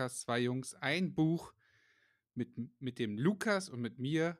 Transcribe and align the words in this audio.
Podcast 0.00 0.20
Zwei 0.22 0.38
Jungs, 0.40 0.72
ein 0.76 1.14
Buch 1.14 1.52
mit, 2.32 2.48
mit 2.80 2.98
dem 2.98 3.18
Lukas 3.18 3.68
und 3.68 3.82
mit 3.82 3.98
mir. 3.98 4.38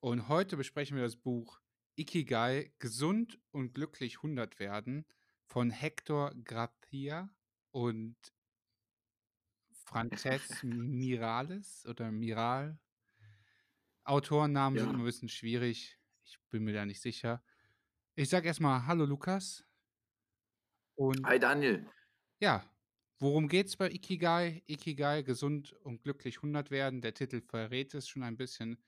Und 0.00 0.26
heute 0.26 0.56
besprechen 0.56 0.96
wir 0.96 1.04
das 1.04 1.14
Buch 1.14 1.60
Ikigai, 1.94 2.72
Gesund 2.80 3.38
und 3.52 3.72
glücklich 3.72 4.16
100 4.16 4.58
werden 4.58 5.06
von 5.46 5.70
Hector 5.70 6.34
Gracia 6.42 7.30
und 7.70 8.16
Frances 9.70 10.60
Mirales 10.64 11.86
oder 11.86 12.10
Miral. 12.10 12.76
Autorennamen 14.02 14.76
sind 14.76 14.88
Ja. 14.88 14.92
immer 14.92 15.02
ein 15.04 15.06
bisschen 15.06 15.28
schwierig. 15.28 16.00
Ich 16.24 16.40
bin 16.50 16.64
mir 16.64 16.72
da 16.74 16.84
nicht 16.84 17.00
sicher. 17.00 17.44
Ich 18.16 18.28
sag 18.28 18.44
erstmal 18.44 18.86
Hallo 18.86 19.04
Lukas. 19.04 19.64
Und 20.96 21.24
Hi 21.24 21.38
Daniel. 21.38 21.88
ja, 22.40 22.68
worum 23.18 23.48
geht's 23.48 23.76
bei 23.76 23.90
Ikigai? 23.90 24.62
Ikigai, 24.66 25.22
gesund 25.22 25.72
und 25.84 26.02
glücklich 26.02 26.36
100 26.36 26.70
werden. 26.70 27.00
Der 27.00 27.14
Titel 27.14 27.40
verrät 27.40 27.94
es 27.94 28.08
schon 28.08 28.22
ein 28.22 28.36
bisschen. 28.36 28.78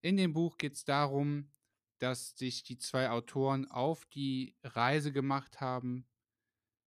In 0.00 0.16
dem 0.16 0.32
Buch 0.32 0.58
geht 0.58 0.74
es 0.74 0.84
darum, 0.84 1.50
dass 1.98 2.36
sich 2.36 2.64
die 2.64 2.78
zwei 2.78 3.10
Autoren 3.10 3.70
auf 3.70 4.06
die 4.06 4.56
Reise 4.64 5.12
gemacht 5.12 5.60
haben, 5.60 6.06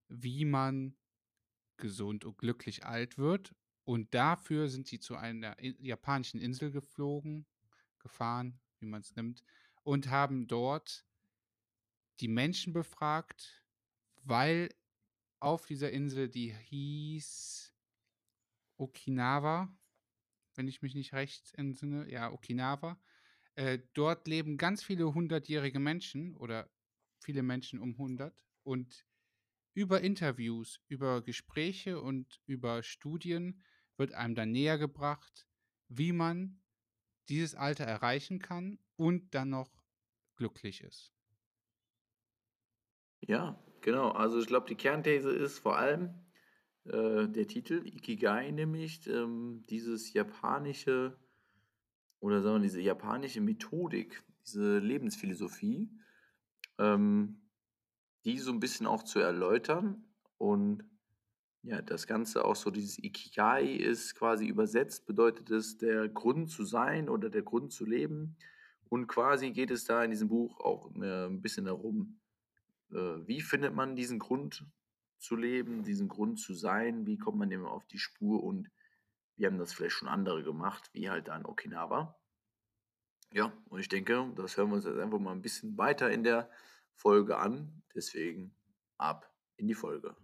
wie 0.09 0.43
man 0.43 0.97
gesund 1.77 2.25
und 2.25 2.37
glücklich 2.37 2.85
alt 2.85 3.17
wird. 3.17 3.55
Und 3.85 4.13
dafür 4.13 4.67
sind 4.67 4.87
sie 4.87 4.99
zu 4.99 5.15
einer 5.15 5.55
japanischen 5.61 6.41
Insel 6.41 6.71
geflogen, 6.71 7.45
gefahren, 7.99 8.59
wie 8.79 8.87
man 8.87 9.01
es 9.01 9.15
nimmt, 9.15 9.43
und 9.83 10.09
haben 10.09 10.47
dort 10.47 11.05
die 12.19 12.27
Menschen 12.27 12.73
befragt, 12.73 13.63
weil 14.23 14.69
auf 15.45 15.67
dieser 15.67 15.91
Insel, 15.91 16.27
die 16.27 16.53
hieß 16.53 17.75
Okinawa, 18.77 19.77
wenn 20.55 20.67
ich 20.67 20.81
mich 20.81 20.95
nicht 20.95 21.13
recht 21.13 21.53
entsinne, 21.55 22.11
ja, 22.11 22.31
Okinawa, 22.31 22.99
äh, 23.55 23.79
dort 23.93 24.27
leben 24.27 24.57
ganz 24.57 24.83
viele 24.83 25.13
hundertjährige 25.13 25.79
Menschen 25.79 26.35
oder 26.35 26.71
viele 27.19 27.43
Menschen 27.43 27.79
um 27.79 27.97
100 27.97 28.43
und 28.63 29.07
über 29.75 30.01
Interviews, 30.01 30.81
über 30.87 31.21
Gespräche 31.23 32.01
und 32.01 32.41
über 32.47 32.83
Studien 32.83 33.63
wird 33.97 34.13
einem 34.13 34.35
dann 34.35 34.51
näher 34.51 34.77
gebracht, 34.79 35.47
wie 35.89 36.11
man 36.11 36.63
dieses 37.29 37.55
Alter 37.55 37.85
erreichen 37.85 38.39
kann 38.39 38.79
und 38.97 39.35
dann 39.35 39.49
noch 39.51 39.83
glücklich 40.37 40.81
ist. 40.81 41.13
Ja, 43.27 43.59
genau. 43.85 44.09
Also 44.09 44.39
ich 44.39 44.47
glaube, 44.47 44.67
die 44.67 44.75
Kernthese 44.75 45.31
ist 45.31 45.59
vor 45.59 45.77
allem 45.77 46.09
äh, 46.85 47.27
der 47.27 47.47
Titel 47.47 47.85
Ikigai, 47.85 48.49
nämlich 48.51 49.07
ähm, 49.07 49.61
dieses 49.69 50.11
japanische 50.11 51.15
oder 52.19 52.41
sagen 52.41 52.55
wir 52.55 52.61
diese 52.61 52.81
japanische 52.81 53.39
Methodik, 53.41 54.23
diese 54.43 54.79
Lebensphilosophie, 54.79 55.91
ähm, 56.79 57.41
die 58.25 58.39
so 58.39 58.51
ein 58.51 58.59
bisschen 58.59 58.87
auch 58.87 59.03
zu 59.03 59.19
erläutern 59.19 60.03
und 60.39 60.83
ja, 61.61 61.81
das 61.81 62.07
Ganze 62.07 62.43
auch 62.43 62.55
so 62.55 62.71
dieses 62.71 62.97
Ikigai 62.97 63.65
ist 63.65 64.15
quasi 64.15 64.47
übersetzt, 64.47 65.05
bedeutet 65.05 65.51
es 65.51 65.77
der 65.77 66.09
Grund 66.09 66.49
zu 66.49 66.63
sein 66.63 67.07
oder 67.07 67.29
der 67.29 67.43
Grund 67.43 67.71
zu 67.71 67.85
leben 67.85 68.35
und 68.89 69.05
quasi 69.07 69.51
geht 69.51 69.69
es 69.69 69.85
da 69.85 70.03
in 70.03 70.09
diesem 70.09 70.29
Buch 70.29 70.59
auch 70.59 70.89
äh, 70.95 71.27
ein 71.27 71.41
bisschen 71.41 71.65
darum, 71.65 72.19
wie 72.89 73.41
findet 73.41 73.73
man 73.73 73.95
diesen 73.95 74.19
Grund 74.19 74.65
zu 75.17 75.35
leben, 75.35 75.83
diesen 75.83 76.07
Grund 76.07 76.39
zu 76.39 76.53
sein, 76.53 77.05
wie 77.05 77.17
kommt 77.17 77.37
man 77.37 77.49
dem 77.49 77.65
auf 77.65 77.85
die 77.87 77.97
Spur 77.97 78.43
und 78.43 78.69
wie 79.37 79.45
haben 79.45 79.57
das 79.57 79.73
vielleicht 79.73 79.95
schon 79.95 80.07
andere 80.07 80.43
gemacht, 80.43 80.89
wie 80.93 81.09
halt 81.09 81.27
da 81.27 81.35
in 81.35 81.45
Okinawa. 81.45 82.17
Ja, 83.31 83.51
und 83.65 83.79
ich 83.79 83.89
denke, 83.89 84.31
das 84.35 84.55
hören 84.55 84.69
wir 84.69 84.75
uns 84.75 84.85
jetzt 84.85 84.99
einfach 84.99 85.19
mal 85.19 85.33
ein 85.33 85.41
bisschen 85.41 85.77
weiter 85.77 86.09
in 86.09 86.23
der 86.23 86.49
Folge 86.93 87.37
an. 87.37 87.83
Deswegen 87.93 88.55
ab 88.97 89.29
in 89.57 89.67
die 89.67 89.73
Folge. 89.73 90.15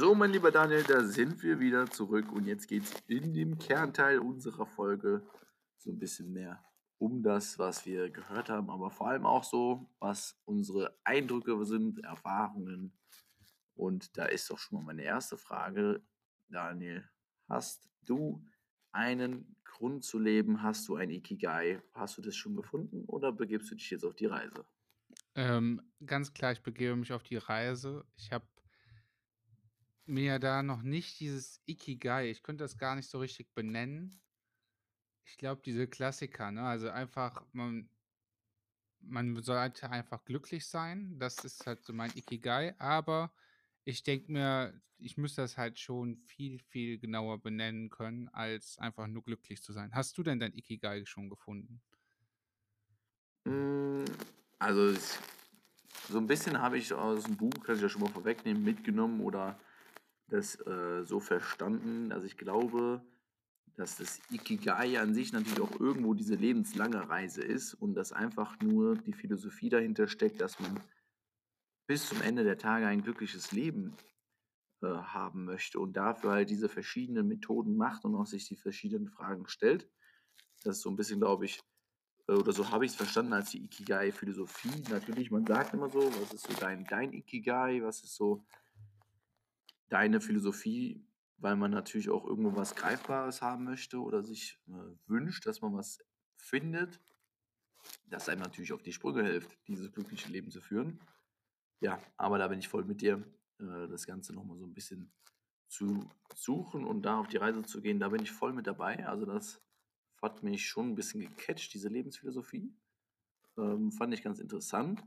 So, 0.00 0.14
mein 0.14 0.32
lieber 0.32 0.50
Daniel, 0.50 0.82
da 0.82 1.04
sind 1.04 1.42
wir 1.42 1.60
wieder 1.60 1.86
zurück 1.90 2.32
und 2.32 2.46
jetzt 2.46 2.66
geht 2.68 2.84
es 2.84 2.94
in 3.06 3.34
dem 3.34 3.58
Kernteil 3.58 4.18
unserer 4.18 4.64
Folge 4.64 5.20
so 5.76 5.90
ein 5.90 5.98
bisschen 5.98 6.32
mehr 6.32 6.64
um 6.96 7.22
das, 7.22 7.58
was 7.58 7.84
wir 7.84 8.08
gehört 8.08 8.48
haben, 8.48 8.70
aber 8.70 8.90
vor 8.90 9.08
allem 9.08 9.26
auch 9.26 9.44
so, 9.44 9.90
was 9.98 10.40
unsere 10.46 10.98
Eindrücke 11.04 11.62
sind, 11.66 12.02
Erfahrungen. 12.02 12.98
Und 13.74 14.16
da 14.16 14.24
ist 14.24 14.48
doch 14.48 14.58
schon 14.58 14.78
mal 14.78 14.84
meine 14.86 15.02
erste 15.02 15.36
Frage, 15.36 16.00
Daniel. 16.48 17.06
Hast 17.46 17.86
du 18.06 18.42
einen 18.92 19.54
Grund 19.64 20.02
zu 20.02 20.18
leben? 20.18 20.62
Hast 20.62 20.88
du 20.88 20.96
ein 20.96 21.10
Ikigai? 21.10 21.82
Hast 21.92 22.16
du 22.16 22.22
das 22.22 22.36
schon 22.36 22.56
gefunden 22.56 23.04
oder 23.04 23.32
begibst 23.32 23.70
du 23.70 23.74
dich 23.74 23.90
jetzt 23.90 24.06
auf 24.06 24.14
die 24.14 24.24
Reise? 24.24 24.64
Ähm, 25.34 25.82
ganz 26.06 26.32
klar, 26.32 26.52
ich 26.52 26.62
begebe 26.62 26.96
mich 26.96 27.12
auf 27.12 27.22
die 27.22 27.36
Reise. 27.36 28.06
Ich 28.16 28.32
habe 28.32 28.46
mir 30.06 30.38
da 30.38 30.62
noch 30.62 30.82
nicht 30.82 31.20
dieses 31.20 31.60
Ikigai, 31.66 32.30
ich 32.30 32.42
könnte 32.42 32.64
das 32.64 32.78
gar 32.78 32.96
nicht 32.96 33.08
so 33.08 33.18
richtig 33.18 33.54
benennen. 33.54 34.20
Ich 35.24 35.36
glaube, 35.36 35.62
diese 35.64 35.86
Klassiker, 35.86 36.50
ne? 36.50 36.62
Also 36.62 36.90
einfach, 36.90 37.44
man, 37.52 37.88
man 39.00 39.42
sollte 39.42 39.90
einfach 39.90 40.24
glücklich 40.24 40.66
sein. 40.66 41.18
Das 41.18 41.44
ist 41.44 41.66
halt 41.66 41.84
so 41.84 41.92
mein 41.92 42.10
Ikigai. 42.16 42.74
Aber 42.78 43.32
ich 43.84 44.02
denke 44.02 44.32
mir, 44.32 44.80
ich 44.98 45.16
müsste 45.16 45.42
das 45.42 45.56
halt 45.56 45.78
schon 45.78 46.16
viel, 46.16 46.58
viel 46.58 46.98
genauer 46.98 47.40
benennen 47.40 47.90
können, 47.90 48.28
als 48.28 48.78
einfach 48.78 49.06
nur 49.06 49.24
glücklich 49.24 49.62
zu 49.62 49.72
sein. 49.72 49.94
Hast 49.94 50.18
du 50.18 50.22
denn 50.22 50.40
dein 50.40 50.54
Ikigai 50.56 51.04
schon 51.06 51.30
gefunden? 51.30 51.80
Mm, 53.44 54.04
Also 54.58 54.94
so 56.08 56.18
ein 56.18 56.26
bisschen 56.26 56.60
habe 56.60 56.78
ich 56.78 56.92
aus 56.92 57.24
dem 57.24 57.36
Buch, 57.36 57.52
kann 57.64 57.76
ich 57.76 57.82
ja 57.82 57.88
schon 57.88 58.02
mal 58.02 58.10
vorwegnehmen, 58.10 58.62
mitgenommen 58.62 59.20
oder 59.20 59.58
das 60.30 60.56
äh, 60.66 61.04
so 61.04 61.20
verstanden, 61.20 62.10
dass 62.10 62.24
ich 62.24 62.36
glaube, 62.36 63.02
dass 63.76 63.96
das 63.96 64.20
Ikigai 64.30 65.00
an 65.00 65.14
sich 65.14 65.32
natürlich 65.32 65.60
auch 65.60 65.80
irgendwo 65.80 66.14
diese 66.14 66.34
lebenslange 66.34 67.08
Reise 67.08 67.42
ist 67.42 67.74
und 67.74 67.94
dass 67.94 68.12
einfach 68.12 68.58
nur 68.60 68.96
die 68.96 69.12
Philosophie 69.12 69.70
dahinter 69.70 70.06
steckt, 70.06 70.40
dass 70.40 70.60
man 70.60 70.80
bis 71.86 72.08
zum 72.08 72.20
Ende 72.22 72.44
der 72.44 72.58
Tage 72.58 72.86
ein 72.86 73.02
glückliches 73.02 73.52
Leben 73.52 73.96
äh, 74.82 74.86
haben 74.86 75.44
möchte 75.44 75.80
und 75.80 75.94
dafür 75.94 76.32
halt 76.32 76.50
diese 76.50 76.68
verschiedenen 76.68 77.26
Methoden 77.26 77.76
macht 77.76 78.04
und 78.04 78.14
auch 78.14 78.26
sich 78.26 78.46
die 78.46 78.56
verschiedenen 78.56 79.08
Fragen 79.08 79.48
stellt. 79.48 79.88
Das 80.62 80.76
ist 80.76 80.82
so 80.82 80.90
ein 80.90 80.96
bisschen, 80.96 81.20
glaube 81.20 81.46
ich, 81.46 81.60
äh, 82.28 82.32
oder 82.32 82.52
so 82.52 82.70
habe 82.70 82.84
ich 82.84 82.92
es 82.92 82.96
verstanden 82.96 83.32
als 83.32 83.50
die 83.50 83.64
Ikigai-Philosophie. 83.64 84.84
Natürlich, 84.90 85.30
man 85.30 85.46
sagt 85.46 85.74
immer 85.74 85.88
so, 85.88 86.00
was 86.20 86.32
ist 86.32 86.46
so 86.46 86.52
dein, 86.60 86.84
dein 86.84 87.12
Ikigai, 87.12 87.82
was 87.82 88.02
ist 88.02 88.14
so 88.14 88.44
deine 89.90 90.20
Philosophie, 90.20 91.04
weil 91.36 91.56
man 91.56 91.70
natürlich 91.70 92.08
auch 92.08 92.24
irgendwo 92.24 92.56
was 92.56 92.74
Greifbares 92.74 93.42
haben 93.42 93.64
möchte 93.64 94.00
oder 94.00 94.22
sich 94.22 94.58
äh, 94.68 94.96
wünscht, 95.06 95.46
dass 95.46 95.60
man 95.60 95.74
was 95.74 95.98
findet, 96.36 97.00
das 98.06 98.28
einem 98.28 98.42
natürlich 98.42 98.72
auf 98.72 98.82
die 98.82 98.92
Sprünge 98.92 99.24
hilft, 99.24 99.58
dieses 99.66 99.92
glückliche 99.92 100.30
Leben 100.30 100.50
zu 100.50 100.60
führen. 100.60 101.00
Ja, 101.80 102.00
aber 102.16 102.38
da 102.38 102.48
bin 102.48 102.58
ich 102.58 102.68
voll 102.68 102.84
mit 102.84 103.00
dir, 103.00 103.24
äh, 103.58 103.88
das 103.88 104.06
Ganze 104.06 104.32
nochmal 104.32 104.58
so 104.58 104.64
ein 104.64 104.74
bisschen 104.74 105.12
zu 105.68 106.08
suchen 106.34 106.84
und 106.84 107.02
da 107.02 107.18
auf 107.18 107.28
die 107.28 107.36
Reise 107.36 107.62
zu 107.62 107.80
gehen, 107.80 108.00
da 108.00 108.08
bin 108.08 108.22
ich 108.22 108.30
voll 108.30 108.52
mit 108.52 108.66
dabei. 108.66 109.06
Also 109.06 109.24
das 109.24 109.62
hat 110.20 110.42
mich 110.42 110.66
schon 110.66 110.90
ein 110.90 110.94
bisschen 110.94 111.20
gecatcht, 111.20 111.72
diese 111.72 111.88
Lebensphilosophie. 111.88 112.74
Ähm, 113.56 113.92
fand 113.92 114.12
ich 114.12 114.22
ganz 114.22 114.40
interessant. 114.40 115.02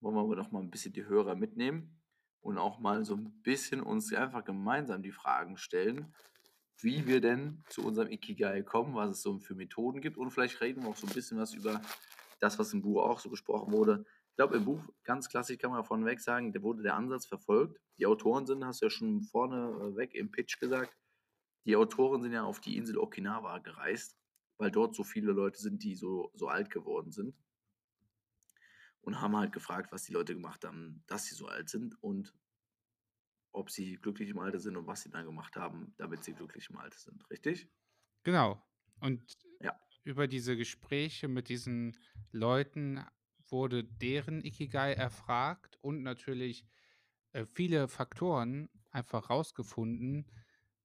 Wollen 0.00 0.14
wir 0.14 0.22
aber 0.22 0.36
doch 0.36 0.50
mal 0.50 0.62
ein 0.62 0.70
bisschen 0.70 0.92
die 0.92 1.04
Hörer 1.04 1.34
mitnehmen 1.34 1.95
und 2.40 2.58
auch 2.58 2.78
mal 2.78 3.04
so 3.04 3.16
ein 3.16 3.42
bisschen 3.42 3.80
uns 3.80 4.12
einfach 4.12 4.44
gemeinsam 4.44 5.02
die 5.02 5.12
Fragen 5.12 5.56
stellen, 5.56 6.14
wie 6.80 7.06
wir 7.06 7.20
denn 7.20 7.64
zu 7.68 7.84
unserem 7.84 8.10
Ikigai 8.10 8.62
kommen, 8.62 8.94
was 8.94 9.10
es 9.10 9.22
so 9.22 9.38
für 9.38 9.54
Methoden 9.54 10.00
gibt 10.00 10.18
und 10.18 10.30
vielleicht 10.30 10.60
reden 10.60 10.82
wir 10.82 10.90
auch 10.90 10.96
so 10.96 11.06
ein 11.06 11.12
bisschen 11.12 11.38
was 11.38 11.54
über 11.54 11.80
das, 12.40 12.58
was 12.58 12.72
im 12.72 12.82
Buch 12.82 13.02
auch 13.02 13.20
so 13.20 13.30
gesprochen 13.30 13.72
wurde. 13.72 14.04
Ich 14.30 14.36
glaube, 14.36 14.56
im 14.56 14.66
Buch, 14.66 14.82
ganz 15.02 15.28
klassisch 15.28 15.56
kann 15.56 15.70
man 15.70 15.84
von 15.84 16.04
weg 16.04 16.20
sagen, 16.20 16.52
da 16.52 16.60
wurde 16.62 16.82
der 16.82 16.94
Ansatz 16.94 17.26
verfolgt. 17.26 17.80
Die 17.98 18.06
Autoren 18.06 18.44
sind, 18.44 18.64
hast 18.66 18.82
du 18.82 18.86
ja 18.86 18.90
schon 18.90 19.22
vorne 19.22 19.94
äh, 19.98 20.18
im 20.18 20.30
Pitch 20.30 20.60
gesagt, 20.60 20.94
die 21.64 21.74
Autoren 21.74 22.22
sind 22.22 22.32
ja 22.32 22.44
auf 22.44 22.60
die 22.60 22.76
Insel 22.76 22.98
Okinawa 22.98 23.58
gereist, 23.58 24.16
weil 24.58 24.70
dort 24.70 24.94
so 24.94 25.04
viele 25.04 25.32
Leute 25.32 25.58
sind, 25.58 25.82
die 25.82 25.96
so, 25.96 26.30
so 26.34 26.48
alt 26.48 26.70
geworden 26.70 27.12
sind. 27.12 27.34
Und 29.06 29.22
haben 29.22 29.36
halt 29.38 29.54
gefragt, 29.54 29.92
was 29.92 30.04
die 30.04 30.12
Leute 30.12 30.34
gemacht 30.34 30.66
haben, 30.66 31.02
dass 31.08 31.26
sie 31.26 31.34
so 31.36 31.48
alt 31.48 31.70
sind 31.70 31.96
und 32.02 32.34
ob 33.52 33.70
sie 33.70 33.96
glücklich 33.96 34.28
im 34.30 34.38
Alter 34.38 34.60
sind 34.60 34.76
und 34.76 34.86
was 34.86 35.02
sie 35.02 35.10
dann 35.10 35.26
gemacht 35.26 35.56
haben, 35.56 35.94
damit 35.98 36.22
sie 36.24 36.34
glücklich 36.34 36.70
im 36.70 36.76
Alter 36.76 36.98
sind. 36.98 37.28
Richtig? 37.30 37.68
Genau. 38.24 38.60
Und 39.00 39.36
Ja. 39.60 39.78
über 40.04 40.28
diese 40.28 40.56
Gespräche 40.56 41.28
mit 41.28 41.48
diesen 41.48 41.96
Leuten 42.32 43.04
wurde 43.48 43.84
deren 43.84 44.44
Ikigai 44.44 44.92
erfragt 44.94 45.78
und 45.80 46.02
natürlich, 46.02 46.66
äh, 47.32 47.46
viele 47.46 47.88
Faktoren 47.88 48.68
einfach 48.90 49.30
rausgefunden, 49.30 50.30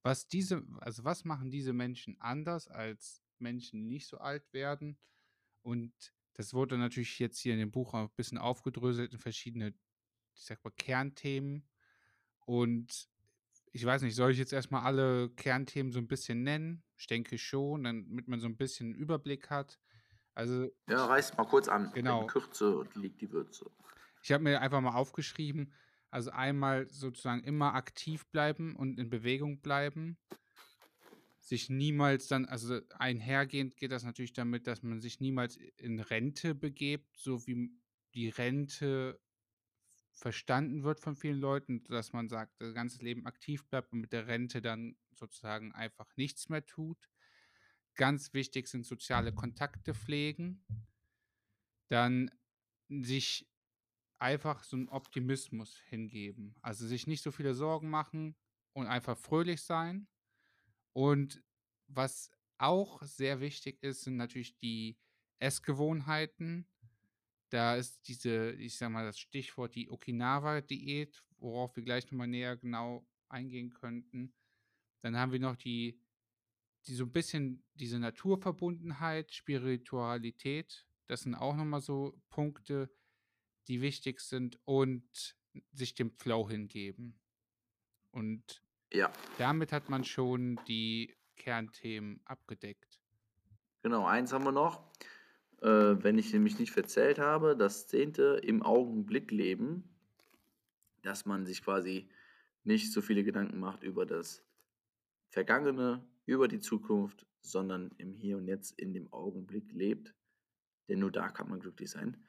was 0.03 0.27
diese 0.27 0.65
also, 0.79 1.03
was 1.03 1.25
machen 1.25 1.51
diese 1.51 1.73
Menschen 1.73 2.19
anders 2.21 2.67
als 2.67 3.23
Menschen, 3.39 3.81
die 3.81 3.87
nicht 3.95 4.07
so 4.07 4.17
alt 4.19 4.53
werden? 4.53 4.99
Und 5.63 6.13
das 6.33 6.53
wurde 6.53 6.77
natürlich 6.77 7.19
jetzt 7.19 7.39
hier 7.39 7.53
in 7.53 7.59
dem 7.59 7.71
Buch 7.71 7.93
auch 7.93 8.09
'n 8.09 8.15
bisschen 8.15 8.37
aufgedröselt 8.39 9.13
in 9.13 9.19
verschiedene, 9.19 9.75
ich 10.35 10.43
sage 10.45 10.61
mal, 10.63 10.71
Kernthemen. 10.71 11.69
Und 12.45 13.09
ich 13.73 13.85
weiß 13.85 14.03
nicht, 14.03 14.15
soll 14.15 14.31
ich 14.33 14.39
jetzt 14.39 14.53
erst 14.53 14.71
mal 14.71 14.83
alle 14.83 15.29
Kernthemen 15.31 15.91
so 15.93 15.99
'n 15.99 16.07
bisschen 16.09 16.43
nennen? 16.43 16.83
Ich 16.97 17.07
denke 17.07 17.37
schon, 17.39 17.83
damit 17.85 18.27
man 18.29 18.39
so 18.41 18.47
'n 18.47 18.57
bisschen 18.57 18.95
Überblick 18.95 19.49
hat. 19.51 19.79
Also, 20.35 20.69
Ja, 20.87 21.05
reiß 21.05 21.37
mal 21.37 21.45
kurz 21.45 21.67
an. 21.67 21.93
In 22.05 22.25
genau. 22.25 22.27
Kürze 22.27 22.83
liegt 22.95 23.21
die 23.21 23.31
Würze. 23.31 23.69
Ich 24.23 24.31
habe 24.31 24.43
mir 24.43 24.61
einfach 24.61 24.81
mal 24.81 24.93
aufgeschrieben, 24.95 25.73
also, 26.11 26.29
einmal 26.31 26.89
sozusagen 26.89 27.43
immer 27.43 27.73
aktiv 27.73 28.27
bleiben 28.29 28.75
und 28.75 28.99
in 28.99 29.09
Bewegung 29.09 29.61
bleiben. 29.61 30.17
Sich 31.43 31.69
niemals 31.71 32.27
dann 32.27 32.45
also, 32.45 32.81
einhergehend 32.99 33.75
geht 33.75 33.91
das 33.91 34.03
natürlich 34.03 34.33
damit, 34.33 34.67
dass 34.67 34.83
man 34.83 35.01
sich 35.01 35.19
niemals 35.19 35.57
in 35.57 35.99
Rente 35.99 36.53
begebt, 36.53 37.17
so 37.17 37.47
wie 37.47 37.71
die 38.13 38.29
Rente 38.29 39.19
verstanden 40.11 40.83
wird 40.83 40.99
von 40.99 41.15
vielen 41.15 41.39
Leuten, 41.39 41.83
dass 41.85 42.13
man 42.13 42.29
sagt, 42.29 42.57
sein 42.59 42.73
ganzes 42.75 43.01
Leben 43.01 43.25
aktiv 43.25 43.67
bleibt 43.67 43.93
und 43.93 44.01
mit 44.01 44.13
der 44.13 44.27
Rente 44.27 44.61
dann 44.61 44.97
sozusagen 45.13 45.73
einfach 45.73 46.15
nichts 46.17 46.49
mehr 46.49 46.65
tut. 46.65 47.09
Ganz 47.95 48.33
wichtig 48.33 48.67
sind 48.67 48.85
soziale 48.85 49.33
Kontakte 49.33 49.93
pflegen. 49.93 50.65
Dann 51.91 52.31
sich 52.89 53.49
einfach 54.19 54.63
so 54.63 54.77
'n 54.77 54.89
Optimismus 54.89 55.77
hingeben. 55.77 56.55
Also, 56.61 56.87
sich 56.87 57.07
nicht 57.07 57.23
so 57.23 57.31
viele 57.31 57.53
Sorgen 57.55 57.89
machen 57.89 58.37
und 58.73 58.87
einfach 58.87 59.17
fröhlich 59.17 59.61
sein. 59.63 60.07
Und 60.95 61.41
was 61.87 62.31
auch 62.57 63.01
sehr 63.03 63.39
wichtig 63.39 63.81
ist, 63.83 64.01
sind 64.03 64.17
natürlich 64.17 64.55
die 64.57 64.97
Essgewohnheiten. 65.39 66.67
Da 67.49 67.75
ist 67.75 68.07
diese 68.07 68.51
ich 68.53 68.77
sage 68.77 68.93
mal 68.93 69.05
das 69.05 69.19
Stichwort 69.19 69.75
die 69.75 69.89
Okinawa-Diät, 69.91 71.23
worauf 71.39 71.75
wir 71.75 71.83
gleich 71.83 72.05
noch 72.11 72.17
mal 72.17 72.27
näher 72.27 72.57
genau 72.57 73.07
eingehen 73.29 73.71
könnten. 73.73 74.33
Dann 75.01 75.17
haben 75.17 75.31
wir 75.33 75.39
noch 75.39 75.55
die 75.57 75.99
die 76.87 76.95
so 76.95 77.05
'n 77.05 77.11
bisschen 77.13 77.63
diese 77.75 77.99
Naturverbundenheit, 77.99 79.33
Spiritualität. 79.33 80.87
Das 81.07 81.23
sind 81.23 81.35
auch 81.35 81.55
noch 81.55 81.65
mal 81.65 81.81
so 81.81 82.19
Punkte, 82.29 82.91
die 83.67 83.81
wichtig 83.81 84.21
sind 84.21 84.59
und 84.65 85.37
sich 85.73 85.95
dem 85.95 86.11
Flow 86.11 86.49
hingeben. 86.49 87.19
Und 88.11 88.61
Ja. 88.93 89.11
damit 89.37 89.71
hat 89.71 89.89
man 89.89 90.03
schon 90.03 90.59
die 90.67 91.15
Kernthemen 91.37 92.19
abgedeckt. 92.25 92.99
Genau, 93.83 94.05
eins 94.05 94.31
haben 94.33 94.43
wir 94.43 94.51
noch. 94.51 94.83
Äh, 95.61 96.03
wenn 96.03 96.17
ich 96.17 96.33
mich 96.33 96.59
nicht 96.59 96.71
verzählt 96.71 97.19
habe, 97.19 97.55
das 97.55 97.87
10. 97.87 98.13
im 98.43 98.61
Augenblick 98.63 99.31
leben. 99.31 99.83
Dass 101.03 101.25
man 101.25 101.45
sich 101.45 101.63
quasi 101.63 102.09
nicht 102.63 102.91
so 102.91 103.01
viele 103.01 103.23
Gedanken 103.23 103.59
macht 103.59 103.81
über 103.81 104.05
das 104.05 104.43
Vergangene, 105.29 106.05
über 106.25 106.47
die 106.47 106.59
Zukunft, 106.59 107.25
sondern 107.41 107.91
im 107.97 108.13
Hier 108.13 108.37
und 108.37 108.47
Jetzt 108.47 108.77
in 108.79 108.93
dem 108.93 109.11
Augenblick 109.11 109.71
lebt, 109.71 110.13
denn 110.87 110.99
nur 110.99 111.11
da 111.11 111.29
kann 111.29 111.49
man 111.49 111.59
glücklich 111.59 111.89
sein. 111.89 112.23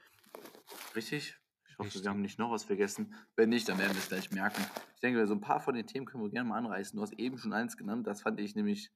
Richtig? 0.95 1.37
Ich 1.73 1.79
hoffe, 1.79 2.03
wir 2.03 2.09
Richtig. 2.09 2.11
haben 2.11 2.21
nicht 2.21 2.39
noch 2.39 2.51
was 2.51 2.65
vergessen. 2.65 3.15
Wenn 3.37 3.49
nicht, 3.49 3.69
dann 3.69 3.79
werden 3.79 3.95
wir's 3.95 4.09
gleich 4.09 4.31
merken. 4.31 4.63
Ich 4.95 5.01
denke, 5.01 5.27
so 5.27 5.35
'n 5.35 5.41
paar 5.41 5.61
von 5.61 5.75
den 5.75 5.87
Themen 5.87 6.07
können 6.07 6.23
wir 6.23 6.31
gerne 6.31 6.49
mal 6.49 6.59
anreißen. 6.59 6.97
Du 6.97 7.03
hast 7.03 7.15
eben 7.19 7.39
schon 7.39 7.53
eins 7.53 7.77
genannt, 7.77 8.07
das 8.07 8.23
fand 8.23 8.41
ich 8.41 8.55
nämlich 8.55 8.91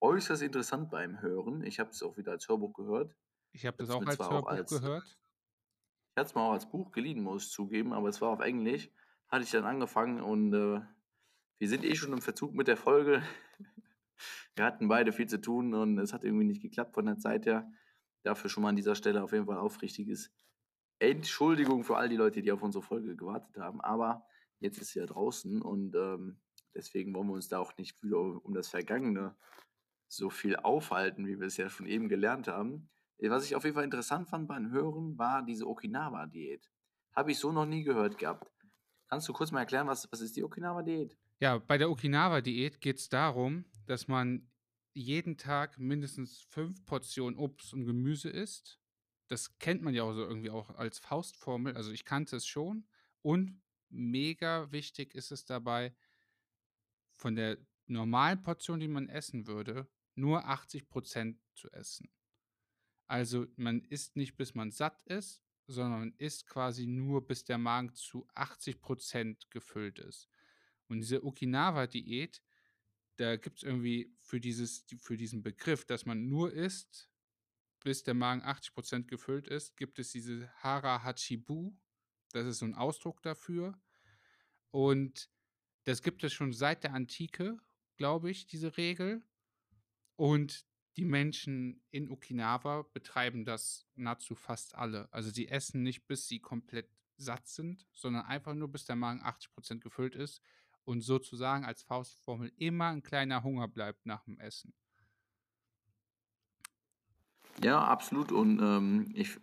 äußerst 0.00 0.42
interessant 0.42 0.90
beim 0.90 1.20
Hören. 1.22 1.64
Ich 1.64 1.80
habe 1.80 1.90
es 1.90 2.02
auch 2.02 2.16
wieder 2.16 2.32
als 2.32 2.48
Hörbuch 2.48 2.74
gehört. 2.74 3.16
Ich 3.52 3.64
habe 3.66 3.78
das 3.78 3.88
es 3.88 3.90
auch 3.90 4.06
als 4.06 4.28
zwar 4.28 4.30
auch 4.30 4.46
Hörbuch 4.46 4.46
als 4.46 4.68
gehört. 4.68 5.18
ich 6.14 6.20
hatte 6.20 6.28
es 6.28 6.34
mir 6.34 6.42
auch 6.42 6.52
als 6.52 6.68
Buch 6.70 6.92
geliehen, 6.92 7.22
muss 7.22 7.44
ich 7.46 7.50
zugeben, 7.50 7.92
aber 7.92 8.08
es 8.08 8.20
war 8.20 8.30
auf 8.30 8.40
Englisch. 8.40 8.90
Hatte 9.28 9.44
ich 9.44 9.50
dann 9.50 9.64
angefangen 9.64 10.20
und, 10.20 10.52
äh, 10.52 10.80
wir 11.58 11.68
sind 11.68 11.84
eh 11.84 11.94
schon 11.96 12.12
im 12.12 12.22
Verzug 12.22 12.54
mit 12.54 12.68
der 12.68 12.76
Folge. 12.76 13.22
Wir 14.56 14.64
hatten 14.64 14.88
beide 14.88 15.12
viel 15.12 15.26
zu 15.26 15.40
tun 15.40 15.74
und 15.74 15.98
es 15.98 16.12
hat 16.12 16.24
irgendwie 16.24 16.44
nicht 16.46 16.62
geklappt 16.62 16.94
von 16.94 17.06
der 17.06 17.18
Zeit 17.18 17.46
her. 17.46 17.70
Dafür 18.22 18.50
schon 18.50 18.62
mal 18.62 18.70
an 18.70 18.76
dieser 18.76 18.94
Stelle 18.94 19.22
auf 19.22 19.32
jeden 19.32 19.46
Fall 19.46 19.58
aufrichtiges 19.58 20.32
Entschuldigung 20.98 21.84
für 21.84 21.96
all 21.96 22.08
die 22.08 22.16
Leute, 22.16 22.42
die 22.42 22.52
auf 22.52 22.62
unsere 22.62 22.82
Folge 22.82 23.16
gewartet 23.16 23.56
haben. 23.58 23.80
Aber 23.80 24.24
jetzt 24.60 24.78
ist 24.78 24.92
sie 24.92 25.00
ja 25.00 25.06
draußen 25.06 25.60
und, 25.62 25.94
ähm, 25.94 26.40
deswegen 26.74 27.14
wollen 27.14 27.28
wir 27.28 27.34
uns 27.34 27.48
da 27.48 27.58
auch 27.58 27.76
nicht 27.76 28.02
wieder 28.02 28.18
um 28.18 28.54
das 28.54 28.68
Vergangene 28.68 29.36
so 30.08 30.30
viel 30.30 30.56
aufhalten, 30.56 31.26
wie 31.26 31.40
wir 31.40 31.46
es 31.46 31.56
ja 31.56 31.68
schon 31.68 31.86
eben 31.86 32.08
gelernt 32.08 32.48
haben. 32.48 32.90
Äh, 33.18 33.30
was 33.30 33.44
ich 33.44 33.56
auf 33.56 33.64
jeden 33.64 33.74
Fall 33.74 33.84
interessant 33.84 34.28
fand 34.28 34.48
beim 34.48 34.70
Hören, 34.70 35.18
war 35.18 35.42
diese 35.42 35.66
Okinawa-Diät. 35.66 36.70
Habe 37.14 37.32
ich 37.32 37.38
so 37.38 37.52
noch 37.52 37.66
nie 37.66 37.82
gehört 37.82 38.18
gehabt. 38.18 38.50
Kannst 39.08 39.28
du 39.28 39.32
kurz 39.32 39.50
mal 39.52 39.60
erklären, 39.60 39.86
was 39.86 40.10
was 40.10 40.20
ist 40.20 40.36
die 40.36 40.44
Okinawa-Diät? 40.44 41.16
Ja, 41.40 41.58
bei 41.58 41.76
der 41.76 41.90
Okinawa-Diät 41.90 42.80
geht's 42.80 43.08
darum, 43.08 43.64
dass 43.86 44.08
man 44.08 44.48
jeden 44.94 45.36
Tag 45.36 45.78
mindestens 45.78 46.42
5 46.42 46.84
Portionen 46.84 47.38
Obst 47.38 47.72
und 47.72 47.84
Gemüse 47.84 48.30
isst. 48.30 48.81
Das 49.32 49.58
kennt 49.58 49.80
man 49.80 49.94
ja 49.94 50.02
auch 50.02 50.12
so 50.12 50.24
irgendwie 50.24 50.50
auch 50.50 50.68
als 50.76 50.98
Faustformel. 50.98 51.74
Also, 51.74 51.90
ich 51.90 52.04
kannte 52.04 52.36
es 52.36 52.46
schon. 52.46 52.86
Und 53.22 53.62
mega 53.88 54.70
wichtig 54.72 55.14
ist 55.14 55.32
es 55.32 55.46
dabei 55.46 55.94
von 57.14 57.34
der 57.34 57.56
normalen 57.86 58.42
Portion, 58.42 58.78
die 58.78 58.88
man 58.88 59.08
essen 59.08 59.46
würde, 59.46 59.88
nur 60.16 60.44
80 60.44 60.86
% 60.90 61.40
zu 61.54 61.70
essen. 61.70 62.10
Also, 63.06 63.46
man 63.56 63.80
isst 63.84 64.16
nicht, 64.16 64.36
bis 64.36 64.54
man 64.54 64.70
satt 64.70 65.02
ist, 65.04 65.42
sondern 65.66 66.00
man 66.00 66.14
isst 66.18 66.46
quasi 66.46 66.86
nur, 66.86 67.26
bis 67.26 67.42
der 67.44 67.56
Magen 67.56 67.94
zu 67.94 68.28
80 68.34 68.82
% 68.82 69.50
gefüllt 69.50 69.98
ist. 69.98 70.28
Und 70.88 70.98
diese 71.00 71.24
Okinawa-Diät, 71.24 72.42
da 73.16 73.36
gibt's 73.36 73.62
irgendwie 73.62 74.14
für 74.20 74.40
dieses 74.40 74.84
für 74.98 75.16
diesen 75.16 75.42
Begriff, 75.42 75.86
dass 75.86 76.04
man 76.04 76.28
nur 76.28 76.52
isst, 76.52 77.08
bis 77.84 78.02
der 78.04 78.14
Magen 78.14 78.42
80 78.42 78.74
% 78.74 79.08
gefüllt 79.08 79.48
ist, 79.48 79.76
gibt 79.76 79.98
es 79.98 80.10
diese 80.12 80.50
Hara 80.62 81.02
Hachi 81.04 81.36
Bu. 81.36 81.72
Das 82.32 82.46
ist 82.46 82.58
so 82.60 82.66
'n 82.66 82.74
Ausdruck 82.74 83.22
dafür. 83.22 83.78
Und 84.72 85.30
das 85.84 86.02
gibt 86.02 86.24
es 86.24 86.32
schon 86.34 86.52
seit 86.52 86.84
der 86.84 86.94
Antike, 86.94 87.58
glaube 87.96 88.30
ich, 88.30 88.46
diese 88.46 88.76
Regel. 88.78 89.24
Und 90.16 90.66
die 90.98 91.04
Menschen 91.06 91.82
in 91.90 92.10
Okinawa 92.10 92.82
betreiben 92.94 93.44
das 93.46 93.86
nahezu 93.96 94.34
fast 94.36 94.74
alle. 94.76 95.08
Also, 95.12 95.30
sie 95.30 95.48
essen 95.48 95.82
nicht, 95.84 96.06
bis 96.08 96.28
sie 96.28 96.40
komplett 96.40 96.90
satt 97.18 97.48
sind, 97.48 97.86
sondern 97.92 98.26
einfach 98.26 98.54
nur, 98.54 98.70
bis 98.72 98.84
der 98.86 98.96
Magen 98.96 99.22
80 99.22 99.52
% 99.54 99.82
gefüllt 99.84 100.16
ist 100.16 100.42
und 100.84 101.02
sozusagen 101.02 101.64
als 101.66 101.82
Faustformel 101.82 102.52
immer 102.56 102.90
'n 102.92 103.02
kleiner 103.04 103.42
Hunger 103.44 103.68
bleibt 103.68 104.06
nach 104.06 104.24
dem 104.24 104.38
Essen. 104.40 104.72
Ja, 107.62 107.84
absolut 107.84 108.32
und, 108.32 108.58
ähm, 108.60 109.10
ich 109.14 109.38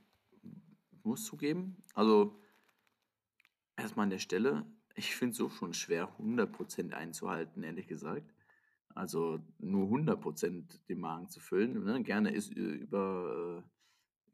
muss 1.04 1.24
zugeben, 1.26 1.78
also 1.94 2.40
erst 3.78 3.96
mal 3.96 4.04
an 4.04 4.10
der 4.10 4.20
Stelle, 4.20 4.66
ich 4.96 5.16
finde 5.16 5.34
es 5.34 5.42
auch 5.42 5.52
schon 5.52 5.74
schwer, 5.74 6.18
100 6.18 6.52
% 6.52 6.94
einzuhalten, 6.94 7.64
ehrlich 7.64 7.88
gesagt. 7.88 8.34
Also, 8.96 9.40
nur 9.60 9.90
100 9.90 10.22
% 10.22 10.82
den 10.90 11.00
Magen 11.00 11.30
zu 11.30 11.40
füllen, 11.40 11.84
ne? 11.86 12.04
Gerne 12.04 12.32
isst 12.34 12.56
ü 12.56 12.72
über 12.74 13.64
äh, 13.64 13.70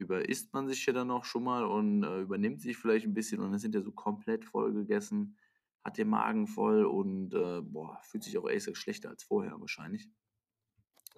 überisst 0.02 0.52
man 0.54 0.68
sich 0.68 0.84
ja 0.86 0.92
dann 0.94 1.10
auch 1.12 1.24
schon 1.26 1.44
mal 1.44 1.64
und, 1.64 2.04
äh, 2.04 2.20
übernimmt 2.22 2.60
sich 2.62 2.76
vielleicht 2.78 3.06
'n 3.06 3.14
bisschen 3.14 3.40
und 3.40 3.50
dann 3.52 3.60
sind 3.60 3.74
ja 3.76 3.82
so 3.82 3.92
komplett 3.92 4.44
voll 4.44 4.72
gegessen, 4.74 5.36
hat 5.84 5.98
den 5.98 6.08
Magen 6.10 6.46
voll 6.48 6.84
und, 6.86 7.34
äh, 7.34 7.62
boah, 7.62 8.00
fühlt 8.04 8.24
sich 8.24 8.38
auch 8.38 8.44
gesagt 8.48 8.76
schlechter 8.78 9.10
als 9.10 9.24
vorher 9.24 9.60
wahrscheinlich. 9.60 10.08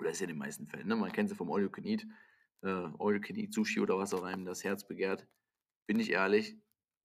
Oder 0.01 0.11
ist 0.11 0.21
ja 0.21 0.25
in 0.25 0.29
den 0.31 0.39
meisten 0.39 0.67
Fällen, 0.67 0.87
ne? 0.89 0.97
Man 0.97 1.13
kennt's 1.13 1.33
ja 1.33 1.37
vom 1.37 1.51
All 1.53 1.61
You 1.63 1.71
Can 1.71 1.85
Eat, 1.85 2.07
äh, 2.63 2.69
All 2.99 3.21
Can 3.21 3.37
Eat 3.37 3.53
Sushi 3.55 3.81
oder 3.81 3.99
was 3.99 4.15
auch 4.15 4.25
einem 4.25 4.45
das 4.45 4.65
Herz 4.65 4.87
begehrt. 4.87 5.29
Bin 5.87 6.01
ich 6.01 6.11
ehrlich, 6.13 6.59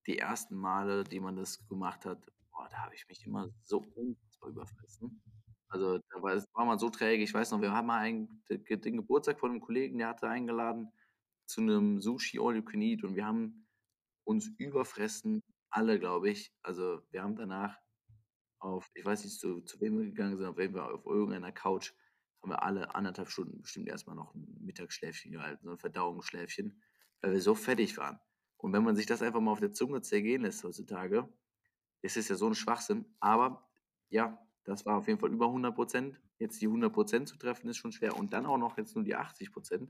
die 0.08 0.20
ersten 0.20 0.56
Male, 0.58 1.04
die 1.06 1.20
man 1.22 1.36
das 1.38 1.68
gemacht 1.70 2.06
hat, 2.06 2.26
boah, 2.52 2.68
da 2.72 2.80
habe 2.86 2.96
ich 2.96 3.08
mich 3.10 3.26
immer 3.26 3.50
so 3.64 3.80
unfassbar 3.96 4.50
überfressen. 4.52 5.24
Also, 5.70 5.98
da 6.00 6.22
war 6.24 6.36
war 6.54 6.66
man 6.66 6.80
so 6.80 6.90
träge. 6.90 7.24
Ich 7.24 7.34
weiß 7.34 7.52
noch, 7.52 7.62
wir 7.62 7.72
haben 7.74 7.88
mal 7.88 8.00
einen 8.00 8.44
den 8.50 8.98
Geburtstag 8.98 9.40
von 9.40 9.52
'nem 9.54 9.62
Kollegen, 9.62 9.98
der 10.00 10.10
hatte 10.10 10.30
eingeladen 10.30 10.92
zu 11.48 11.62
'nem 11.62 12.02
Sushi 12.02 12.40
All 12.40 12.56
You 12.58 12.64
Can 12.64 12.82
Eat 12.82 13.04
und 13.04 13.16
wir 13.16 13.26
haben 13.26 13.68
uns 14.26 14.48
überfressen, 14.60 15.42
alle, 15.72 16.00
glaube 16.00 16.30
ich. 16.32 16.54
Also, 16.64 17.04
wir 17.12 17.24
haben 17.24 17.36
danach 17.38 17.80
auf 18.60 18.90
ich 18.96 19.06
weiß 19.06 19.26
nicht, 19.26 19.40
zu 19.40 19.62
zu 19.64 19.80
wem 19.82 20.00
wir 20.00 20.06
gegangen 20.08 20.38
sind, 20.38 20.48
auf 20.48 20.58
auf 20.60 21.06
irgendeiner 21.08 21.52
Couch, 21.54 21.94
haben 22.44 22.52
wir 22.52 22.64
alle 22.64 22.94
anderthalb 22.94 23.30
Stunden 23.30 23.62
bestimmt 23.62 23.88
erstmal 23.88 24.18
noch 24.18 24.36
ein 24.36 24.58
Mittagsschläfchen 24.60 25.32
gehalten, 25.32 25.66
so 25.66 25.72
ein 25.72 25.78
Verdauungsschläfchen, 25.78 26.82
weil 27.22 27.32
wir 27.32 27.42
so 27.42 27.56
fertig 27.56 27.98
waren. 27.98 28.20
Und 28.58 28.74
wenn 28.74 28.84
man 28.84 28.96
sich 28.96 29.06
das 29.06 29.22
einfach 29.22 29.40
mal 29.40 29.52
auf 29.52 29.60
der 29.60 29.72
Zunge 29.72 30.02
zergehen 30.02 30.42
lässt 30.42 30.64
heutzutage, 30.64 31.28
ist 32.02 32.18
es 32.18 32.28
ja 32.28 32.36
so 32.36 32.48
ein 32.48 32.56
Schwachsinn. 32.56 33.06
Aber 33.22 33.70
ja, 34.10 34.38
das 34.66 34.86
war 34.86 34.98
auf 34.98 35.08
jeden 35.08 35.20
Fall 35.20 35.32
über 35.32 35.48
100 35.48 35.74
Prozent. 35.74 36.22
Jetzt 36.38 36.62
die 36.62 36.68
100 36.68 36.92
Prozent 36.92 37.30
zu 37.30 37.38
treffen, 37.38 37.70
ist 37.70 37.78
schon 37.78 37.94
schwer. 37.94 38.18
Und 38.18 38.34
dann 38.34 38.46
auch 38.46 38.58
noch 38.58 38.78
jetzt 38.78 38.96
nur 38.96 39.06
die 39.06 39.16
80 39.16 39.52
Prozent, 39.52 39.90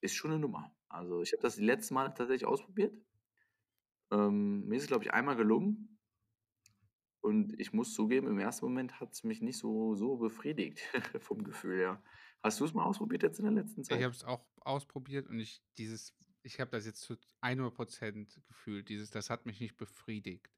ist 0.00 0.14
schon 0.14 0.30
eine 0.30 0.40
Nummer. 0.40 0.74
Also 0.88 1.20
ich 1.22 1.32
habe 1.32 1.42
das 1.42 1.56
die 1.56 1.64
letzten 1.64 1.94
Mal 1.94 2.08
tatsächlich 2.08 2.46
ausprobiert. 2.46 2.94
Ähm, 4.10 4.66
mir 4.66 4.76
ist 4.76 4.84
es, 4.84 4.88
glaube 4.88 5.04
ich, 5.04 5.12
einmal 5.12 5.36
gelungen. 5.36 5.97
Und 7.20 7.58
ich 7.58 7.72
muss 7.72 7.94
zugeben, 7.94 8.28
im 8.28 8.38
ersten 8.38 8.66
Moment 8.66 9.00
hat 9.00 9.12
es 9.12 9.24
mich 9.24 9.40
nicht 9.42 9.58
so, 9.58 9.94
so 9.94 10.16
befriedigt 10.16 10.80
vom 11.20 11.42
Gefühl 11.42 11.78
her. 11.78 12.02
Hast 12.42 12.60
du 12.60 12.64
es 12.64 12.72
mal 12.72 12.84
ausprobiert 12.84 13.22
jetzt 13.22 13.40
in 13.40 13.44
der 13.44 13.54
letzten 13.54 13.82
Zeit? 13.82 13.98
Ich 13.98 14.04
habe 14.04 14.14
es 14.14 14.24
auch 14.24 14.46
ausprobiert 14.60 15.26
und 15.28 15.40
ich 15.40 15.62
dieses, 15.76 16.14
ich 16.42 16.60
habe 16.60 16.70
das 16.70 16.86
jetzt 16.86 17.00
zu 17.00 17.16
100% 17.42 18.40
gefühlt. 18.46 18.88
Dieses, 18.88 19.10
das 19.10 19.30
hat 19.30 19.46
mich 19.46 19.60
nicht 19.60 19.76
befriedigt. 19.76 20.48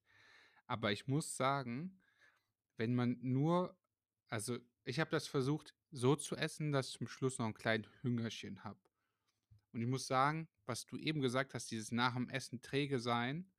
Aber 0.66 0.92
ich 0.92 1.08
muss 1.08 1.36
sagen, 1.36 2.00
wenn 2.76 2.94
man 2.94 3.18
nur, 3.22 3.76
also 4.28 4.58
ich 4.84 5.00
habe 5.00 5.10
das 5.10 5.26
versucht 5.26 5.74
so 5.90 6.14
zu 6.16 6.36
essen, 6.36 6.72
dass 6.72 6.88
ich 6.88 6.98
zum 6.98 7.08
Schluss 7.08 7.38
noch 7.38 7.46
ein 7.46 7.54
kleines 7.54 7.88
Hüngerchen 8.02 8.62
habe. 8.62 8.80
Und 9.72 9.80
ich 9.80 9.88
muss 9.88 10.06
sagen, 10.06 10.48
was 10.66 10.86
du 10.86 10.96
eben 10.96 11.20
gesagt 11.20 11.54
hast, 11.54 11.70
dieses 11.70 11.92
nach 11.92 12.14
dem 12.14 12.28
Essen 12.28 12.60
träge 12.60 12.98
sein 12.98 13.50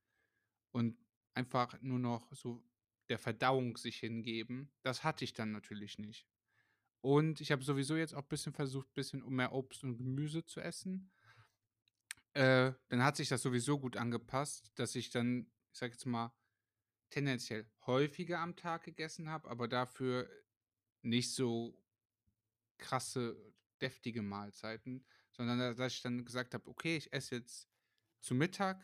und 0.70 0.96
einfach 1.34 1.80
nur 1.82 1.98
noch 1.98 2.32
so 2.32 2.62
der 3.08 3.18
Verdauung 3.18 3.76
sich 3.76 3.98
hingeben, 3.98 4.72
das 4.82 5.04
hatte 5.04 5.24
ich 5.24 5.32
dann 5.32 5.52
natürlich 5.52 5.98
nicht. 5.98 6.26
Und 7.00 7.40
ich 7.40 7.50
habe 7.50 7.64
sowieso 7.64 7.96
jetzt 7.96 8.14
auch 8.14 8.22
ein 8.22 8.28
bisschen 8.28 8.52
versucht, 8.52 8.88
ein 8.88 8.94
bisschen 8.94 9.28
mehr 9.28 9.52
Obst 9.52 9.82
und 9.82 9.96
Gemüse 9.96 10.44
zu 10.44 10.60
essen. 10.60 11.10
Äh, 12.34 12.72
dann 12.88 13.02
hat 13.02 13.16
sich 13.16 13.28
das 13.28 13.42
sowieso 13.42 13.78
gut 13.78 13.96
angepasst, 13.96 14.70
dass 14.76 14.94
ich 14.94 15.10
dann, 15.10 15.50
ich 15.72 15.78
sag 15.78 15.92
jetzt 15.92 16.06
mal, 16.06 16.32
tendenziell 17.10 17.70
häufiger 17.86 18.38
am 18.38 18.56
Tag 18.56 18.84
gegessen 18.84 19.28
habe, 19.28 19.50
aber 19.50 19.68
dafür 19.68 20.30
nicht 21.02 21.34
so 21.34 21.76
krasse, 22.78 23.36
deftige 23.80 24.22
Mahlzeiten, 24.22 25.04
sondern 25.32 25.76
dass 25.76 25.92
ich 25.92 26.02
dann 26.02 26.24
gesagt 26.24 26.54
habe, 26.54 26.68
okay, 26.68 26.96
ich 26.96 27.12
esse 27.12 27.36
jetzt 27.36 27.68
zu 28.20 28.34
Mittag 28.34 28.80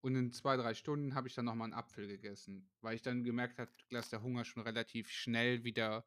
und 0.00 0.16
in 0.16 0.32
zwei, 0.32 0.56
drei 0.56 0.74
Stunden 0.74 1.14
habe 1.14 1.28
ich 1.28 1.34
dann 1.34 1.44
nochmal 1.44 1.66
einen 1.66 1.74
Apfel 1.74 2.06
gegessen, 2.06 2.68
weil 2.80 2.94
ich 2.94 3.02
dann 3.02 3.22
gemerkt 3.22 3.58
habe, 3.58 3.70
dass 3.90 4.10
der 4.10 4.22
Hunger 4.22 4.44
schon 4.44 4.62
relativ 4.62 5.10
schnell 5.10 5.64
wieder 5.64 6.04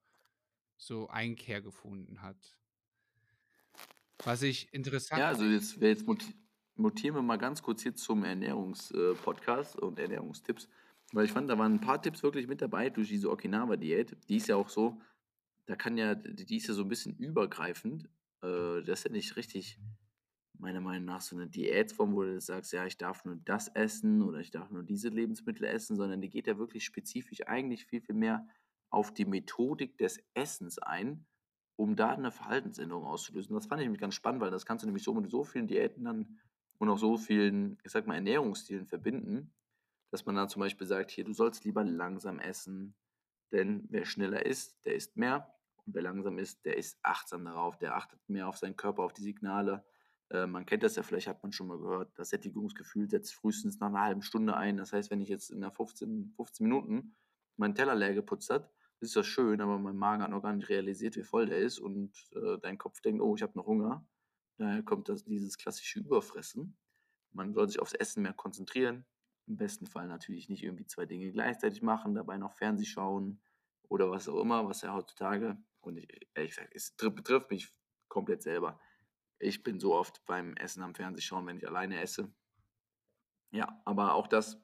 so 0.78 1.08
Einkehr 1.08 1.62
gefunden 1.62 2.22
hat. 2.22 2.58
Was 4.24 4.42
ich 4.42 4.74
interessant 4.74 5.20
Ja, 5.20 5.28
also 5.28 5.46
jetzt, 5.46 5.78
jetzt 5.78 6.06
mutieren 6.76 7.16
wir 7.16 7.22
mal 7.22 7.38
ganz 7.38 7.62
kurz 7.62 7.84
hier 7.84 7.96
zum 7.96 8.24
Ernährungspodcast 8.24 9.78
und 9.78 10.00
Ernährungstipps. 10.00 10.68
Weil 11.12 11.26
ich 11.26 11.32
fand, 11.32 11.50
da 11.50 11.58
waren 11.60 11.76
ein 11.76 11.82
paar 11.82 12.02
Tipps 12.02 12.24
wirklich 12.24 12.48
mit 12.48 12.62
dabei 12.62 12.90
durch 12.90 13.10
diese 13.10 13.30
Okinawa-Diät. 13.30 14.18
Die 14.30 14.38
ist 14.38 14.48
ja 14.48 14.56
auch 14.56 14.70
so, 14.70 15.00
da 15.68 15.76
kann 15.76 15.98
ja, 15.98 16.16
die 16.16 16.58
ist 16.58 16.68
ja 16.68 16.74
so 16.74 16.82
ein 16.82 16.90
bisschen 16.90 17.16
übergreifend. 17.18 18.06
Äh, 18.42 18.82
das 18.82 19.00
ist 19.00 19.04
ja 19.06 19.12
nicht 19.12 19.36
richtig, 19.36 19.80
meiner 20.60 20.82
Meinung 20.82 21.06
nach, 21.06 21.22
so 21.22 21.36
eine 21.36 21.48
Diätform, 21.48 22.14
wo 22.14 22.24
du 22.24 22.40
sagst, 22.40 22.74
ja, 22.74 22.86
ich 22.86 22.98
darf 22.98 23.26
nur 23.26 23.38
das 23.44 23.68
essen 23.70 24.22
oder 24.22 24.40
ich 24.40 24.52
darf 24.52 24.72
nur 24.72 24.84
diese 24.84 25.10
Lebensmittel 25.10 25.66
essen, 25.66 25.96
sondern 25.96 26.22
die 26.22 26.30
geht 26.30 26.48
ja 26.48 26.58
wirklich 26.58 26.86
spezifisch 26.86 27.46
eigentlich 27.48 27.86
viel, 27.86 28.02
viel 28.02 28.16
mehr 28.16 28.48
auf 28.90 29.14
die 29.14 29.26
Methodik 29.26 29.98
des 29.98 30.24
Essens 30.34 30.80
ein, 30.80 31.26
um 31.76 31.96
da 31.96 32.12
eine 32.12 32.32
Verhaltensänderung 32.32 33.06
auszulösen. 33.06 33.56
Das 33.56 33.66
fand 33.66 33.82
ich 33.82 33.86
nämlich 33.86 34.02
ganz 34.02 34.16
spannend, 34.16 34.42
weil 34.42 34.52
das 34.52 34.66
kannst 34.66 34.84
du 34.84 34.88
nämlich 34.88 35.04
so 35.04 35.14
mit 35.14 35.32
so 35.32 35.44
vielen 35.44 35.68
Diäten 35.68 36.06
dann 36.06 36.40
und 36.78 36.90
auch 36.90 36.98
so 36.98 37.18
vielen, 37.18 37.78
ich 37.84 37.92
sag 37.92 38.08
mal, 38.08 38.16
Ernährungsstilen 38.16 38.86
verbinden 38.86 39.54
dass 40.14 40.28
man 40.28 40.36
dann 40.36 40.48
zum 40.48 40.60
Beispiel 40.60 40.86
sagt, 40.86 41.10
hier, 41.10 41.24
du 41.24 41.34
sollst 41.34 41.66
lieber 41.66 41.84
langsam 41.84 42.38
essen, 42.38 42.94
denn 43.52 43.88
wer 43.90 44.06
schneller 44.06 44.46
isst, 44.46 44.86
der 44.86 44.94
isst 44.94 45.18
mehr 45.18 45.52
und 45.86 45.96
wer 45.96 46.04
langsam 46.04 46.38
isst, 46.38 46.64
der 46.66 46.78
ist 46.78 47.00
achtsam 47.02 47.46
darauf, 47.46 47.80
der 47.80 47.96
achtet 47.96 48.20
mehr 48.30 48.48
auf 48.48 48.58
seinen 48.58 48.78
Körper, 48.78 49.02
auf 49.02 49.14
die 49.14 49.24
Signale. 49.24 49.84
Äh, 50.30 50.48
man 50.48 50.66
kennt 50.66 50.84
das 50.84 50.96
ja, 50.96 51.04
vielleicht 51.04 51.28
hat 51.28 51.44
man 51.44 51.52
schon 51.52 51.68
mal 51.68 51.78
gehört, 51.78 52.12
das 52.18 52.30
Sättigungsgefühl 52.30 53.10
setzt 53.10 53.34
frühestens 53.34 53.80
nach 53.80 53.88
einer 53.88 54.02
halben 54.02 54.22
Stunde 54.22 54.56
ein. 54.56 54.78
Das 54.78 54.94
heißt, 54.94 55.12
wenn 55.12 55.22
ich 55.22 55.30
jetzt 55.30 55.50
in 55.50 55.62
der 55.62 55.72
15, 55.72 56.34
15 56.36 56.68
Minuten 56.68 57.16
meinen 57.58 57.76
Teller 57.76 57.96
leer 57.96 58.14
geputzt 58.14 58.50
habe, 58.50 58.70
ist 59.00 59.16
das 59.16 59.28
schön, 59.28 59.62
aber 59.62 59.78
mein 59.78 59.98
Magen 59.98 60.24
hat 60.24 60.32
noch 60.32 60.42
gar 60.42 60.54
nicht 60.54 60.70
realisiert, 60.70 61.18
wie 61.18 61.24
voll 61.24 61.46
der 61.46 61.60
ist 61.60 61.80
und 61.80 62.12
äh, 62.36 62.58
dein 62.62 62.78
Kopf 62.78 63.02
denkt, 63.02 63.22
oh, 63.22 63.36
ich 63.36 63.44
habe 63.44 63.54
noch 63.56 63.68
Hunger. 63.68 64.06
Daher 64.58 64.84
kommt 64.84 65.10
das, 65.10 65.26
dieses 65.26 65.58
klassische 65.58 66.00
Überfressen. 66.00 66.78
Man 67.32 67.54
soll 67.54 67.68
sich 67.68 67.80
aufs 67.80 67.94
Essen 67.94 68.24
mehr 68.24 68.34
konzentrieren, 68.34 69.06
im 69.48 69.58
besten 69.58 69.88
Fall 69.88 70.08
natürlich 70.08 70.48
nicht 70.48 70.64
irgendwie 70.64 70.86
zwei 70.86 71.06
Dinge 71.06 71.32
gleichzeitig 71.32 71.82
machen, 71.82 72.16
dabei 72.16 72.38
noch 72.38 72.54
Fernseh 72.54 72.86
schauen 72.86 73.42
oder 73.90 74.10
was 74.10 74.30
auch 74.30 74.40
immer, 74.40 74.68
was 74.68 74.82
ja 74.82 74.94
heutzutage, 74.94 75.58
und 75.82 75.98
ich, 75.98 76.08
ehrlich 76.34 76.56
gesagt, 76.56 76.74
es 76.74 76.92
betrifft 76.92 77.50
mich 77.50 77.74
komplett 78.08 78.42
selber. 78.42 78.80
Ich 79.44 79.64
bin 79.64 79.80
so 79.80 79.96
oft 79.96 80.26
beim 80.26 80.56
Essen 80.56 80.84
am 80.84 80.96
Fernseh 80.96 81.22
schauen, 81.22 81.46
wenn 81.48 81.58
ich 81.58 81.68
alleine 81.68 82.02
esse. 82.02 82.32
Ja, 83.52 83.82
aber 83.86 84.16
auch 84.16 84.28
das 84.28 84.58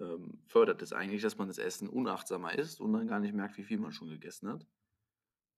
ähm, 0.00 0.42
fördert 0.46 0.82
es 0.82 0.92
eigentlich, 0.92 1.22
dass 1.22 1.38
man 1.38 1.48
das 1.48 1.58
Essen 1.58 1.88
unachtsamer 1.88 2.54
isst 2.54 2.80
und 2.80 2.92
dann 2.92 3.06
gar 3.06 3.20
nicht 3.20 3.34
merkt, 3.34 3.56
wie 3.58 3.64
viel 3.64 3.78
man 3.78 3.92
schon 3.92 4.08
gegessen 4.08 4.48
hat. 4.48 4.66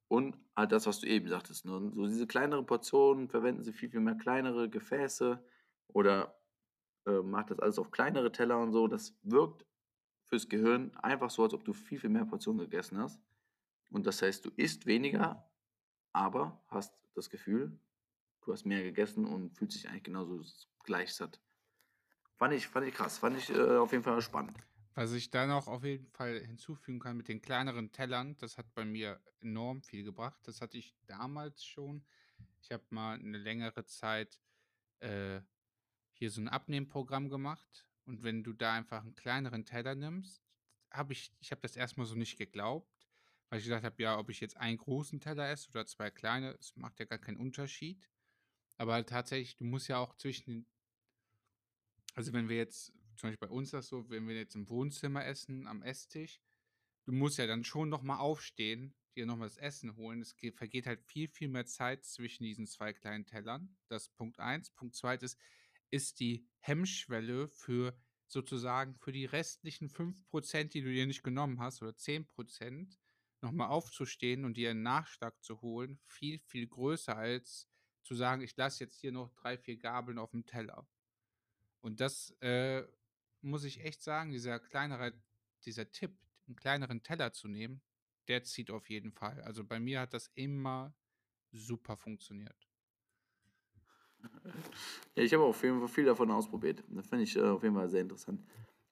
Und 0.08 0.38
halt 0.56 0.72
das, 0.72 0.86
was 0.86 1.00
du 1.00 1.06
eben 1.06 1.28
sagtest, 1.28 1.64
ne? 1.64 1.92
so 1.94 2.06
diese 2.06 2.26
kleineren 2.26 2.66
Portionen 2.66 3.28
verwenden 3.28 3.62
sie 3.62 3.72
viel, 3.72 3.90
viel 3.90 4.00
mehr 4.00 4.14
kleinere 4.14 4.68
Gefäße 4.68 5.44
oder 5.88 6.38
äh, 7.06 7.20
macht 7.22 7.50
das 7.50 7.58
alles 7.58 7.78
auf 7.78 7.90
kleinere 7.90 8.32
Teller 8.32 8.58
und 8.58 8.72
so. 8.72 8.88
Das 8.88 9.14
wirkt 9.22 9.66
fürs 10.24 10.48
Gehirn 10.48 10.94
einfach 10.96 11.30
so, 11.30 11.42
als 11.42 11.54
ob 11.54 11.64
du 11.64 11.72
viel, 11.72 11.98
viel 11.98 12.10
mehr 12.10 12.24
Portionen 12.24 12.60
gegessen 12.60 12.98
hast. 12.98 13.20
Und 13.90 14.06
das 14.06 14.22
heißt, 14.22 14.44
du 14.44 14.50
isst 14.56 14.86
weniger, 14.86 15.50
aber 16.12 16.62
hast 16.68 16.94
das 17.14 17.30
Gefühl, 17.30 17.78
du 18.48 18.54
hast 18.54 18.64
mehr 18.64 18.82
gegessen 18.82 19.26
und 19.26 19.54
fühlt 19.54 19.72
sich 19.72 19.88
eigentlich 19.88 20.04
genauso 20.04 20.42
gleich 20.82 21.14
satt. 21.14 21.38
Fand 22.38 22.54
ich, 22.54 22.66
fand 22.66 22.86
ich 22.86 22.94
krass, 22.94 23.18
fand 23.18 23.36
ich 23.36 23.50
äh, 23.50 23.76
auf 23.76 23.92
jeden 23.92 24.02
Fall 24.02 24.22
spannend. 24.22 24.56
Was 24.94 25.12
ich 25.12 25.30
da 25.30 25.46
noch 25.46 25.68
auf 25.68 25.84
jeden 25.84 26.08
Fall 26.08 26.40
hinzufügen 26.40 26.98
kann 26.98 27.18
mit 27.18 27.28
den 27.28 27.42
kleineren 27.42 27.92
Tellern, 27.92 28.36
das 28.38 28.56
hat 28.56 28.74
bei 28.74 28.84
mir 28.84 29.20
enorm 29.40 29.82
viel 29.82 30.02
gebracht. 30.02 30.40
Das 30.44 30.60
hatte 30.60 30.78
ich 30.78 30.96
damals 31.06 31.62
schon. 31.64 32.04
Ich 32.62 32.72
habe 32.72 32.84
mal 32.88 33.18
eine 33.18 33.36
längere 33.36 33.84
Zeit 33.84 34.40
äh, 35.00 35.40
hier 36.14 36.30
so 36.30 36.40
ein 36.40 36.48
Abnehmprogramm 36.48 37.28
gemacht 37.28 37.86
und 38.06 38.22
wenn 38.22 38.42
du 38.42 38.54
da 38.54 38.72
einfach 38.72 39.02
einen 39.02 39.14
kleineren 39.14 39.66
Teller 39.66 39.94
nimmst, 39.94 40.42
habe 40.90 41.12
ich 41.12 41.32
ich 41.40 41.50
habe 41.50 41.60
das 41.60 41.76
erstmal 41.76 42.06
so 42.06 42.14
nicht 42.14 42.38
geglaubt, 42.38 43.06
weil 43.50 43.58
ich 43.58 43.66
gedacht 43.66 43.84
habe, 43.84 44.02
ja, 44.02 44.18
ob 44.18 44.30
ich 44.30 44.40
jetzt 44.40 44.56
einen 44.56 44.78
großen 44.78 45.20
Teller 45.20 45.50
esse 45.50 45.68
oder 45.68 45.86
zwei 45.86 46.10
kleine, 46.10 46.56
es 46.58 46.74
macht 46.76 46.98
ja 46.98 47.04
gar 47.04 47.18
keinen 47.18 47.36
Unterschied. 47.36 48.08
Aber 48.78 49.04
tatsächlich, 49.04 49.56
du 49.56 49.64
musst 49.64 49.88
ja 49.88 49.98
auch 49.98 50.14
zwischen 50.16 50.46
den 50.46 50.66
also, 52.14 52.32
wenn 52.32 52.48
wir 52.48 52.56
jetzt 52.56 52.92
zum 53.16 53.30
Beispiel 53.30 53.48
bei 53.48 53.54
uns 53.54 53.70
das 53.70 53.86
so, 53.86 54.10
wenn 54.10 54.26
wir 54.26 54.34
jetzt 54.34 54.56
im 54.56 54.68
Wohnzimmer 54.68 55.24
essen, 55.24 55.68
am 55.68 55.82
Esstisch, 55.82 56.40
du 57.04 57.12
musst 57.12 57.38
ja 57.38 57.46
dann 57.46 57.62
schon 57.62 57.88
noch 57.88 58.02
mal 58.02 58.18
aufstehen, 58.18 58.92
dir 59.14 59.24
noch 59.24 59.36
mal 59.36 59.44
das 59.44 59.56
Essen 59.56 59.94
holen. 59.94 60.20
Es 60.20 60.34
geht 60.36 60.56
vergeht 60.56 60.86
halt 60.86 61.00
viel, 61.04 61.28
viel 61.28 61.46
mehr 61.46 61.66
Zeit 61.66 62.04
zwischen 62.04 62.42
diesen 62.42 62.66
zwei 62.66 62.92
kleinen 62.92 63.24
Tellern. 63.24 63.76
Das 63.88 64.04
ist 64.04 64.16
Punkt 64.16 64.40
eins. 64.40 64.70
Punkt 64.70 64.96
zwei 64.96 65.14
ist 65.14 65.38
ist 65.90 66.20
die 66.20 66.46
Hemmschwelle 66.58 67.48
für 67.48 67.96
sozusagen 68.26 68.96
für 68.98 69.12
die 69.12 69.24
restlichen 69.24 69.88
5%, 69.88 70.74
die 70.74 70.82
du 70.82 70.92
dir 70.92 71.06
nicht 71.06 71.22
genommen 71.22 71.60
hast, 71.60 71.82
oder 71.82 71.96
10%, 71.96 72.98
nochmal 73.40 73.68
aufzustehen 73.68 74.44
und 74.44 74.56
dir 74.56 74.70
einen 74.70 74.82
Nachschlag 74.82 75.40
zu 75.42 75.62
holen, 75.62 76.00
viel, 76.04 76.40
viel 76.40 76.66
größer 76.66 77.16
als 77.16 77.68
zu 78.02 78.14
sagen, 78.14 78.42
ich 78.42 78.56
lasse 78.56 78.84
jetzt 78.84 79.00
hier 79.00 79.12
noch 79.12 79.30
drei, 79.30 79.58
vier 79.58 79.76
Gabeln 79.76 80.18
auf 80.18 80.30
dem 80.30 80.46
Teller. 80.46 80.86
Und 81.80 82.00
das 82.00 82.30
äh, 82.40 82.84
muss 83.40 83.64
ich 83.64 83.84
echt 83.84 84.02
sagen, 84.02 84.30
dieser 84.30 84.58
kleinere, 84.58 85.12
dieser 85.64 85.90
Tipp, 85.90 86.16
einen 86.46 86.56
kleineren 86.56 87.02
Teller 87.02 87.32
zu 87.32 87.48
nehmen, 87.48 87.82
der 88.28 88.44
zieht 88.44 88.70
auf 88.70 88.88
jeden 88.88 89.12
Fall. 89.12 89.40
Also 89.42 89.64
bei 89.64 89.78
mir 89.80 90.00
hat 90.00 90.14
das 90.14 90.30
immer 90.34 90.94
super 91.52 91.96
funktioniert. 91.96 92.68
Ja, 95.14 95.22
ich 95.22 95.32
habe 95.32 95.44
auf 95.44 95.62
jeden 95.62 95.78
Fall 95.78 95.88
viel 95.88 96.04
davon 96.04 96.30
ausprobiert. 96.30 96.82
Das 96.88 97.06
finde 97.06 97.24
ich 97.24 97.36
äh, 97.36 97.42
auf 97.42 97.62
jeden 97.62 97.74
Fall 97.74 97.88
sehr 97.88 98.00
interessant. 98.00 98.44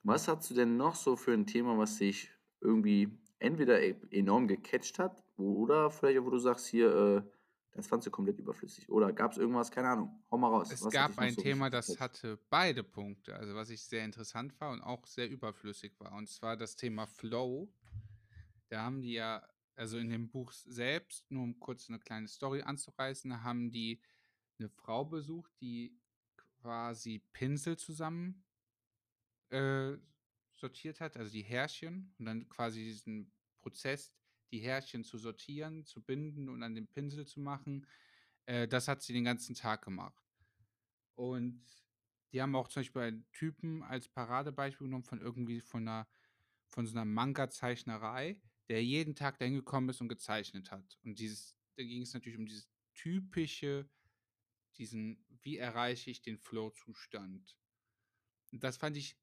Was 0.02 0.28
hast 0.28 0.50
du 0.50 0.54
denn 0.54 0.76
noch 0.76 0.94
so 0.94 1.16
für 1.16 1.32
ein 1.32 1.46
Thema, 1.46 1.76
was 1.78 1.98
dich 1.98 2.30
irgendwie 2.60 3.08
entweder 3.38 3.82
e 3.82 3.96
enorm 4.10 4.48
gecatcht 4.48 4.98
hat 4.98 5.22
oder 5.36 5.90
vielleicht 5.90 6.18
auch, 6.18 6.24
wo 6.24 6.30
du 6.30 6.38
sagst, 6.38 6.66
hier, 6.68 6.94
äh, 6.94 7.22
das 7.76 7.86
fandst 7.88 8.06
du 8.06 8.10
komplett 8.10 8.38
überflüssig? 8.38 8.90
Oder 8.90 9.12
gab 9.12 9.32
es 9.32 9.38
irgendwas, 9.38 9.70
keine 9.70 9.88
Ahnung, 9.90 10.24
hau 10.30 10.38
mal 10.38 10.48
raus. 10.48 10.74
Es 10.74 10.80
was 10.80 10.90
gab 10.90 11.18
ein 11.18 11.36
so 11.36 11.42
Thema, 11.44 11.70
das 11.70 12.00
hatte 12.00 12.38
beide 12.50 12.82
Punkte, 12.82 13.36
also 13.36 13.54
was 13.54 13.70
ich 13.70 13.84
sehr 13.84 14.04
interessant 14.04 14.60
war 14.60 14.72
und 14.72 14.80
auch 14.82 15.06
sehr 15.06 15.28
überflüssig 15.30 15.94
war. 16.00 16.12
Und 16.12 16.28
zwar 16.28 16.56
das 16.56 16.74
Thema 16.74 17.06
Flow. 17.06 17.72
Da 18.68 18.82
haben 18.82 19.02
die 19.02 19.12
ja 19.14 19.48
also 19.76 19.98
in 19.98 20.10
dem 20.10 20.30
Buch 20.30 20.52
selbst, 20.52 21.30
nur 21.30 21.44
um 21.44 21.60
kurz 21.60 21.88
'ne 21.88 21.98
kleine 22.00 22.28
Story 22.28 22.62
anzureißen, 22.62 23.42
haben 23.44 23.70
die 23.70 24.02
'ne 24.58 24.68
Frau 24.70 25.04
besucht, 25.04 25.52
die 25.60 26.00
quasi 26.60 27.20
Pinsel 27.32 27.76
zusammen 27.78 28.44
äh, 29.52 29.96
sortiert 30.54 31.00
hat, 31.00 31.16
also 31.16 31.30
die 31.32 31.42
Härchen 31.44 32.14
und 32.18 32.26
dann 32.26 32.48
quasi 32.48 32.82
diesen 32.84 33.32
Prozess, 33.58 34.12
die 34.52 34.60
Härchen 34.60 35.04
zu 35.04 35.18
sortieren, 35.18 35.84
zu 35.86 36.02
binden 36.02 36.48
und 36.48 36.62
an 36.62 36.74
den 36.74 36.88
Pinsel 36.88 37.26
zu 37.26 37.40
machen, 37.40 37.86
äh, 38.46 38.68
das 38.68 38.88
hat 38.88 39.02
sie 39.02 39.12
den 39.14 39.24
ganzen 39.24 39.54
Tag 39.56 39.84
gemacht. 39.84 40.24
Und 41.16 41.64
die 42.32 42.42
haben 42.42 42.56
auch 42.56 42.68
zum 42.68 42.80
Beispiel 42.82 43.02
einen 43.02 43.30
Typen 43.32 43.82
als 43.84 44.08
Paradebeispiel 44.08 44.86
genommen 44.88 45.04
von 45.04 45.20
irgendwie 45.22 45.60
von 45.62 45.84
'ner 45.84 46.08
von 46.68 46.86
so 46.86 46.94
'ner 46.94 47.04
Manga-Zeichnerei, 47.06 48.42
der 48.68 48.84
jeden 48.84 49.14
Tag 49.16 49.38
dahin 49.38 49.54
gekommen 49.56 49.90
ist 49.90 50.00
und 50.02 50.08
gezeichnet 50.10 50.70
hat. 50.72 50.98
Und 51.04 51.18
dieses 51.20 51.56
da 51.76 51.84
ging 51.84 52.02
es 52.02 52.14
natürlich 52.14 52.38
um 52.38 52.46
dieses 52.46 52.70
typische 52.94 53.90
diesen 54.78 55.26
wie 55.42 55.58
erreiche 55.58 56.10
ich 56.10 56.22
den 56.22 56.38
Flow-Zustand? 56.38 57.56
Das 58.52 58.76
fand 58.76 58.96
ich 58.96 59.18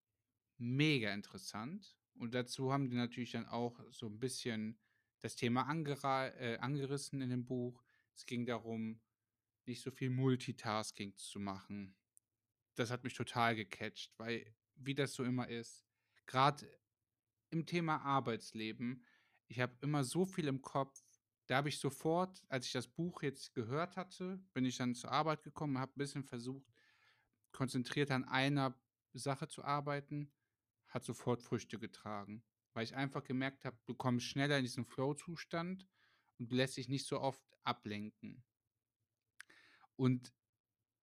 mega 0.57 1.13
interessant. 1.13 1.97
Und 2.15 2.33
dazu 2.35 2.71
haben 2.73 2.89
die 2.89 2.95
natürlich 2.97 3.31
dann 3.31 3.47
auch 3.47 3.79
so 3.91 4.07
'n 4.07 4.19
bisschen 4.19 4.79
das 5.23 5.37
Thema 5.37 5.63
äh, 5.73 6.59
angerissen 6.59 7.21
in 7.23 7.31
dem 7.31 7.45
Buch. 7.47 7.83
Es 8.15 8.27
ging 8.27 8.45
darum, 8.45 9.01
nicht 9.65 9.81
so 9.81 9.91
viel 9.91 10.11
Multitasking 10.11 11.17
zu 11.17 11.39
machen. 11.41 11.97
Das 12.75 12.91
hat 12.91 13.03
mich 13.03 13.15
total 13.15 13.55
gecatcht, 13.55 14.13
weil 14.17 14.55
wie 14.75 14.95
das 14.95 15.13
so 15.13 15.23
immer 15.23 15.49
ist, 15.49 15.85
grad 16.27 16.65
im 17.51 17.65
Thema 17.65 17.97
Arbeitsleben, 18.01 19.05
ich 19.47 19.59
habe 19.59 19.77
immer 19.81 20.03
so 20.03 20.25
viel 20.25 20.47
im 20.47 20.61
Kopf, 20.61 21.03
da 21.47 21.57
habe 21.57 21.69
ich 21.69 21.79
sofort, 21.79 22.43
als 22.49 22.65
ich 22.67 22.71
das 22.73 22.87
Buch 22.87 23.21
jetzt 23.23 23.53
gehört 23.53 23.97
hatte, 23.97 24.39
bin 24.53 24.65
ich 24.65 24.77
dann 24.77 24.95
zur 24.95 25.11
Arbeit 25.11 25.43
gekommen, 25.43 25.77
habe 25.77 25.93
'n 25.93 25.99
bisschen 25.99 26.23
versucht, 26.23 26.73
konzentriert 27.51 28.11
an 28.11 28.25
einer 28.25 28.79
Sache 29.13 29.47
zu 29.47 29.63
arbeiten, 29.63 30.33
hat 30.87 31.05
sofort 31.05 31.43
Früchte 31.43 31.79
getragen, 31.79 32.43
weil 32.73 32.83
ich 32.83 32.95
einfach 32.95 33.23
gemerkt 33.23 33.65
habe, 33.65 33.77
du 33.85 33.93
kommst 33.93 34.25
schneller 34.25 34.57
in 34.57 34.63
diesen 34.63 34.85
Flow-Zustand 34.85 35.87
und 36.39 36.51
du 36.51 36.55
lässt 36.55 36.77
dich 36.77 36.89
nicht 36.89 37.05
so 37.05 37.19
oft 37.19 37.43
ablenken. 37.63 38.43
Und 39.95 40.33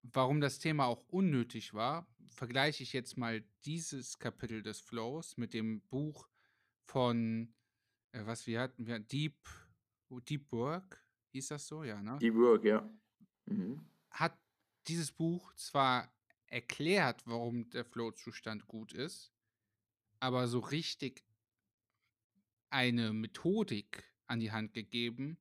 warum 0.02 0.40
das 0.40 0.58
Thema 0.58 0.86
auch 0.86 1.04
unnötig 1.08 1.74
war, 1.74 2.06
vergleiche 2.28 2.82
ich 2.82 2.92
jetzt 2.92 3.16
mal 3.16 3.44
dieses 3.64 4.18
Kapitel 4.18 4.62
des 4.62 4.80
Flows 4.80 5.36
mit 5.36 5.54
dem 5.54 5.80
Buch 5.88 6.28
von, 6.84 7.54
äh, 8.12 8.24
was 8.24 8.46
wir 8.46 8.60
hatten 8.60 8.86
wir 8.86 8.98
Deep 8.98 9.36
Deep 10.10 10.50
Work, 10.52 11.06
hieß 11.32 11.48
das 11.48 11.66
so? 11.66 11.84
Ja, 11.84 12.00
ne? 12.00 12.18
Deep 12.18 12.34
Work, 12.34 12.64
ja. 12.64 12.88
Mhm. 13.46 13.84
Hat 14.10 14.38
dieses 14.86 15.12
Buch 15.12 15.52
zwar 15.54 16.10
erklärt, 16.46 17.26
warum 17.26 17.68
der 17.70 17.84
Flow-Zustand 17.84 18.66
gut 18.66 18.92
ist, 18.94 19.32
aber 20.18 20.48
so 20.48 20.60
richtig 20.60 21.24
eine 22.70 23.12
Methodik 23.12 24.04
an 24.26 24.40
die 24.40 24.52
Hand 24.52 24.72
gegeben, 24.74 25.38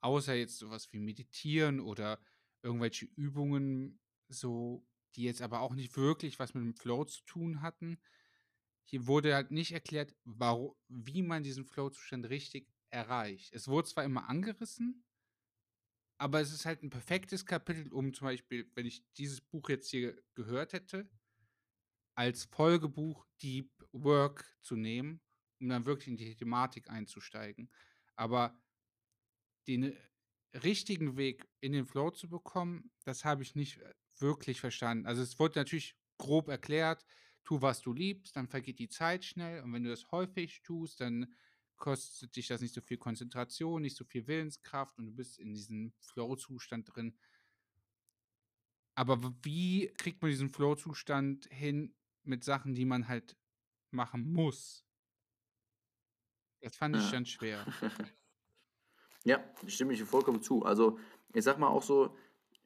außer 0.00 0.34
jetzt 0.34 0.58
so 0.58 0.70
was 0.70 0.92
wie 0.92 0.98
Meditieren 1.00 1.80
oder 1.80 2.20
irgendwelche 2.62 3.06
Übungen 3.16 4.00
so, 4.28 4.86
die 5.16 5.24
jetzt 5.24 5.42
aber 5.42 5.60
auch 5.60 5.74
nicht 5.74 5.96
wirklich 5.96 6.38
was 6.38 6.54
mit 6.54 6.64
dem 6.64 6.74
Flow 6.76 7.04
zu 7.04 7.22
tun 7.26 7.62
hatten. 7.62 7.98
Hier 8.84 9.06
wurde 9.06 9.34
halt 9.34 9.50
nicht 9.52 9.72
erklärt, 9.72 10.14
waru 10.24 10.76
wie 10.88 11.22
man 11.22 11.42
diesen 11.44 11.64
Flow-Zustand 11.66 12.28
richtig 12.30 12.68
erreicht. 12.90 13.52
Es 13.54 13.68
wurde 13.68 13.88
zwar 13.88 14.04
immer 14.04 14.28
angerissen 14.28 15.02
aber 16.20 16.40
es 16.40 16.52
ist 16.52 16.66
halt 16.66 16.82
'n 16.82 16.90
perfektes 16.90 17.44
Kapitel, 17.46 17.92
um 17.92 18.12
zum 18.14 18.26
Beispiel, 18.26 18.70
wenn 18.74 18.86
ich 18.86 19.04
dieses 19.16 19.40
Buch 19.40 19.68
jetzt 19.68 19.90
hier 19.90 20.16
gehört 20.34 20.72
hätte 20.72 21.08
als 22.18 22.44
Folgebuch 22.44 23.26
Deep 23.42 23.70
Work 23.92 24.44
zu 24.60 24.76
nehmen, 24.76 25.20
um 25.62 25.68
dann 25.70 25.86
wirklich 25.86 26.08
in 26.08 26.16
die 26.16 26.36
Thematik 26.36 26.90
einzusteigen. 26.90 27.70
Aber 28.16 28.58
den 29.66 29.96
richtigen 30.54 31.16
Weg 31.16 31.48
in 31.60 31.72
den 31.72 31.86
Flow 31.86 32.10
zu 32.10 32.28
bekommen, 32.28 32.90
das 33.04 33.24
habe 33.24 33.42
ich 33.42 33.54
nicht, 33.54 33.78
äh, 33.78 33.94
wirklich 34.18 34.60
verstanden. 34.60 35.06
Also, 35.06 35.22
es 35.22 35.38
wurde 35.38 35.58
natürlich 35.58 35.96
grob 36.18 36.48
erklärt: 36.48 37.04
„Tu, 37.44 37.60
was 37.62 37.80
du 37.80 37.92
liebst, 37.92 38.36
dann 38.36 38.48
vergeht 38.48 38.78
die 38.78 38.88
Zeit 38.88 39.24
schnell 39.24 39.62
und 39.62 39.72
wenn 39.72 39.84
du 39.84 39.90
das 39.90 40.10
häufig 40.12 40.62
tust, 40.62 41.00
dann 41.00 41.32
kostet 41.76 42.36
dich 42.36 42.46
das 42.48 42.60
nicht 42.60 42.74
so 42.74 42.80
viel 42.80 42.98
Konzentration, 42.98 43.82
nicht 43.82 43.96
so 43.96 44.04
viel 44.04 44.26
Willenskraft 44.26 44.98
und 44.98 45.06
du 45.06 45.12
bist 45.12 45.38
in 45.38 45.54
diesem 45.54 45.92
Flow-Zustand 46.00 46.94
drin.“ 46.94 47.18
Aber 48.94 49.20
wie 49.42 49.88
kriegt 49.96 50.22
man 50.22 50.30
diesen 50.30 50.50
Flow-Zustand 50.50 51.46
hin 51.50 51.94
mit 52.24 52.44
Sachen, 52.44 52.74
die 52.74 52.84
man 52.84 53.08
halt 53.08 53.36
machen 53.90 54.32
muss? 54.32 54.86
Das 56.62 56.76
fand 56.78 56.96
ich 56.96 57.10
dann 57.10 57.26
schwer. 57.26 57.66
Ja, 59.24 59.40
stimme 59.66 59.92
ich 59.92 60.00
dir 60.00 60.06
vollkommen 60.06 60.42
zu. 60.42 60.64
Also, 60.64 60.98
ich 61.34 61.44
sage 61.44 61.60
mal 61.60 61.68
auch 61.68 61.82
so, 61.82 62.16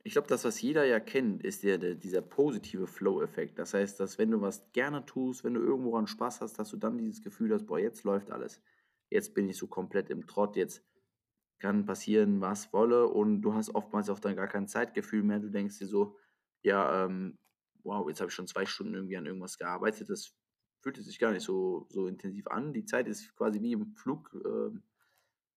ich 0.05 0.13
glaube, 0.13 0.29
das, 0.29 0.45
was 0.45 0.61
jeder 0.63 0.85
ja 0.85 1.01
kennt, 1.01 1.43
ist 1.45 1.63
der 1.65 1.79
der 1.79 1.95
dieser 1.97 2.23
positive 2.23 2.87
Flow-Effekt. 2.87 3.59
Das 3.59 3.75
heißt, 3.75 3.99
dass 4.01 4.19
wenn 4.19 4.31
du 4.31 4.41
was 4.41 4.73
gerne 4.73 5.05
tust, 5.05 5.45
wenn 5.45 5.55
du 5.55 5.61
irgendwo 5.61 5.97
an 5.97 6.07
Spaß 6.07 6.41
hast, 6.41 6.59
dass 6.59 6.71
du 6.71 6.77
dann 6.77 6.99
dieses 6.99 7.23
Gefühl 7.23 7.53
hast: 7.53 7.67
„Boah, 7.67 7.79
jetzt 7.79 8.05
läuft 8.05 8.31
alles. 8.31 8.61
Jetzt 9.11 9.35
bin 9.35 9.49
ich 9.49 9.57
so 9.59 9.67
komplett 9.69 10.11
im 10.11 10.27
Trott, 10.27 10.57
jetzt 10.57 10.85
kann 11.61 11.87
passieren, 11.87 12.41
was 12.41 12.73
wolle.“ 12.73 13.09
Und 13.09 13.43
du 13.43 13.55
hast 13.55 13.75
oftmals 13.75 14.11
auch 14.11 14.21
dann 14.21 14.37
gar 14.37 14.49
kein 14.49 14.69
Zeitgefühl 14.69 15.23
mehr. 15.23 15.41
Du 15.41 15.51
denkst 15.51 15.79
dir 15.79 15.87
so: 15.89 16.17
„Ja, 16.63 17.05
ähm, 17.07 17.39
wow, 17.85 18.09
jetzt 18.09 18.21
habe 18.21 18.31
ich 18.31 18.35
schon 18.35 18.49
2 18.49 18.67
Stunden 18.67 18.95
irgendwie 18.95 19.17
an 19.19 19.27
irgendwas 19.27 19.59
gearbeitet. 19.59 20.11
Das 20.11 20.33
fühlte 20.87 21.03
sich 21.03 21.19
gar 21.21 21.33
nicht 21.33 21.45
so 21.45 21.87
so 21.91 22.07
intensiv 22.09 22.49
an.“ 22.49 22.73
Die 22.75 22.85
Zeit 22.87 23.09
ist 23.09 23.37
quasi 23.37 23.61
wie 23.63 23.73
im 23.73 23.95
Flug, 23.97 24.31
ähm, 24.47 24.83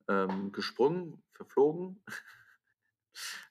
ähm, 0.10 0.52
gesprungen, 0.54 1.24
verflogen. 1.34 2.04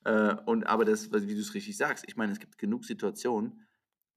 Äh, 0.04 0.36
und 0.46 0.66
aber 0.66 0.84
das, 0.84 1.10
wie 1.12 1.34
du's 1.34 1.54
richtig 1.54 1.76
sagst, 1.76 2.04
ich 2.06 2.16
meine, 2.16 2.32
es 2.32 2.38
gibt 2.38 2.58
genug 2.58 2.84
Situationen 2.84 3.64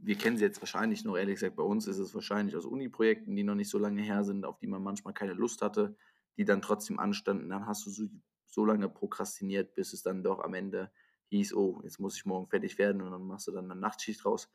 wir 0.03 0.15
kennen 0.17 0.35
sie 0.37 0.43
jetzt 0.45 0.59
wahrscheinlich 0.61 1.03
noch, 1.05 1.15
ehrlich 1.15 1.35
gesagt, 1.35 1.55
bei 1.55 1.63
uns 1.63 1.85
ist 1.87 1.99
es 1.99 2.15
wahrscheinlich 2.15 2.55
aus 2.55 2.65
Uni-Projekten, 2.65 3.35
die 3.35 3.43
noch 3.43 3.53
nicht 3.55 3.69
so 3.69 3.77
lange 3.77 4.01
her 4.01 4.23
sind, 4.23 4.45
auf 4.45 4.57
die 4.57 4.65
man 4.67 4.81
manchmal 4.81 5.13
keine 5.13 5.33
Lust 5.33 5.61
hatte, 5.61 5.95
die 6.37 6.45
dann 6.45 6.63
trotzdem 6.63 6.99
anstanden. 6.99 7.49
Dann 7.49 7.67
hast 7.67 7.85
du 7.85 7.91
so 7.91 8.07
so 8.47 8.65
lange 8.65 8.89
prokrastiniert, 8.89 9.75
bis 9.75 9.93
es 9.93 10.01
dann 10.03 10.23
doch 10.23 10.39
am 10.39 10.55
Ende 10.55 10.91
hieß: 11.29 11.53
„Oh, 11.53 11.81
jetzt 11.83 11.99
muss 11.99 12.15
ich 12.17 12.25
morgen 12.25 12.47
fertig 12.49 12.79
werden“, 12.79 13.01
und 13.03 13.11
dann 13.11 13.27
machst 13.27 13.47
du 13.47 13.51
dann 13.51 13.67
'ne 13.67 13.75
Nachtschicht 13.75 14.25
raus. 14.25 14.49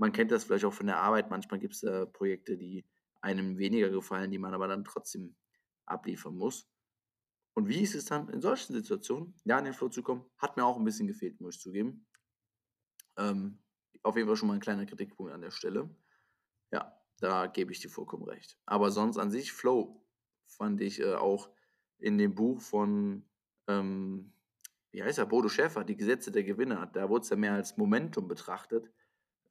Man 0.00 0.12
kennt 0.12 0.30
das 0.32 0.44
vielleicht 0.44 0.64
auch 0.64 0.72
von 0.72 0.86
der 0.86 0.96
Arbeit. 0.96 1.28
Manchmal 1.30 1.60
gibt's, 1.60 1.82
äh, 1.82 2.06
Projekte, 2.06 2.56
die 2.56 2.86
einem 3.20 3.58
weniger 3.58 3.90
gefallen, 3.90 4.30
die 4.30 4.38
man 4.38 4.54
aber 4.54 4.66
dann 4.66 4.82
trotzdem 4.82 5.36
abliefern 5.84 6.34
muss. 6.36 6.70
Und 7.54 7.68
wie 7.68 7.82
ist 7.82 7.94
es 7.96 8.06
dann 8.06 8.28
in 8.30 8.40
solchen 8.42 8.74
Situationen, 8.74 9.34
ja, 9.44 9.58
in 9.58 9.66
den 9.66 9.74
Flow 9.74 9.88
zu 9.90 10.02
kommen? 10.02 10.26
Hat 10.38 10.56
mir 10.56 10.64
auch 10.66 10.78
'n 10.78 10.84
bisschen 10.84 11.08
gefehlt, 11.08 11.40
muss 11.40 11.56
ich 11.56 11.62
zugeben. 11.62 12.06
Ähm, 13.18 13.58
auf 14.02 14.16
jeden 14.16 14.28
Fall 14.28 14.36
schon 14.36 14.48
mal 14.48 14.54
'n 14.54 14.60
kleiner 14.60 14.86
Kritikpunkt 14.86 15.32
an 15.32 15.40
der 15.42 15.50
Stelle. 15.50 15.90
Ja, 16.72 17.00
da 17.20 17.46
gebe 17.48 17.72
ich 17.72 17.80
dir 17.80 17.90
vollkommen 17.90 18.24
recht. 18.24 18.58
Aber 18.66 18.90
sonst 18.92 19.18
an 19.18 19.30
sich 19.30 19.52
Flow 19.52 20.06
fand 20.46 20.80
ich, 20.82 21.00
äh, 21.00 21.14
auch 21.14 21.50
in 21.98 22.18
dem 22.18 22.34
Buch 22.34 22.60
von, 22.62 23.28
ähm, 23.68 24.34
wie 24.92 25.02
heißt 25.04 25.18
er, 25.18 25.26
Bodo 25.26 25.48
Schäfer, 25.50 25.84
„Die 25.84 25.96
Gesetze 25.96 26.32
der 26.32 26.44
Gewinner“. 26.44 26.86
Da 26.86 27.08
wurd's 27.10 27.30
ja 27.30 27.36
mehr 27.36 27.54
als 27.54 27.76
Momentum 27.78 28.28
betrachtet, 28.28 28.90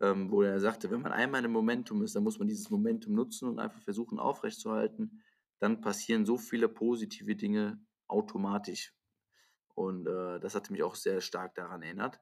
ähm, 0.01 0.31
wo 0.31 0.41
er 0.41 0.59
sagte, 0.59 0.91
wenn 0.91 1.01
man 1.01 1.11
einmal 1.11 1.43
im 1.45 1.51
Momentum 1.51 2.03
ist, 2.03 2.15
dann 2.15 2.23
muss 2.23 2.39
man 2.39 2.47
dieses 2.47 2.69
Momentum 2.69 3.13
nutzen 3.13 3.49
und 3.49 3.59
einfach 3.59 3.81
versuchen 3.81 4.19
aufrechtzuerhalten. 4.19 5.23
Dann 5.59 5.81
passieren 5.81 6.25
so 6.25 6.37
viele 6.37 6.69
positive 6.69 7.35
Dinge 7.35 7.81
automatisch. 8.07 8.93
Und, 9.75 10.07
äh, 10.07 10.39
das 10.39 10.55
hatte 10.55 10.71
mich 10.71 10.83
auch 10.83 10.95
sehr 10.95 11.21
stark 11.21 11.55
daran 11.55 11.81
erinnert. 11.83 12.21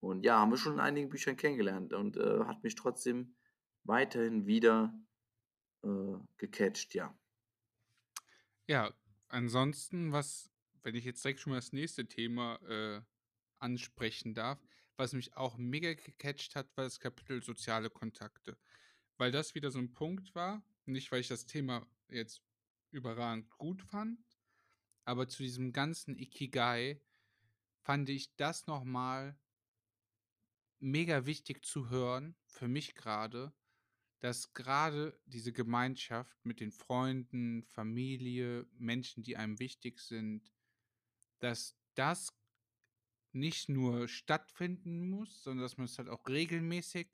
Und 0.00 0.24
ja, 0.24 0.38
haben 0.40 0.50
wir 0.50 0.58
schon 0.58 0.74
in 0.74 0.80
einigen 0.80 1.08
Büchern 1.10 1.36
kennengelernt 1.36 1.92
und, 1.94 2.16
äh, 2.16 2.44
hat 2.44 2.62
mich 2.64 2.74
trotzdem 2.74 3.36
weiterhin 3.84 4.46
wieder, 4.46 4.94
äh, 5.84 6.14
gecatcht, 6.38 6.94
ja. 6.94 7.16
Ja, 8.66 8.92
ansonsten, 9.28 10.12
was 10.12 10.50
wenn 10.84 10.94
ich 10.96 11.04
jetzt 11.04 11.24
direkt 11.24 11.40
schon 11.40 11.52
mal 11.52 11.58
das 11.58 11.72
nächste 11.72 12.06
Thema, 12.08 12.56
äh, 12.68 13.02
ansprechen 13.58 14.34
darf, 14.34 14.60
was 15.02 15.12
mich 15.14 15.36
auch 15.36 15.58
mega 15.58 15.94
gecatcht 15.94 16.54
hat, 16.54 16.76
war 16.76 16.84
das 16.84 17.00
Kapitel 17.00 17.42
soziale 17.42 17.90
Kontakte. 17.90 18.56
Weil 19.18 19.32
das 19.32 19.56
wieder 19.56 19.72
so 19.72 19.80
'n 19.80 19.92
Punkt 19.94 20.34
war, 20.36 20.64
nicht 20.86 21.10
weil 21.10 21.20
ich 21.20 21.28
das 21.28 21.46
Thema 21.46 21.88
jetzt 22.08 22.42
überragend 22.92 23.50
gut 23.58 23.82
fand, 23.82 24.20
aber 25.04 25.28
zu 25.28 25.42
diesem 25.42 25.72
ganzen 25.72 26.16
Ikigai 26.16 27.02
fand 27.82 28.08
ich 28.10 28.36
das 28.36 28.68
noch 28.68 28.84
mal 28.84 29.36
mega 30.78 31.26
wichtig 31.26 31.64
zu 31.64 31.90
hören, 31.90 32.36
für 32.46 32.68
mich 32.68 32.94
grade, 32.94 33.52
dass 34.20 34.52
gerade 34.54 35.20
diese 35.26 35.52
Gemeinschaft 35.52 36.44
mit 36.44 36.60
den 36.60 36.70
Freunden, 36.70 37.64
Familie, 37.64 38.68
Menschen, 38.78 39.24
die 39.24 39.36
einem 39.36 39.58
wichtig 39.58 39.98
sind, 40.00 40.52
dass 41.40 41.76
das 41.94 42.41
nicht 43.34 43.68
nur 43.68 44.08
stattfinden 44.08 45.08
muss, 45.08 45.42
sondern 45.42 45.62
dass 45.62 45.76
man 45.76 45.86
es 45.86 45.98
halt 45.98 46.08
auch 46.08 46.26
regelmäßig 46.28 47.08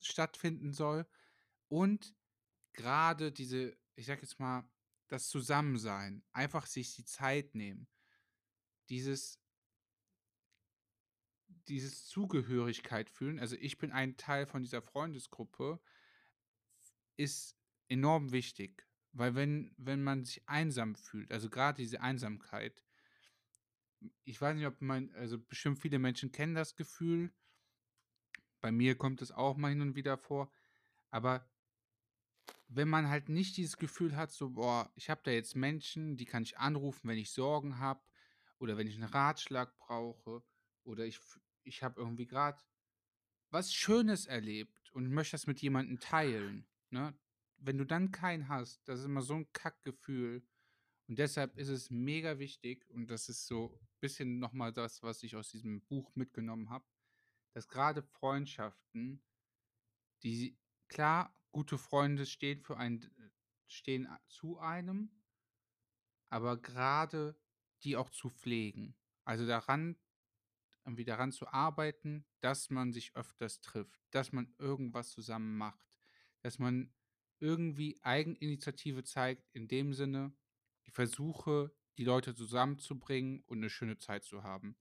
stattfinden 0.00 0.72
soll. 0.72 1.06
Und 1.68 2.14
gerade 2.72 3.32
diese, 3.32 3.76
ich 3.94 4.06
sage 4.06 4.22
jetzt 4.22 4.38
mal, 4.38 4.68
das 5.08 5.28
Zusammensein, 5.28 6.24
einfach 6.32 6.66
sich 6.66 6.94
die 6.94 7.04
Zeit 7.04 7.54
nehmen, 7.54 7.88
dieses 8.88 9.40
dieses 11.68 12.06
Zugehörigkeit 12.06 13.10
fühlen, 13.10 13.40
also 13.40 13.56
ich 13.56 13.78
bin 13.78 13.90
ein 13.90 14.16
Teil 14.16 14.46
von 14.46 14.62
dieser 14.62 14.82
Freundesgruppe, 14.82 15.80
ist 17.16 17.56
enorm 17.88 18.30
wichtig, 18.30 18.86
weil 19.12 19.34
wenn 19.34 19.74
wenn 19.76 20.02
man 20.02 20.24
sich 20.24 20.48
einsam 20.48 20.94
fühlt, 20.94 21.32
also 21.32 21.50
gerade 21.50 21.82
diese 21.82 22.00
Einsamkeit 22.00 22.85
ich 24.24 24.40
weiß 24.40 24.56
nicht, 24.56 24.66
ob 24.66 24.80
man 24.82 25.12
also 25.14 25.38
bestimmt 25.38 25.78
viele 25.78 25.98
Menschen 25.98 26.32
kennen 26.32 26.54
das 26.54 26.76
Gefühl. 26.76 27.32
Bei 28.60 28.72
mir 28.72 28.96
kommt 28.96 29.22
es 29.22 29.32
auch 29.32 29.56
mal 29.56 29.68
hin 29.68 29.80
und 29.80 29.96
wieder 29.96 30.18
vor, 30.18 30.50
aber 31.10 31.50
wenn 32.68 32.88
man 32.88 33.08
halt 33.08 33.28
nicht 33.28 33.56
dieses 33.56 33.76
Gefühl 33.76 34.16
hat, 34.16 34.30
so: 34.32 34.50
„Boah, 34.50 34.92
ich 34.96 35.08
habe 35.10 35.20
da 35.24 35.30
jetzt 35.30 35.54
Menschen, 35.56 36.16
die 36.16 36.24
kann 36.26 36.42
ich 36.42 36.58
anrufen, 36.58 37.08
wenn 37.08 37.18
ich 37.18 37.30
Sorgen 37.32 37.78
habe 37.78 38.02
oder 38.58 38.76
wenn 38.76 38.88
ich 38.88 38.96
'n 38.96 39.04
Ratschlag 39.04 39.76
brauche 39.78 40.42
oder 40.84 41.04
ich 41.06 41.20
ich 41.64 41.82
habe 41.82 42.00
irgendwie 42.00 42.26
grad 42.26 42.64
was 43.50 43.74
Schönes 43.74 44.26
erlebt 44.26 44.92
und 44.92 45.10
möchte 45.10 45.32
das 45.32 45.46
mit 45.48 45.60
jemandem 45.62 46.00
teilen“, 46.00 46.68
ne? 46.90 47.18
Wenn 47.58 47.78
du 47.78 47.86
dann 47.86 48.12
keinen 48.12 48.48
hast, 48.48 48.88
das 48.88 49.00
ist 49.00 49.06
immer 49.06 49.22
so 49.22 49.34
'n 49.34 49.52
Kackgefühl 49.52 50.46
und 51.08 51.18
deshalb 51.18 51.56
ist 51.56 51.68
es 51.68 51.90
mega 51.90 52.38
wichtig 52.38 52.88
und 52.90 53.10
das 53.10 53.28
ist 53.28 53.46
so 53.46 53.78
bisschen 54.00 54.38
noch 54.38 54.52
mal 54.52 54.72
das, 54.72 55.02
was 55.02 55.22
ich 55.22 55.36
aus 55.36 55.50
diesem 55.50 55.82
Buch 55.82 56.14
mitgenommen 56.14 56.70
habe, 56.70 56.84
dass 57.52 57.68
grade 57.68 58.02
Freundschaften, 58.02 59.22
die 60.22 60.56
klar, 60.88 61.34
gute 61.52 61.78
Freunde 61.78 62.26
stehen 62.26 62.60
für 62.60 62.76
einen 62.76 63.10
stehen 63.68 64.08
zu 64.28 64.58
einem 64.58 65.10
aber 66.28 66.56
grade 66.56 67.36
die 67.82 67.96
auch 67.96 68.10
zu 68.10 68.30
pflegen, 68.30 68.96
also 69.24 69.46
daran 69.46 69.96
irgendwie 70.84 71.04
daran 71.04 71.32
zu 71.32 71.48
arbeiten, 71.48 72.24
dass 72.40 72.70
man 72.70 72.92
sich 72.92 73.16
öfters 73.16 73.60
trifft, 73.60 74.00
dass 74.12 74.32
man 74.32 74.54
irgendwas 74.58 75.10
zusammen 75.10 75.56
macht, 75.56 75.88
dass 76.42 76.58
man 76.58 76.94
irgendwie 77.40 77.98
Eigeninitiative 78.02 79.02
zeigt 79.02 79.48
in 79.52 79.66
dem 79.66 79.94
Sinne, 79.94 80.32
versuche, 80.96 81.72
die 81.98 82.04
Leute 82.04 82.34
zusammenzubringen 82.34 83.42
und 83.46 83.60
'ne 83.60 83.68
schöne 83.70 83.98
Zeit 83.98 84.24
zu 84.24 84.42
haben. 84.42 84.76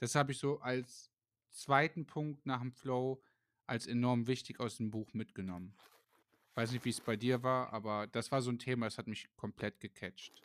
Das 0.00 0.14
habe 0.14 0.32
ich 0.32 0.38
so 0.38 0.60
als 0.60 1.12
2. 1.50 2.06
Punkt 2.06 2.46
nach 2.46 2.60
dem 2.62 2.72
Flow 2.72 3.22
als 3.66 3.86
enorm 3.86 4.26
wichtig 4.26 4.58
aus 4.60 4.78
dem 4.78 4.90
Buch 4.90 5.12
mitgenommen. 5.14 5.76
Weiß 6.54 6.72
nicht, 6.72 6.84
wie's 6.86 7.00
bei 7.02 7.16
dir 7.16 7.42
war, 7.42 7.72
aber 7.74 8.06
das 8.08 8.32
war 8.32 8.42
so 8.42 8.50
'n 8.50 8.58
Thema, 8.58 8.86
das 8.86 8.98
hat 8.98 9.06
mich 9.08 9.28
komplett 9.36 9.80
gecatcht. 9.80 10.42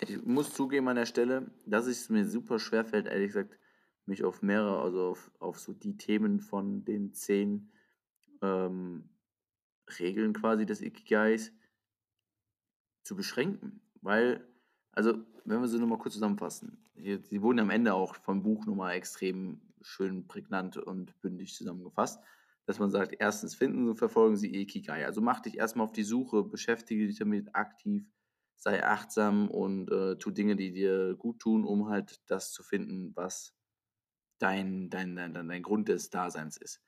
Ich 0.00 0.22
muss 0.24 0.52
zugeben 0.54 0.88
an 0.88 0.96
der 0.96 1.06
Stelle, 1.06 1.50
dass 1.66 1.86
es 1.86 2.08
mir 2.08 2.26
super 2.26 2.58
schwerfällt, 2.58 3.06
ehrlich 3.06 3.28
gesagt, 3.28 3.58
mich 4.06 4.24
auf 4.24 4.42
mehrere 4.42 4.80
also 4.82 5.08
auf 5.10 5.30
auf 5.38 5.58
so 5.58 5.72
die 5.72 5.96
Themen 5.96 6.40
von 6.40 6.84
den 6.84 7.12
10, 7.14 7.72
ähm, 8.42 9.10
Regeln 9.98 10.32
quasi 10.34 10.66
des 10.66 10.80
Ikigais 10.82 11.52
zu 13.04 13.16
beschränken, 13.16 13.82
weil 14.02 14.48
also, 14.92 15.14
wenn 15.44 15.60
wir 15.60 15.68
sie 15.68 15.78
noch 15.80 15.88
mal 15.88 15.98
kurz 15.98 16.14
zusammenfassen. 16.14 16.84
J 16.94 17.24
sie 17.26 17.42
wurden 17.42 17.58
am 17.60 17.70
Ende 17.70 17.94
auch 17.94 18.14
vom 18.16 18.42
Buch 18.42 18.64
noch 18.66 18.76
mal 18.76 18.92
extrem 18.92 19.60
schön 19.82 20.28
prägnant 20.28 20.76
und 20.78 21.20
bündig 21.20 21.54
zusammengefasst, 21.54 22.20
dass 22.66 22.78
man 22.78 22.90
sagt: 22.90 23.20
„1. 23.20 23.54
finden 23.56 23.88
und 23.88 23.96
verfolgen 23.96 24.36
Sie 24.36 24.54
Ikigai.“ 24.54 25.04
Also, 25.04 25.20
mach 25.20 25.40
dich 25.40 25.58
erst 25.58 25.76
mal 25.76 25.84
auf 25.84 25.92
die 25.92 26.04
Suche, 26.04 26.44
beschäftige 26.44 27.06
dich 27.08 27.18
damit 27.18 27.54
aktiv, 27.56 28.08
sei 28.56 28.84
achtsam 28.86 29.48
und, 29.50 29.90
äh, 29.90 30.16
tu 30.18 30.30
Dinge, 30.30 30.56
die 30.56 30.72
dir 30.72 31.14
guttun, 31.16 31.64
um 31.64 31.88
halt 31.88 32.22
das 32.28 32.52
zu 32.52 32.62
finden, 32.62 33.12
was 33.16 33.54
dein 34.40 34.90
dein 34.90 35.16
dein 35.16 35.34
dein 35.34 35.62
Grund 35.64 35.88
des 35.88 36.10
Daseins 36.10 36.56
ist. 36.58 36.80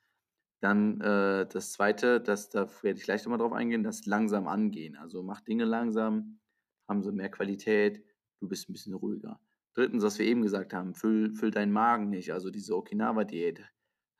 Dann, 0.63 0.99
äh, 1.01 1.47
das 1.47 1.71
2., 1.73 2.19
das 2.19 2.49
da 2.49 2.67
werde 2.81 2.97
ich 2.99 3.05
gleich 3.05 3.23
noch 3.25 3.29
mal 3.31 3.37
drauf 3.37 3.53
eingehen, 3.53 3.83
das 3.83 4.05
langsam 4.07 4.47
Angehen. 4.47 4.95
Also, 4.95 5.21
mach 5.21 5.41
Dinge 5.41 5.65
langsam, 5.65 6.39
haben 6.87 7.03
sie 7.03 7.11
mehr 7.11 7.29
Qualität, 7.29 8.03
du 8.39 8.47
bist 8.47 8.67
'n 8.69 8.73
bisschen 8.73 8.93
ruhiger. 8.95 9.39
3., 9.75 10.01
was 10.01 10.17
wir 10.17 10.25
eben 10.25 10.41
gesagt 10.41 10.73
haben, 10.73 10.95
füll 10.95 11.35
füll 11.35 11.51
deinen 11.51 11.71
Magen 11.71 12.09
nicht, 12.09 12.31
also 12.33 12.49
diese 12.49 12.75
Okinawa-Diät. 12.75 13.61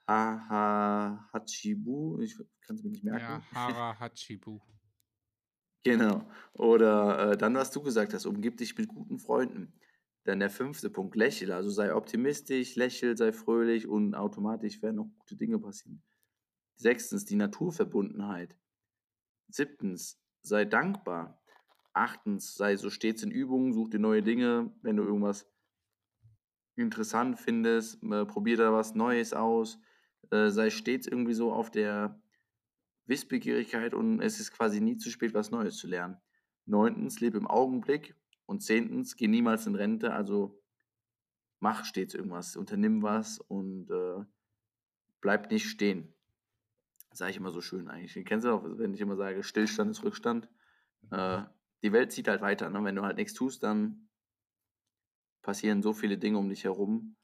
Ha 0.09 0.47
Ha 0.49 1.29
Hachibu, 1.33 2.19
ich 2.21 2.37
kann's 2.61 2.83
mir 2.83 2.89
nicht 2.91 3.03
Ja, 3.11 3.39
merken. 3.43 3.45
Hara 3.53 3.93
Hachibu. 3.99 4.59
Genau. 5.85 6.29
Oder, 6.53 7.31
äh, 7.33 7.37
dann, 7.37 7.55
was 7.55 7.71
du 7.71 7.81
gesagt 7.81 8.13
hast, 8.13 8.25
umgib 8.25 8.57
dich 8.57 8.77
mit 8.77 8.87
guten 8.87 9.19
Freunden. 9.19 9.73
Dann 10.23 10.39
der 10.39 10.49
5. 10.49 10.89
Punkt, 10.89 11.15
lächle, 11.15 11.55
also 11.55 11.69
sei 11.69 11.93
optimistisch, 11.95 12.75
lächel, 12.75 13.15
sei 13.15 13.31
fröhlich 13.31 13.87
und 13.87 14.13
automatisch 14.15 14.81
werden 14.81 14.99
auch 14.99 15.09
gute 15.19 15.37
Dinge 15.37 15.59
passieren. 15.59 16.01
6. 16.77 17.25
die 17.25 17.35
Naturverbundenheit. 17.35 18.55
7. 19.49 19.97
sei 20.43 20.65
dankbar. 20.65 21.41
8. 21.93 22.39
sei 22.39 22.75
so 22.75 22.91
stets 22.91 23.23
in 23.23 23.31
Übung, 23.31 23.73
such 23.73 23.89
dir 23.89 23.99
neue 23.99 24.21
Dinge, 24.21 24.71
wenn 24.83 24.97
du 24.97 25.03
irgendwas 25.03 25.47
interessant 26.75 27.39
findest, 27.39 28.03
äh, 28.03 28.25
probier 28.25 28.57
da 28.57 28.71
was 28.71 28.93
Neues 28.93 29.33
aus, 29.33 29.79
äh, 30.29 30.49
sei 30.49 30.69
stets 30.69 31.07
irgendwie 31.07 31.33
so 31.33 31.51
auf 31.51 31.71
der 31.71 32.21
Wissbegierigkeit 33.07 33.95
und 33.95 34.21
es 34.21 34.39
ist 34.39 34.51
quasi 34.51 34.79
nie 34.79 34.97
zu 34.97 35.09
spät, 35.09 35.33
was 35.33 35.49
Neues 35.49 35.77
zu 35.77 35.87
lernen. 35.87 36.17
9. 36.65 37.09
lebe 37.19 37.39
im 37.39 37.47
Augenblick 37.47 38.15
und 38.45 38.61
10. 38.61 39.03
geh 39.17 39.27
niemals 39.27 39.65
in 39.65 39.73
Rente, 39.73 40.13
also 40.13 40.61
mach 41.59 41.85
stets 41.85 42.13
irgendwas, 42.13 42.55
unternimm 42.55 43.01
was 43.01 43.39
und, 43.39 43.89
äh, 43.89 44.23
bleib 45.21 45.49
nicht 45.49 45.65
stehen. 45.65 46.13
Sage 47.17 47.31
ich 47.31 47.37
immer 47.37 47.51
so 47.51 47.61
schön 47.61 47.87
eigentlich. 47.89 48.13
Den 48.13 48.25
kennst 48.25 48.45
du 48.45 48.51
auch, 48.51 48.63
wenn 48.65 48.93
ich 48.93 49.01
immer 49.01 49.15
sage: 49.15 49.43
„Stillstand 49.43 49.91
ist 49.91 50.03
Rückstand.“ 50.03 50.49
Äh, 51.11 51.43
die 51.83 51.93
Welt 51.93 52.11
zieht 52.11 52.27
halt 52.27 52.41
weiter, 52.41 52.69
ne? 52.69 52.83
Wenn 52.83 52.95
du 52.95 53.03
halt 53.03 53.17
nix 53.17 53.33
tust, 53.33 53.63
dann 53.63 54.09
passieren 55.41 55.81
so 55.81 55.93
viele 55.93 56.17
Dinge 56.17 56.37
um 56.37 56.49
dich 56.49 56.63
herum, 56.65 57.15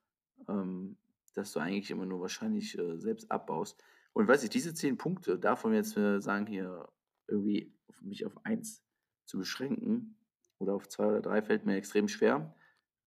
ähm, 0.47 0.97
dass 1.33 1.51
du 1.51 1.59
eigentlich 1.59 1.91
immer 1.91 2.05
nur 2.05 2.21
wahrscheinlich, 2.21 2.77
äh, 2.77 2.97
selbst 2.99 3.31
abbaust. 3.31 3.83
Und 4.13 4.27
weiß 4.27 4.43
ich, 4.43 4.49
diese 4.49 4.73
10 4.73 4.97
Punkte, 4.97 5.39
davon 5.39 5.73
jetzt, 5.73 5.97
äh, 5.97 6.21
sagen, 6.21 6.45
hier 6.47 6.87
irgendwie 7.27 7.73
mich 8.01 8.25
auf 8.25 8.45
1 8.45 8.83
zu 9.25 9.37
beschränken 9.39 10.17
oder 10.59 10.73
auf 10.75 10.87
2 10.87 11.07
oder 11.07 11.21
3 11.21 11.41
fällt 11.41 11.65
mir 11.65 11.75
extrem 11.75 12.07
schwer, 12.07 12.55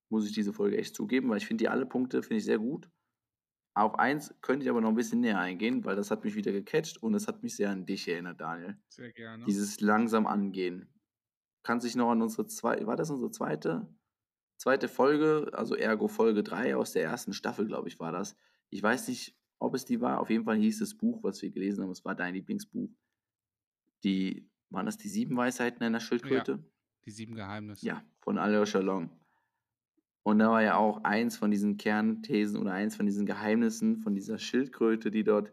muss 0.09 0.27
ich 0.27 0.33
diese 0.33 0.53
Folge 0.53 0.79
echt 0.79 0.94
zugeben, 0.96 1.31
weil 1.31 1.38
ich 1.38 1.46
finde 1.46 1.64
die 1.64 1.68
alle 1.68 1.87
Punkte 1.87 2.22
finde 2.22 2.38
ich 2.38 2.44
sehr 2.44 2.59
gut. 2.59 2.90
Auf 3.77 3.99
1 3.99 4.35
könnte 4.41 4.65
ich 4.65 4.71
aber 4.71 4.81
noch 4.81 4.89
'n 4.89 4.95
bisschen 4.95 5.21
näher 5.21 5.39
eingehen, 5.39 5.85
weil 5.85 5.97
das 5.97 6.11
hat 6.11 6.25
mich 6.25 6.35
wieder 6.35 6.51
gecatcht 6.51 7.03
und 7.03 7.12
es 7.15 7.29
hat 7.29 7.43
mich 7.43 7.57
sehr 7.57 7.69
an 7.69 7.85
dich 7.85 8.09
erinnert, 8.09 8.41
Daniel. 8.41 8.79
Sehr 8.89 9.12
gerne. 9.12 9.45
Dieses 9.45 9.83
langsam 9.83 10.27
Angehen. 10.27 10.89
Kannst 11.62 11.87
dich 11.87 11.95
noch 11.95 12.11
an 12.11 12.23
unsere 12.23 12.47
zwei 12.47 12.87
war 12.87 12.97
das 12.97 13.11
unsere 13.11 13.31
2. 13.31 13.87
2. 14.59 14.89
Folge, 14.89 15.51
also 15.53 15.75
ergo 15.77 16.09
Folge 16.09 16.43
3 16.43 16.75
aus 16.77 16.93
der 16.93 17.03
1. 17.03 17.35
Staffel, 17.35 17.67
glaube 17.67 17.89
ich, 17.89 18.01
war 18.01 18.12
das. 18.12 18.37
Ich 18.71 18.83
weiß 18.83 19.09
nicht, 19.09 19.37
ob 19.59 19.75
es 19.75 19.85
die 19.85 20.01
war, 20.01 20.21
auf 20.21 20.31
jeden 20.31 20.45
Fall 20.45 20.57
hieß 20.57 20.79
das 20.79 20.95
Buch, 20.95 21.23
was 21.23 21.43
wir 21.43 21.51
gelesen 21.51 21.83
haben, 21.85 21.91
es 21.91 22.05
war 22.05 22.15
dein 22.15 22.35
Lieblingsbuch. 22.35 22.89
Die 24.05 24.49
waren 24.71 24.87
das 24.87 24.97
die 24.99 25.09
7 25.09 25.37
Weisheiten 25.37 25.83
einer 25.83 25.99
Ja, 25.99 26.01
Schildkröte? 26.01 26.65
die 27.05 27.11
7 27.11 27.35
Geheimnisse. 27.35 27.87
Ja, 27.87 28.03
von 28.21 28.39
Aljoscha 28.39 28.81
Long. 28.81 29.11
Und 30.27 30.41
da 30.41 30.51
war 30.51 30.61
ja 30.61 30.75
auch 30.77 31.05
eins 31.05 31.37
von 31.37 31.53
diesen 31.53 31.77
Kernthesen 31.77 32.57
oder 32.59 32.73
eins 32.73 32.97
von 32.97 33.07
diesen 33.07 33.27
Geheimnissen 33.27 33.99
von 33.99 34.12
dieser 34.17 34.39
Schildkröte, 34.39 35.12
die 35.12 35.23
dort 35.23 35.53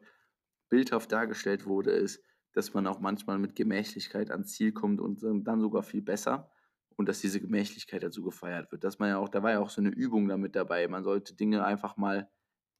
bildhaft 0.67 1.11
dargestellt 1.11 1.67
wurde, 1.67 1.91
ist, 1.91 2.23
dass 2.53 2.73
man 2.73 2.87
auch 2.87 2.99
manchmal 2.99 3.37
mit 3.37 3.55
Gemächlichkeit 3.55 4.31
ans 4.31 4.53
Ziel 4.53 4.71
kommt 4.71 4.99
und, 4.99 5.21
dann 5.47 5.59
sogar 5.61 5.83
viel 5.83 6.01
besser 6.01 6.49
und 6.95 7.07
dass 7.07 7.21
diese 7.21 7.39
Gemächlichkeit 7.39 8.01
dazu 8.01 8.23
gefeiert 8.23 8.71
wird. 8.71 8.83
Dass 8.83 8.97
man 8.97 9.09
ja 9.09 9.19
auch 9.19 9.29
da 9.29 9.43
war 9.43 9.51
ja 9.51 9.59
auch 9.59 9.69
so 9.69 9.79
'ne 9.79 9.89
Übung 9.89 10.27
da 10.27 10.37
mit 10.37 10.55
dabei. 10.55 10.87
Man 10.87 11.03
sollte 11.03 11.35
Dinge 11.35 11.63
einfach 11.63 11.95
mal 11.95 12.31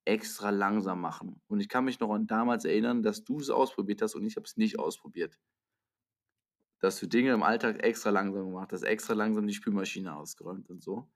extra 0.05 0.49
langsam 0.51 1.01
machen. 1.01 1.41
Und 1.47 1.59
ich 1.61 1.69
kann 1.69 1.85
mich 1.85 1.99
noch 1.99 2.11
an 2.13 2.27
damals 2.27 2.65
erinnern, 2.65 3.03
dass 3.03 3.23
du 3.23 3.39
es 3.39 3.49
ausprobiert 3.51 4.01
hast 4.01 4.15
und 4.15 4.25
ich 4.25 4.37
habe 4.37 4.45
es 4.45 4.57
nicht 4.57 4.79
ausprobiert. 4.79 5.37
Dass 6.81 6.99
du 6.99 7.07
Dinge 7.07 7.31
im 7.33 7.43
Alltag 7.43 7.83
extra 7.83 8.09
langsam 8.09 8.45
gemacht 8.47 8.73
hast, 8.73 8.83
extra 8.83 9.13
langsam 9.13 9.47
die 9.47 9.53
Spülmaschine 9.53 10.15
ausgeräumt 10.15 10.69
und 10.69 10.81
so. 10.83 11.07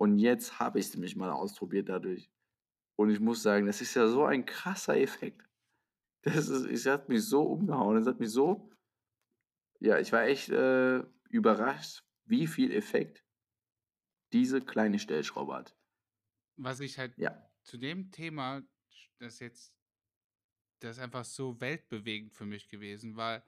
Und 0.00 0.18
jetzt 0.18 0.58
habe 0.60 0.80
ich's 0.80 0.94
nämlich 0.94 1.16
mal 1.16 1.30
ausprobiert 1.30 1.88
dadurch. 1.90 2.30
Und 2.96 3.10
ich 3.10 3.20
muss 3.20 3.42
sagen, 3.42 3.66
das 3.66 3.80
ist 3.82 3.94
ja 3.94 4.08
so 4.08 4.24
ein 4.24 4.46
krasser 4.46 4.96
Effekt. 4.98 5.48
Das 6.22 6.48
ist 6.48 6.66
es 6.66 6.86
hat 6.86 7.08
mich 7.08 7.24
so 7.24 7.42
umgehauen. 7.44 7.96
Es 7.98 8.06
hat 8.06 8.20
mich 8.20 8.30
so 8.30 8.70
ja, 9.80 9.98
ich 9.98 10.12
war 10.12 10.24
echt, 10.24 10.50
äh, 10.50 11.02
überrascht, 11.30 12.04
wie 12.24 12.46
viel 12.46 12.72
Effekt 12.72 13.24
diese 14.32 14.60
kleine 14.60 14.98
Stellschraube 14.98 15.54
hat. 15.54 15.76
Was 16.56 16.80
ich 16.80 16.98
halt 16.98 17.14
Ja. 17.16 17.50
zu 17.64 17.76
dem 17.78 18.10
Thema, 18.10 18.62
das 19.18 19.38
jetzt 19.40 19.74
das 20.80 20.96
ist 20.96 21.02
einfach 21.02 21.24
so 21.24 21.60
weltbewegend 21.60 22.32
für 22.32 22.46
mich 22.46 22.68
gewesen, 22.68 23.16
weil 23.16 23.42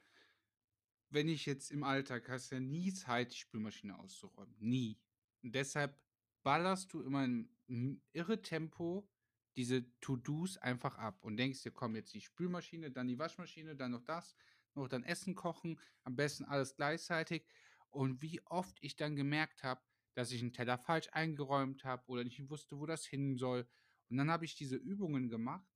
wenn 1.11 1.29
ich 1.29 1.47
jetzt 1.47 1.71
im 1.71 1.85
Alltag 1.85 2.29
hast 2.29 2.51
ja 2.51 2.61
nie 2.61 2.93
Zeit, 2.93 3.33
die 3.33 3.37
Spülmaschine 3.37 3.99
auszuräumen, 3.99 4.55
nie. 4.59 5.01
Und 5.43 5.55
deshalb 5.55 5.99
ballerst 6.43 6.93
du 6.95 7.03
immer 7.03 7.25
'n 7.25 8.03
irre 8.13 8.43
Tempo 8.43 9.11
diese 9.57 9.99
To-dos 10.01 10.57
einfach 10.59 10.99
ab 10.99 11.23
und 11.25 11.37
denkst 11.37 11.63
dir: 11.63 11.73
„Komm, 11.73 11.95
jetzt 11.97 12.15
die 12.15 12.21
Spülmaschine, 12.23 12.91
dann 12.93 13.09
die 13.09 13.19
Waschmaschine, 13.19 13.77
dann 13.77 13.93
noch 13.93 14.03
das, 14.05 14.35
noch 14.75 14.89
dann 14.89 15.05
Essen 15.05 15.35
kochen, 15.35 15.81
am 16.05 16.17
besten 16.17 16.45
alles 16.45 16.77
gleichzeitig.“ 16.77 17.47
Und 17.91 18.23
wie 18.23 18.41
oft 18.47 18.79
ich 18.83 18.97
dann 18.97 19.17
gemerkt 19.17 19.63
habe, 19.65 19.83
dass 20.15 20.33
ich 20.33 20.43
'n 20.43 20.53
Teller 20.53 20.79
falsch 20.79 21.09
eingeräumt 21.13 21.85
habe 21.85 22.07
oder 22.09 22.25
nicht 22.25 22.51
wusste, 22.51 22.79
wo 22.79 22.87
das 22.87 23.07
hin 23.07 23.37
soll. 23.37 23.69
Und 24.11 24.17
dann 24.19 24.31
habe 24.31 24.45
ich 24.47 24.55
diese 24.57 24.77
Übungen 24.77 25.29
gemacht. 25.31 25.71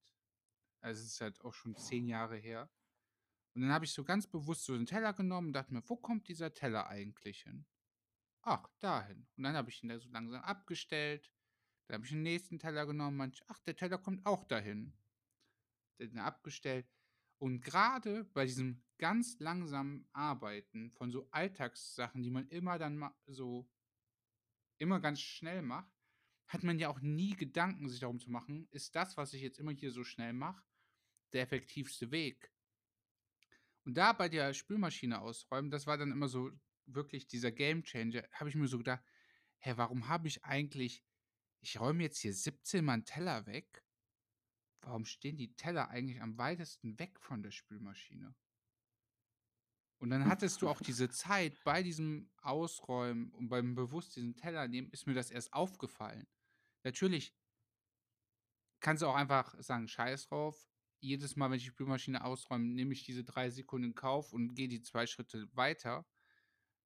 Also, 0.80 1.02
es 1.02 1.08
ist 1.14 1.20
halt 1.22 1.42
auch 1.42 1.54
schon 1.54 1.76
10 1.76 2.06
Jahre 2.08 2.36
her. 2.38 2.70
Und 3.54 3.62
dann 3.62 3.72
habe 3.72 3.84
ich 3.86 3.92
so 3.92 4.04
ganz 4.04 4.28
bewusst 4.28 4.64
so 4.66 4.74
'n 4.74 4.86
Teller 4.86 5.14
genommen 5.14 5.48
und 5.48 5.54
dachte 5.54 5.74
mir: 5.74 5.82
„Wo 5.88 5.96
kommt 5.98 6.28
dieser 6.28 6.54
Teller 6.54 6.88
eigentlich 6.88 7.42
hin?“ 7.42 7.66
„Ach, 8.48 8.68
dahin.“ 8.78 9.26
Und 9.36 9.42
dann 9.42 9.56
habe 9.56 9.70
ich 9.70 9.82
ihn 9.82 9.88
da 9.88 9.98
so 9.98 10.08
langsam 10.08 10.40
abgestellt. 10.40 11.32
Dann 11.88 11.96
habe 11.96 12.06
ich 12.06 12.12
'n 12.12 12.22
nächsten 12.22 12.58
Teller 12.60 12.86
genommen, 12.86 13.32
ich: 13.32 13.42
„Ach, 13.48 13.58
der 13.60 13.76
Teller 13.76 13.98
kommt 13.98 14.24
auch 14.26 14.44
dahin.“ 14.44 14.96
Den 16.00 16.18
abgestellt. 16.18 16.86
Und 17.38 17.60
grade 17.62 18.24
bei 18.24 18.44
diesem 18.46 18.82
ganz 18.98 19.38
langsamen 19.40 20.08
Arbeiten 20.12 20.90
von 20.90 21.10
so 21.10 21.28
Alltagssachen, 21.30 22.22
die 22.22 22.30
man 22.30 22.48
immer 22.48 22.78
dann 22.78 23.10
so 23.26 23.68
immer 24.80 25.00
ganz 25.00 25.20
schnell 25.20 25.62
macht, 25.62 25.90
hat 26.48 26.62
man 26.62 26.78
ja 26.78 26.88
auch 26.88 27.00
nie 27.00 27.34
Gedanken, 27.34 27.88
sich 27.88 28.00
darum 28.00 28.20
zu 28.20 28.30
machen: 28.30 28.68
„Ist 28.70 28.94
das, 28.94 29.16
was 29.16 29.32
ich 29.32 29.40
jetzt 29.42 29.58
immer 29.58 29.72
hier 29.72 29.90
so 29.90 30.04
schnell 30.04 30.32
mache, 30.32 30.64
der 31.32 31.42
effektivste 31.42 32.10
Weg?“ 32.12 32.50
Und 33.86 33.94
da 33.96 34.12
bei 34.12 34.28
der 34.28 34.52
Spülmaschine 34.52 35.20
ausräumen, 35.20 35.70
das 35.70 35.86
war 35.86 35.96
dann 35.96 36.10
immer 36.10 36.26
so 36.26 36.50
wirklich 36.86 37.26
dieser 37.26 37.52
Gamechanger, 37.52 38.24
habe 38.32 38.50
ich 38.50 38.56
mir 38.56 38.68
so 38.68 38.78
gedacht: 38.78 39.02
„Hä, 39.58 39.74
warum 39.76 40.08
habe 40.08 40.28
ich 40.28 40.44
eigentlich 40.44 41.04
ich 41.60 41.80
räume 41.80 42.04
jetzt 42.04 42.18
hier 42.20 42.34
17 42.34 42.84
Mal 42.84 42.94
'n 43.00 43.04
Teller 43.06 43.46
weg. 43.46 43.84
Warum 44.82 45.04
stehen 45.04 45.36
die 45.36 45.54
Teller 45.54 45.90
eigentlich 45.90 46.22
am 46.22 46.38
weitesten 46.38 46.98
weg 46.98 47.20
von 47.20 47.42
der 47.42 47.50
Spülmaschine?“ 47.50 48.34
Und 49.98 50.10
dann 50.10 50.26
hattest 50.28 50.60
du 50.62 50.68
auch 50.68 50.80
diese 50.80 51.08
Zeit 51.10 51.62
bei 51.64 51.82
diesem 51.82 52.30
Ausräumen 52.42 53.30
und 53.32 53.48
beim 53.48 53.74
bewusst 53.74 54.16
diesen 54.16 54.36
Teller 54.36 54.68
nehmen, 54.68 54.90
ist 54.90 55.06
mir 55.06 55.14
das 55.14 55.30
erst 55.30 55.52
aufgefallen. 55.54 56.26
Natürlich 56.84 57.34
kannst 58.80 59.02
du 59.02 59.06
auch 59.06 59.14
einfach 59.14 59.54
sagen: 59.62 59.88
„Scheiß 59.88 60.28
drauf. 60.28 60.68
Jedes 61.00 61.36
Mal, 61.36 61.50
wenn 61.50 61.58
ich 61.58 61.64
die 61.64 61.70
Spülmaschine 61.70 62.24
ausräume, 62.24 62.64
nehme 62.66 62.92
ich 62.94 63.04
diese 63.04 63.22
3 63.24 63.50
Sekunden 63.50 63.88
in 63.88 63.94
Kauf 63.94 64.32
und 64.32 64.54
gehe 64.54 64.68
die 64.68 64.82
2 64.82 65.06
Schritte 65.06 65.48
weiter.“ 65.54 66.06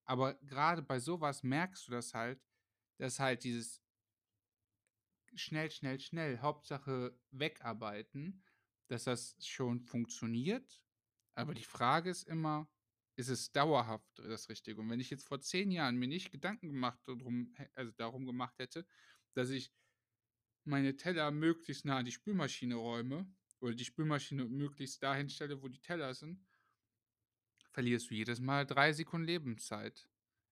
Aber 0.05 0.35
grade 0.47 0.83
bei 0.83 0.99
so 0.99 1.21
was 1.21 1.43
merkst 1.43 1.87
du 1.89 1.93
das 1.93 2.15
halt, 2.15 2.43
dass 2.99 3.19
halt 3.19 3.45
dieses 3.45 3.83
schnell, 5.35 5.71
schnell, 5.71 6.01
schnell, 6.01 6.39
Hauptsache 6.39 7.19
wegarbeiten, 7.31 8.43
dass 8.89 9.05
das 9.05 9.37
schon 9.41 9.81
funktioniert. 9.81 10.83
Aber 11.35 11.55
die 11.55 11.65
Frage 11.65 12.11
ist 12.11 12.25
immer, 12.25 12.69
ist 13.17 13.29
es 13.29 13.53
dauerhaft 13.53 14.19
das 14.19 14.49
Richtige? 14.49 14.81
Und 14.81 14.91
wenn 14.91 15.01
ich 15.01 15.11
jetzt 15.11 15.27
vor 15.27 15.41
10 15.41 15.71
Jahren 15.71 15.97
mir 15.97 16.09
nicht 16.09 16.31
Gedanken 16.33 16.69
gemacht 16.69 17.01
drum 17.07 17.53
hä 17.57 17.69
also, 17.75 17.93
darum 17.93 18.27
gemacht 18.27 18.59
hätte, 18.59 18.87
dass 19.35 19.51
ich 19.51 19.73
meine 20.65 20.97
Teller 20.97 21.31
möglichst 21.31 21.85
nah 21.85 21.99
an 21.99 22.05
die 22.05 22.13
Spülmaschine 22.13 22.75
räume 22.75 23.33
oder 23.61 23.75
die 23.75 23.85
Spülmaschine 23.85 24.47
möglichst 24.47 25.03
dahin 25.03 25.29
stelle, 25.29 25.63
wo 25.63 25.69
die 25.69 25.81
Teller 25.81 26.15
sind 26.15 26.45
verlierst 27.73 28.11
du 28.11 28.15
jedes 28.15 28.41
Mal 28.41 28.67
3 28.67 28.93
Sekunden 28.93 29.27
Lebenszeit. 29.27 30.09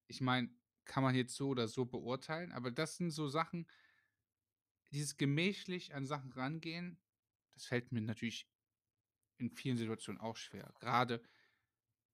Ich 0.06 0.20
meine, 0.20 0.50
kann 0.84 1.02
man 1.02 1.14
jetzt 1.14 1.36
so 1.36 1.48
oder 1.48 1.68
so 1.68 1.84
beurteilen, 1.86 2.52
aber 2.52 2.70
das 2.70 2.96
sind 2.96 3.10
so 3.10 3.28
Sachen 3.28 3.66
dieses 4.92 5.16
gemächlich 5.16 5.94
an 5.94 6.06
Sachen 6.06 6.32
rangehen, 6.32 7.00
das 7.54 7.66
fällt 7.66 7.92
mir 7.92 8.00
natürlich 8.00 8.48
in 9.38 9.50
vielen 9.50 9.76
Situationen 9.76 10.20
auch 10.20 10.36
schwer. 10.36 10.74
Grade 10.80 11.22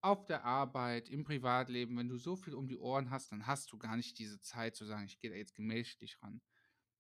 auf 0.03 0.27
der 0.27 0.45
Arbeit, 0.45 1.11
im 1.11 1.25
Privatleben, 1.25 1.97
wenn 1.99 2.09
du 2.09 2.19
so 2.19 2.37
viel 2.37 2.55
um 2.55 2.69
die 2.69 2.79
Ohren 2.79 3.11
hast, 3.11 3.33
dann 3.33 3.47
hast 3.47 3.73
du 3.73 3.79
gar 3.79 3.97
nicht 3.97 4.19
diese 4.19 4.41
Zeit 4.41 4.77
zu 4.77 4.85
sagen: 4.87 5.07
„Ich 5.07 5.19
gehe 5.21 5.31
da 5.31 5.37
jetzt 5.37 5.55
gemächlich 5.57 6.23
ran.“ 6.23 6.43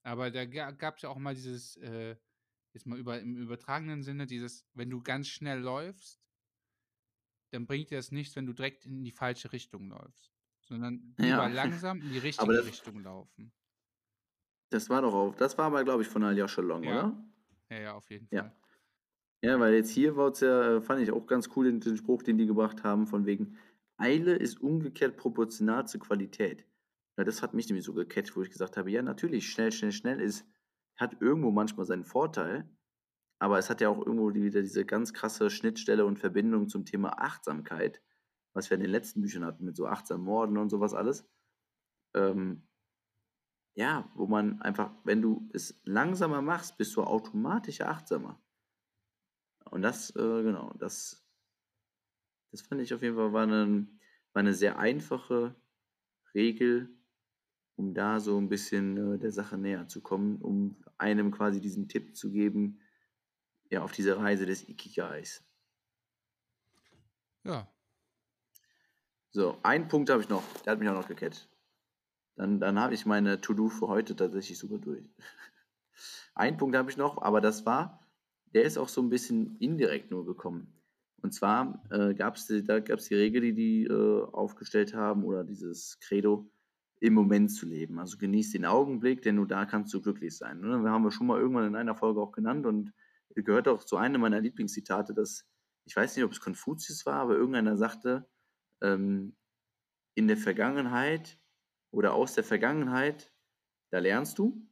Aber 0.02 0.30
da 0.30 0.46
ga 0.46 0.72
gab's 0.72 1.02
ja 1.02 1.10
auch 1.10 1.18
mal 1.18 1.34
dieses, 1.34 1.76
äh 1.78 2.16
jetzt 2.74 2.86
mal 2.86 2.98
über 2.98 3.20
im 3.20 3.36
übertragenen 3.36 4.02
Sinne, 4.04 4.26
dieses 4.26 4.66
wenn 4.74 4.90
du 4.90 5.02
ganz 5.02 5.28
schnell 5.28 5.60
läufst 5.60 6.23
dann 7.54 7.66
bringt 7.66 7.90
dir 7.90 7.96
das 7.98 8.12
nichts, 8.12 8.36
wenn 8.36 8.46
du 8.46 8.52
direkt 8.52 8.86
in 8.86 9.04
die 9.04 9.12
falsche 9.12 9.52
Richtung 9.52 9.88
läufst, 9.88 10.32
sondern 10.60 11.16
Ja, 11.18 11.46
langsam 11.52 12.00
in 12.02 12.10
die 12.10 12.18
richtige 12.18 12.64
das 12.64 12.66
Richtung 12.66 13.00
laufen. 13.02 13.52
Das 14.68 14.90
war 14.90 15.00
doch 15.00 15.14
auch 15.14 15.34
das 15.34 15.56
war 15.56 15.64
aber, 15.64 15.84
glaube 15.84 16.02
ich, 16.02 16.08
von 16.08 16.22
Aljoscha 16.22 16.60
Long, 16.60 16.84
Ja. 16.84 16.86
oder? 16.86 17.16
Ja, 17.70 17.78
ja, 17.80 17.94
auf 17.94 18.10
jeden 18.10 18.28
Ja. 18.30 18.42
Fall. 18.42 18.54
Ja, 19.44 19.60
weil 19.60 19.74
jetzt 19.74 19.90
hier 19.90 20.16
wurde 20.16 20.32
es 20.32 20.40
ja 20.40 20.80
fand 20.82 21.02
ich 21.02 21.12
auch 21.12 21.26
ganz 21.26 21.50
cool, 21.56 21.66
den 21.66 21.80
den 21.80 21.96
Spruch, 21.96 22.22
den 22.22 22.38
die 22.38 22.46
gebracht 22.46 22.84
haben, 22.84 23.06
von 23.06 23.26
wegen: 23.26 23.58
„Eile 23.98 24.36
ist 24.36 24.60
umgekehrt 24.60 25.16
proportional 25.18 25.86
zur 25.88 26.00
Qualität.“ 26.00 26.66
Ja, 27.18 27.24
das 27.24 27.42
hat 27.42 27.54
mich 27.54 27.68
nämlich 27.68 27.84
so 27.86 27.94
gecatcht, 27.94 28.36
wo 28.36 28.42
ich 28.42 28.50
gesagt 28.50 28.76
habe: 28.78 28.90
„Ja, 28.90 29.02
natürlich, 29.02 29.48
schnell, 29.50 29.72
schnell, 29.72 29.92
schnell 29.92 30.20
ist 30.20 30.46
hat 30.96 31.20
irgendwo 31.22 31.50
manchmal 31.52 31.86
seinen 31.86 32.04
Vorteil, 32.04 32.70
aber 33.44 33.58
es 33.58 33.70
hat 33.70 33.80
ja 33.82 33.88
auch 33.90 33.98
irgendwo 34.06 34.34
wieder 34.34 34.62
diese 34.62 34.84
ganz 34.86 35.12
krasse 35.14 35.50
Schnittstelle 35.50 36.06
und 36.06 36.18
Verbindung 36.18 36.68
zum 36.68 36.84
Thema 36.86 37.20
Achtsamkeit, 37.22 38.02
was 38.54 38.70
wir 38.70 38.76
in 38.76 38.82
den 38.82 38.90
letzten 38.90 39.22
Büchern 39.22 39.44
hatten 39.46 39.64
mit 39.66 39.76
so 39.76 39.86
achtsam 39.86 40.22
Morden 40.24 40.58
und 40.58 40.70
so 40.70 40.80
was 40.80 40.94
alles. 40.94 41.28
Ähm 42.14 42.66
ja, 43.76 44.08
wo 44.14 44.26
man 44.28 44.62
einfach 44.62 44.92
wenn 45.04 45.20
du 45.20 45.48
es 45.52 45.80
langsamer 45.84 46.42
machst, 46.42 46.76
bist 46.78 46.94
du 46.96 47.02
automatisch 47.02 47.80
achtsamer. 47.80 48.40
Und 49.70 49.82
das, 49.82 50.10
äh 50.16 50.42
genau, 50.42 50.72
das 50.78 51.20
das 52.54 52.62
fand 52.62 52.80
ich 52.80 52.94
auf 52.94 53.02
jeden 53.02 53.16
Fall 53.16 53.32
war 53.32 53.46
'nen 53.46 53.98
war 54.32 54.44
'ne 54.44 54.54
sehr 54.54 54.78
einfache 54.78 55.56
Regel, 56.34 56.88
um 57.76 57.94
da 57.94 58.20
so 58.20 58.38
'n 58.38 58.48
bisschen, 58.48 58.96
äh, 59.16 59.18
der 59.18 59.32
Sache 59.32 59.58
näher 59.58 59.88
zu 59.88 60.02
kommen, 60.02 60.36
um 60.42 60.76
einem 60.98 61.32
quasi 61.32 61.60
diesen 61.60 61.88
Tipp 61.88 62.16
zu 62.16 62.30
geben, 62.32 62.80
ja, 63.74 63.82
auf 63.82 63.92
diese 63.92 64.18
Reise 64.18 64.46
des 64.46 64.68
Ikigais. 64.68 65.44
Ja. 67.44 67.68
So, 69.36 69.58
einen 69.64 69.88
Punkt 69.88 70.10
habe 70.10 70.22
ich 70.22 70.28
noch, 70.28 70.44
der 70.64 70.70
hat 70.72 70.78
mich 70.78 70.88
auch 70.88 70.94
noch 70.94 71.08
gecatcht. 71.08 71.48
Dann 72.36 72.60
dann 72.60 72.78
habe 72.80 72.94
ich 72.94 73.06
meine 73.06 73.40
To-do 73.40 73.68
für 73.70 73.88
heute 73.88 74.16
tatsächlich 74.16 74.58
sogar 74.58 74.78
durch. 74.78 75.04
Einen 76.36 76.56
Punkt 76.58 76.76
habe 76.76 76.90
ich 76.90 76.96
noch, 76.98 77.22
aber 77.22 77.40
das 77.40 77.66
war 77.66 78.00
der 78.54 78.64
ist 78.64 78.78
auch 78.78 78.88
so 78.88 79.02
'n 79.02 79.10
bisschen 79.10 79.56
indirekt 79.58 80.10
nur 80.12 80.26
gekommen. 80.26 80.74
Und 81.22 81.32
zwar, 81.34 81.84
äh, 81.90 82.14
gab's 82.14 82.46
d 82.48 82.62
da 82.62 82.80
gab's 82.80 83.06
die 83.08 83.14
Regel, 83.16 83.42
die 83.42 83.54
die, 83.54 83.84
äh, 83.86 84.22
aufgestellt 84.32 84.94
haben 84.94 85.24
oder 85.24 85.44
dieses 85.44 85.98
Credo, 86.00 86.50
im 87.00 87.14
Moment 87.14 87.52
zu 87.52 87.66
leben. 87.66 87.98
Also, 88.00 88.18
genieß 88.18 88.52
den 88.52 88.64
Augenblick, 88.66 89.22
denn 89.22 89.36
nur 89.36 89.48
da 89.48 89.66
kannst 89.66 89.94
du 89.94 90.02
glücklich 90.02 90.36
sein, 90.36 90.60
ne? 90.60 90.80
Wir 90.82 90.90
haben 90.90 91.04
wir 91.04 91.12
schon 91.12 91.26
mal 91.28 91.40
irgendwann 91.40 91.66
in 91.68 91.76
einer 91.76 91.96
Folge 91.96 92.20
auch 92.22 92.32
genannt 92.32 92.66
und 92.66 92.92
gehört 93.42 93.68
auch 93.68 93.84
zu 93.84 93.96
einem 93.96 94.20
meiner 94.20 94.40
Lieblingszitate, 94.40 95.14
dass 95.14 95.46
ich 95.86 95.94
weiß 95.96 96.16
nicht, 96.16 96.24
ob 96.24 96.32
es 96.32 96.40
Konfuzius 96.40 97.04
war, 97.06 97.16
aber 97.20 97.34
irgendeiner 97.36 97.76
sagte, 97.76 98.28
ähm: 98.82 99.36
„In 100.16 100.28
der 100.28 100.36
Vergangenheit 100.38 101.40
oder 101.92 102.14
aus 102.14 102.34
der 102.34 102.44
Vergangenheit, 102.44 103.34
da 103.92 104.00
lernst 104.00 104.38
du. 104.38 104.68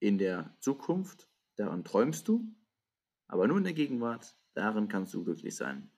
In 0.00 0.18
der 0.18 0.56
Zukunft, 0.58 1.30
daran 1.56 1.84
träumst 1.84 2.26
du, 2.26 2.52
aber 3.28 3.48
nur 3.48 3.58
in 3.58 3.64
der 3.64 3.74
Gegenwart, 3.74 4.38
darin 4.54 4.88
kannst 4.88 5.14
du 5.14 5.24
glücklich 5.24 5.56
sein.“ 5.56 5.90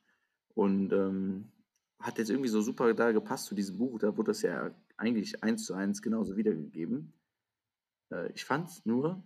Und, 0.54 0.92
ähm, 0.92 1.52
hat 2.00 2.18
jetzt 2.18 2.30
irgendwie 2.30 2.50
so 2.50 2.62
super 2.62 2.94
da 2.94 3.12
gepasst 3.12 3.46
zu 3.46 3.54
diesem 3.56 3.78
Buch. 3.78 3.98
Da 3.98 4.16
wurde 4.16 4.30
das 4.32 4.42
ja 4.42 4.74
eigentlich 4.98 5.42
eins 5.44 5.64
zu 5.66 5.74
eins 5.74 6.02
genauso 6.02 6.36
wiedergegeben. 6.36 7.14
Äh, 8.12 8.32
ich 8.32 8.44
fand's 8.44 8.86
nur 8.86 9.24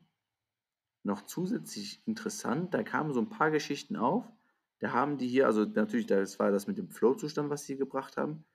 noch 1.09 1.23
zusätzlich 1.27 2.03
interessant, 2.07 2.75
da 2.75 2.85
kamen 2.85 3.14
so 3.14 3.21
'n 3.21 3.31
paar 3.31 3.51
Geschichten 3.53 3.97
auf. 3.97 4.33
Da 4.81 4.92
haben 4.92 5.18
die 5.18 5.29
hier 5.29 5.47
also, 5.47 5.64
natürlich, 5.66 6.07
das 6.07 6.38
war 6.40 6.53
das 6.53 6.68
mit 6.68 6.79
dem 6.79 6.90
Flow-Zustand, 6.90 7.51
was 7.51 7.64
sie 7.66 7.77
gebracht 7.79 8.16
haben. 8.18 8.47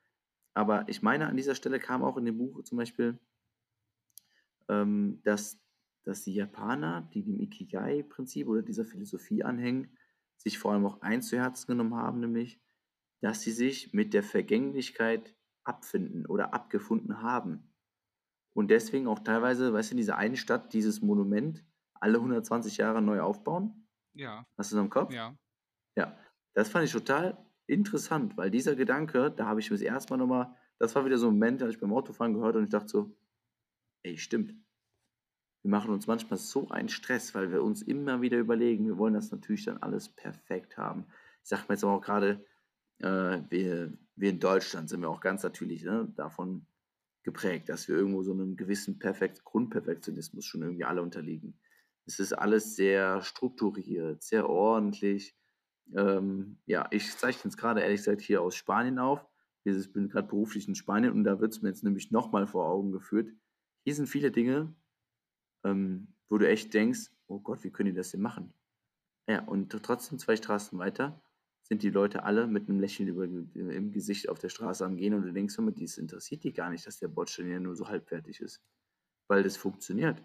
Aber 0.55 0.89
ich 0.89 1.01
meine, 1.03 1.27
an 1.27 1.37
dieser 1.37 1.55
Stelle 1.55 1.79
kam 1.79 2.03
auch 2.03 2.17
in 2.17 2.25
dem 2.25 2.37
Buch 2.39 2.63
zum 2.63 2.77
Beispiel 2.79 3.19
ähm, 4.69 5.21
dass 5.23 5.59
dass 6.05 6.23
die 6.25 6.33
Japaner, 6.33 7.09
die 7.13 7.23
dem 7.23 7.39
Ikigai-Prinzip 7.39 8.49
oder 8.49 8.61
dieser 8.61 8.83
Philosophie 8.83 9.41
anhängen, 9.45 9.97
sich 10.35 10.59
vor 10.59 10.73
allem 10.73 10.85
auch 10.85 11.01
eins 11.01 11.29
zu 11.29 11.37
Herzen 11.37 11.67
genommen 11.67 11.95
haben, 11.95 12.19
nämlich, 12.19 12.61
dass 13.21 13.39
sie 13.41 13.53
sich 13.53 13.93
mit 13.93 14.13
der 14.13 14.23
Vergänglichkeit 14.23 15.33
abfinden 15.63 16.25
oder 16.25 16.53
abgefunden 16.53 17.21
haben. 17.21 17.73
Und 18.53 18.71
deswegen 18.71 19.07
auch 19.07 19.19
teilweise, 19.19 19.73
weißt 19.73 19.91
du, 19.91 19.93
in 19.93 19.97
dieser 19.97 20.17
einen 20.17 20.37
Stadt 20.37 20.73
dieses 20.73 21.01
Monument 21.01 21.65
alle 22.03 22.17
120 22.17 22.77
Jahre 22.77 23.01
neu 23.01 23.21
aufbauen. 23.21 23.87
Ja. 24.13 24.45
Hast 24.57 24.71
du 24.71 24.75
das 24.75 24.83
im 24.83 24.89
Kopf? 24.89 25.13
Ja. 25.13 25.35
Ja, 25.95 26.17
das 26.53 26.69
fand 26.69 26.85
ich 26.85 26.91
total 26.91 27.37
interessant, 27.65 28.35
weil 28.35 28.51
dieser 28.51 28.75
Gedanke, 28.75 29.31
da 29.31 29.45
habe 29.45 29.61
ich 29.61 29.71
mir 29.71 29.77
das 29.77 29.85
erste 29.85 30.13
Mal 30.13 30.17
nochmal, 30.17 30.53
das 30.79 30.93
war 30.95 31.05
wieder 31.05 31.17
so 31.17 31.27
ein 31.27 31.33
Moment, 31.33 31.61
da 31.61 31.65
habe 31.65 31.73
ich 31.73 31.79
beim 31.79 31.93
Autofahren 31.93 32.33
gehört 32.33 32.57
und 32.57 32.65
ich 32.65 32.69
dachte 32.69 32.89
so, 32.89 33.15
ey, 34.03 34.17
stimmt. 34.17 34.53
Wir 35.61 35.71
machen 35.71 35.91
uns 35.91 36.05
manchmal 36.05 36.37
so 36.37 36.67
einen 36.69 36.89
Stress, 36.89 37.33
weil 37.35 37.51
wir 37.51 37.63
uns 37.63 37.81
immer 37.81 38.21
wieder 38.21 38.37
überlegen, 38.37 38.85
wir 38.85 38.97
wollen 38.97 39.13
das 39.13 39.31
natürlich 39.31 39.63
dann 39.63 39.77
alles 39.77 40.09
perfekt 40.09 40.77
haben. 40.77 41.05
Ich 41.41 41.49
sage 41.49 41.63
mir 41.69 41.75
jetzt 41.75 41.85
auch 41.85 42.01
gerade, 42.01 42.45
äh, 42.97 43.39
wir, 43.49 43.93
wir 44.17 44.29
in 44.29 44.41
Deutschland 44.41 44.89
sind 44.89 44.99
wir 44.99 45.09
auch 45.09 45.21
ganz 45.21 45.41
natürlich 45.43 45.83
ne, 45.83 46.11
davon 46.17 46.65
geprägt, 47.23 47.69
dass 47.69 47.87
wir 47.87 47.95
irgendwo 47.95 48.23
so 48.23 48.33
einem 48.33 48.57
gewissen 48.57 48.99
Perfekt 48.99 49.45
Grundperfektionismus 49.45 50.43
schon 50.43 50.63
irgendwie 50.63 50.83
alle 50.83 51.01
unterliegen. 51.01 51.57
Es 52.05 52.19
ist 52.19 52.33
alles 52.33 52.75
sehr 52.75 53.21
strukturiert, 53.21 54.23
sehr 54.23 54.49
ordentlich. 54.49 55.35
Ähm, 55.95 56.57
ja, 56.65 56.87
ich 56.91 57.15
zeichne 57.17 57.49
es 57.49 57.57
gerade 57.57 57.81
ehrlich 57.81 57.99
gesagt 57.99 58.21
hier 58.21 58.41
aus 58.41 58.55
Spanien 58.55 58.99
auf. 58.99 59.25
Ich 59.63 59.93
bin 59.93 60.09
gerade 60.09 60.27
beruflich 60.27 60.67
in 60.67 60.75
Spanien 60.75 61.13
und 61.13 61.23
da 61.23 61.39
wird 61.39 61.53
es 61.53 61.61
mir 61.61 61.69
jetzt 61.69 61.83
nämlich 61.83 62.11
nochmal 62.11 62.47
vor 62.47 62.67
Augen 62.67 62.91
geführt. 62.91 63.29
Hier 63.85 63.95
sind 63.95 64.07
viele 64.07 64.31
Dinge, 64.31 64.73
ähm, 65.63 66.13
wo 66.29 66.37
du 66.37 66.47
echt 66.47 66.73
denkst, 66.73 67.11
oh 67.27 67.39
Gott, 67.39 67.63
wie 67.63 67.71
können 67.71 67.89
die 67.91 67.95
das 67.95 68.11
denn 68.11 68.21
machen? 68.21 68.53
Ja, 69.27 69.43
und 69.45 69.69
trotzdem 69.83 70.19
zwei 70.19 70.35
Straßen 70.35 70.77
weiter 70.77 71.21
sind 71.63 71.81
die 71.81 71.89
Leute 71.89 72.23
alle 72.23 72.45
mit 72.45 72.67
einem 72.67 72.81
Lächeln 72.81 73.07
über, 73.07 73.23
im 73.23 73.91
Gesicht 73.91 74.27
auf 74.27 74.39
der 74.39 74.49
Straße 74.49 74.85
am 74.85 74.97
Gehen 74.97 75.13
und 75.13 75.23
du 75.23 75.31
denkst 75.31 75.57
immer, 75.57 75.71
dies 75.71 75.97
interessiert 75.97 76.43
die 76.43 76.51
gar 76.51 76.69
nicht, 76.69 76.85
dass 76.85 76.99
der 76.99 77.07
Bordstein 77.07 77.49
ja 77.49 77.59
nur 77.59 77.75
so 77.75 77.87
halbfertig 77.87 78.41
ist. 78.41 78.61
Weil 79.29 79.43
das 79.43 79.55
funktioniert. 79.55 80.21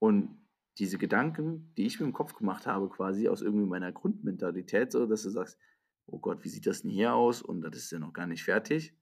Und 0.00 0.47
diese 0.78 0.98
Gedanken, 0.98 1.72
die 1.76 1.86
ich 1.86 1.98
mir 1.98 2.06
im 2.06 2.12
Kopf 2.12 2.34
gemacht 2.34 2.66
habe, 2.66 2.88
quasi 2.88 3.28
aus 3.28 3.42
irgendwie 3.42 3.66
meiner 3.66 3.92
Grundmentalität, 3.92 4.92
so 4.92 5.06
dass 5.06 5.22
du 5.22 5.30
sagst, 5.30 5.58
oh 6.06 6.18
Gott, 6.18 6.44
wie 6.44 6.48
sieht 6.48 6.66
das 6.66 6.82
denn 6.82 6.90
hier 6.90 7.14
aus? 7.14 7.42
Und 7.42 7.62
das 7.62 7.76
ist 7.76 7.90
ja 7.90 7.98
noch 7.98 8.12
gar 8.12 8.26
nicht 8.26 8.44
fertig, 8.44 8.94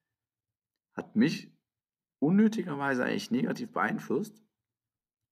hat 0.94 1.14
mich 1.14 1.52
unnötigerweise 2.18 3.04
eigentlich 3.04 3.30
negativ 3.30 3.72
beeinflusst, 3.72 4.42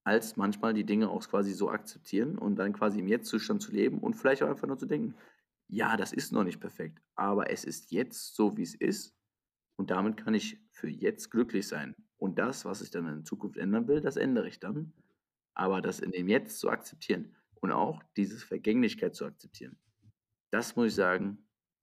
als 0.05 0.37
manchmal 0.37 0.75
die 0.75 0.85
Dinge 0.85 1.09
auch 1.09 1.27
quasi 1.27 1.53
so 1.53 1.71
akzeptieren 1.71 2.37
und 2.37 2.57
dann 2.57 2.75
quasi 2.75 2.99
im 2.99 3.09
Jetzt-Zustand 3.09 3.63
zu 3.63 3.73
leben 3.73 4.01
und 4.01 4.15
vielleicht 4.15 4.43
auch 4.43 4.51
einfach 4.51 4.69
nur 4.69 4.79
zu 4.79 4.87
denken, 4.87 5.15
ja, 5.67 5.97
das 5.97 6.13
ist 6.13 6.31
noch 6.31 6.45
nicht 6.45 6.61
perfekt, 6.61 7.01
aber 7.15 7.51
es 7.51 7.65
ist 7.65 7.91
jetzt 7.91 8.37
so, 8.37 8.57
wie 8.59 8.63
es 8.63 8.75
ist 8.75 9.17
und 9.77 9.91
damit 9.91 10.19
kann 10.19 10.35
ich 10.35 10.61
für 10.73 10.89
jetzt 10.89 11.31
glücklich 11.31 11.67
sein. 11.67 11.95
Und 12.17 12.39
das, 12.39 12.65
was 12.65 12.81
ich 12.81 12.91
dann 12.91 13.07
in 13.07 13.25
Zukunft 13.25 13.57
ändern 13.57 13.89
will, 13.89 14.01
das 14.01 14.17
ändere 14.17 14.49
ich 14.49 14.61
dann. 14.61 14.93
Aber 15.55 15.81
das 15.81 16.01
in 16.01 16.11
dem 16.11 16.29
Jetzt 16.29 16.59
zu 16.59 16.69
akzeptieren 16.69 17.35
und 17.57 17.71
auch 17.71 18.03
diese 18.17 18.39
Vergänglichkeit 18.39 19.15
zu 19.15 19.25
akzeptieren, 19.25 19.79
das 20.51 20.77
muss 20.77 20.89
ich 20.89 20.95
sagen, 20.95 21.39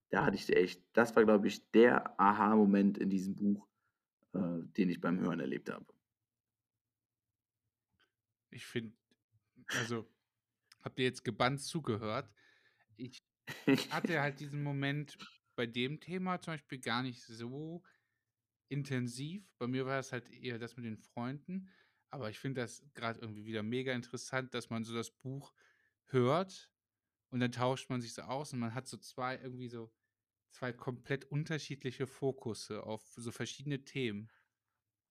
da 0.09 0.25
hatte 0.25 0.35
ich 0.35 0.49
echt, 0.49 0.83
das 0.93 1.15
war, 1.15 1.23
glaube 1.23 1.47
ich, 1.47 1.69
der 1.71 2.19
Aha-Moment 2.19 2.97
in 2.97 3.09
diesem 3.09 3.35
Buch, 3.35 3.67
äh, 4.33 4.63
den 4.77 4.89
ich 4.89 4.99
beim 4.99 5.19
Hören 5.19 5.39
erlebt 5.39 5.69
habe. 5.69 5.85
Ich 8.49 8.65
finde, 8.65 8.93
also, 9.79 10.05
habt 10.81 10.99
ihr 10.99 11.05
jetzt 11.05 11.23
gebannt 11.23 11.61
zugehört? 11.61 12.29
Ich 12.97 13.21
hatte 13.89 14.19
halt 14.19 14.39
diesen 14.41 14.61
Moment 14.63 15.17
bei 15.55 15.65
dem 15.65 15.99
Thema 15.99 16.39
zum 16.41 16.53
Beispiel 16.53 16.79
gar 16.79 17.03
nicht 17.03 17.21
so 17.21 17.81
intensiv. 18.67 19.43
Bei 19.57 19.67
mir 19.67 19.85
war 19.85 19.99
es 19.99 20.11
halt 20.11 20.29
eher 20.29 20.59
das 20.59 20.75
mit 20.75 20.85
den 20.85 20.97
Freunden. 20.97 21.69
Aber 22.11 22.29
ich 22.29 22.39
finde 22.39 22.61
das 22.61 22.83
gerade 22.93 23.19
irgendwie 23.21 23.45
wieder 23.45 23.63
mega 23.63 23.93
interessant, 23.93 24.53
dass 24.53 24.69
man 24.69 24.83
so 24.83 24.93
das 24.93 25.11
Buch 25.11 25.53
hört 26.07 26.71
und 27.29 27.39
dann 27.39 27.51
tauscht 27.53 27.89
man 27.89 28.01
sich 28.01 28.13
so 28.13 28.23
aus 28.23 28.53
und 28.53 28.59
man 28.59 28.73
hat 28.75 28.87
so 28.87 28.97
zwei 28.97 29.37
irgendwie 29.37 29.69
so 29.69 29.93
zwei 30.51 30.73
komplett 30.73 31.25
unterschiedliche 31.25 32.07
Fokusse 32.07 32.83
auf 32.83 33.03
so 33.15 33.31
verschiedene 33.31 33.85
Themen. 33.85 34.31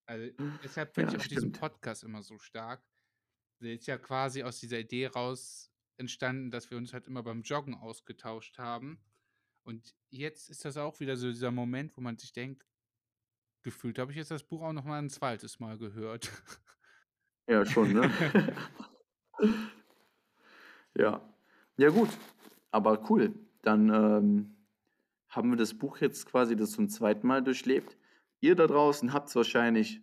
Also 0.06 0.32
deshalb 0.62 0.94
finde 0.94 1.12
Ja, 1.12 1.16
ich 1.16 1.20
auch 1.20 1.26
diesen 1.26 1.52
stimmt. 1.52 1.54
Podcast 1.54 2.04
immer 2.04 2.22
so 2.22 2.38
stark. 2.38 2.84
Der 3.60 3.74
ist 3.74 3.86
ja 3.86 3.98
quasi 3.98 4.42
aus 4.42 4.60
dieser 4.60 4.80
Idee 4.80 5.06
raus 5.06 5.72
entstanden, 5.98 6.50
dass 6.50 6.70
wir 6.70 6.78
uns 6.78 6.92
halt 6.92 7.06
immer 7.06 7.22
beim 7.22 7.42
Joggen 7.42 7.74
ausgetauscht 7.74 8.58
haben. 8.58 9.04
Und 9.64 9.94
jetzt 10.10 10.50
ist 10.50 10.64
das 10.64 10.76
auch 10.76 11.00
wieder 11.00 11.16
so 11.16 11.28
dieser 11.30 11.50
Moment, 11.50 11.96
wo 11.96 12.00
man 12.00 12.18
sich 12.18 12.32
denkt, 12.32 12.66
gefühlt 13.62 13.98
habe 13.98 14.12
ich 14.12 14.18
jetzt 14.18 14.30
das 14.30 14.44
Buch 14.44 14.62
auch 14.62 14.72
noch 14.72 14.84
mal 14.84 14.98
ein 15.00 15.10
zweites 15.10 15.60
Mal 15.60 15.78
gehört. 15.78 16.30
Ja, 17.50 17.66
schon, 17.66 17.92
ne? 17.92 18.10
Ja. 20.94 21.20
Ja, 21.76 21.88
gut. 21.90 22.10
Aber 22.70 23.10
cool. 23.10 23.34
Dann 23.62 23.88
ähm, 23.88 24.56
haben 25.28 25.50
wir 25.50 25.56
das 25.56 25.74
Buch 25.74 25.98
jetzt 25.98 26.26
quasi 26.26 26.56
das 26.56 26.72
zum 26.72 26.88
zweiten 26.88 27.26
Mal 27.26 27.42
durchlebt. 27.42 27.96
Ihr 28.40 28.54
da 28.54 28.66
draußen 28.66 29.12
habt 29.12 29.28
es 29.28 29.36
wahrscheinlich, 29.36 30.02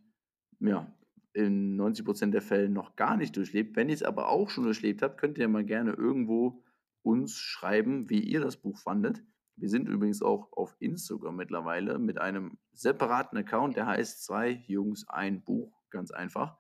ja, 0.60 0.92
in 1.34 1.76
90 1.76 2.04
Prozent 2.06 2.34
der 2.34 2.42
Fälle 2.42 2.70
noch 2.70 2.96
gar 2.96 3.16
nicht 3.16 3.36
durchlebt. 3.38 3.76
Wenn 3.76 3.90
ihr 3.90 3.96
es 3.96 4.04
aber 4.04 4.30
auch 4.30 4.50
schon 4.50 4.64
durchlebt 4.64 5.02
habt, 5.02 5.18
könnt 5.18 5.38
ihr 5.38 5.48
mal 5.48 5.66
gerne 5.66 5.92
irgendwo 5.92 6.64
uns 7.02 7.38
schreiben, 7.38 8.10
wie 8.10 8.20
ihr 8.20 8.42
das 8.42 8.58
Buch 8.58 8.78
fandet. 8.78 9.24
Wir 9.56 9.70
sind 9.70 9.88
übrigens 9.88 10.22
auch 10.22 10.52
auf 10.52 10.76
Instagram 10.80 11.36
mittlerweile 11.36 12.00
mit 12.00 12.20
einem 12.20 12.58
separaten 12.74 13.38
Account, 13.38 13.76
der 13.78 13.88
heißt 13.88 14.26
Zwei 14.26 14.64
Jungs, 14.68 15.08
ein 15.08 15.44
Buch. 15.44 15.72
Ganz 15.90 16.12
einfach. 16.12 16.58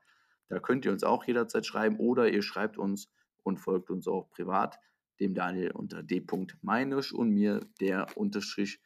Da 0.49 0.60
könnt 0.60 0.86
ihr 0.86 0.91
uns 0.91 1.03
auch 1.03 1.25
jederzeit 1.25 1.65
schreiben 1.65 1.97
oder 1.97 2.29
ihr 2.29 2.41
schreibt 2.41 2.77
uns 2.77 3.12
und 3.43 3.57
folgt 3.57 3.89
uns 3.89 4.07
auch 4.07 4.29
privat, 4.29 4.79
dem 5.19 5.33
Daniel 5.33 5.71
unter 5.71 6.03
d.meinisch 6.03 7.13
und 7.13 7.31
mir 7.31 7.62
der 7.79 8.15
Unterstrich 8.17 8.79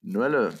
Nölle. 0.00 0.54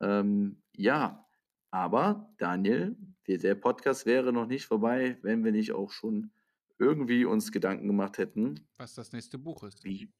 Ähm, 0.00 0.62
ja, 0.76 1.26
aber 1.70 2.32
Daniel, 2.38 2.96
der 3.26 3.54
Podcast 3.54 4.06
wäre 4.06 4.32
noch 4.32 4.46
nicht 4.46 4.66
vorbei, 4.66 5.18
wenn 5.22 5.44
wir 5.44 5.52
nicht 5.52 5.72
auch 5.72 5.90
schon 5.90 6.32
irgendwie 6.78 7.24
uns 7.24 7.52
Gedanken 7.52 7.86
gemacht 7.86 8.18
hätten. 8.18 8.66
Was 8.78 8.94
das 8.94 9.12
nächste 9.12 9.38
Buch 9.38 9.62
ist. 9.64 9.84
Wie, 9.84 10.10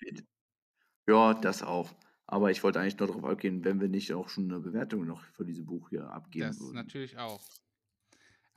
ja, 1.09 1.35
das 1.35 1.63
auch. 1.63 1.91
Aber 2.27 2.51
ich 2.51 2.63
wollte 2.63 2.79
eigentlich 2.79 2.99
nur 2.99 3.09
darauf 3.09 3.25
abgehen, 3.25 3.65
wenn 3.65 3.81
wir 3.81 3.89
nicht 3.89 4.13
auch 4.13 4.29
schon 4.29 4.45
eine 4.45 4.61
Bewertung 4.61 5.05
noch 5.07 5.25
für 5.25 5.45
dieses 5.45 5.67
Buch 5.67 5.89
hier 5.89 6.09
abgeben 6.11 6.47
Das 6.47 6.61
würden. 6.61 6.75
natürlich 6.75 7.19
auch. 7.19 7.41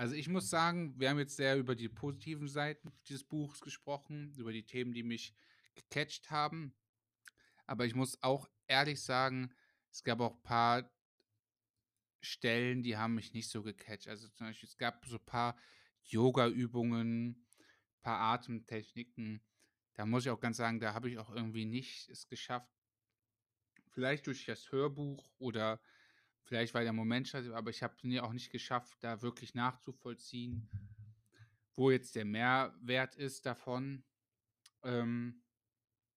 Also 0.03 0.15
ich 0.15 0.27
muss 0.27 0.49
sagen, 0.49 0.99
wir 0.99 1.09
haben 1.09 1.19
jetzt 1.19 1.37
sehr 1.37 1.57
über 1.57 1.75
die 1.75 1.87
positiven 1.87 2.49
Seiten 2.49 2.91
dieses 3.07 3.23
Buchs 3.23 3.61
gesprochen, 3.61 4.33
über 4.35 4.51
die 4.51 4.65
Themen, 4.65 4.91
die 4.91 5.01
mich 5.01 5.33
gecatcht 5.75 6.29
haben. 6.29 6.75
Aber 7.67 7.85
ich 7.85 7.95
muss 7.95 8.21
auch 8.21 8.49
ehrlich 8.67 9.01
sagen, 9.01 9.53
es 9.89 10.03
gab 10.03 10.19
auch 10.19 10.35
ein 10.35 10.43
paar 10.43 10.91
Stellen, 12.19 12.83
die 12.83 12.97
haben 12.97 13.15
mich 13.15 13.31
nicht 13.31 13.49
so 13.49 13.63
gecatcht. 13.63 14.09
Also 14.09 14.27
zum 14.27 14.47
Beispiel, 14.47 14.67
es 14.67 14.77
gab 14.77 15.05
so 15.05 15.15
ein 15.15 15.25
paar 15.25 15.55
Yoga-Übungen, 16.01 17.29
ein 17.29 17.47
paar 18.01 18.19
Atemtechniken. 18.33 19.41
Da 19.93 20.05
muss 20.05 20.25
ich 20.25 20.31
auch 20.31 20.41
ganz 20.41 20.57
sagen, 20.57 20.81
da 20.81 20.93
habe 20.93 21.09
ich 21.09 21.17
auch 21.17 21.29
irgendwie 21.29 21.63
nicht 21.63 22.09
es 22.09 22.27
geschafft. 22.27 22.75
Vielleicht 23.91 24.27
durch 24.27 24.43
das 24.47 24.69
Hörbuch 24.69 25.31
oder 25.37 25.79
vielleicht 26.43 26.73
weil 26.73 26.83
der 26.83 26.93
Moment 26.93 27.27
scheiße, 27.27 27.55
aber 27.55 27.69
ich 27.69 27.83
habe 27.83 27.95
es 28.01 28.19
auch 28.19 28.33
nicht 28.33 28.51
geschafft, 28.51 28.97
da 29.01 29.21
wirklich 29.21 29.55
nachzuvollziehen, 29.55 30.69
wo 31.75 31.89
jetzt 31.91 32.15
der 32.15 32.25
Mehrwert 32.25 33.15
ist 33.15 33.45
davon. 33.45 34.03
Ähm, 34.83 35.43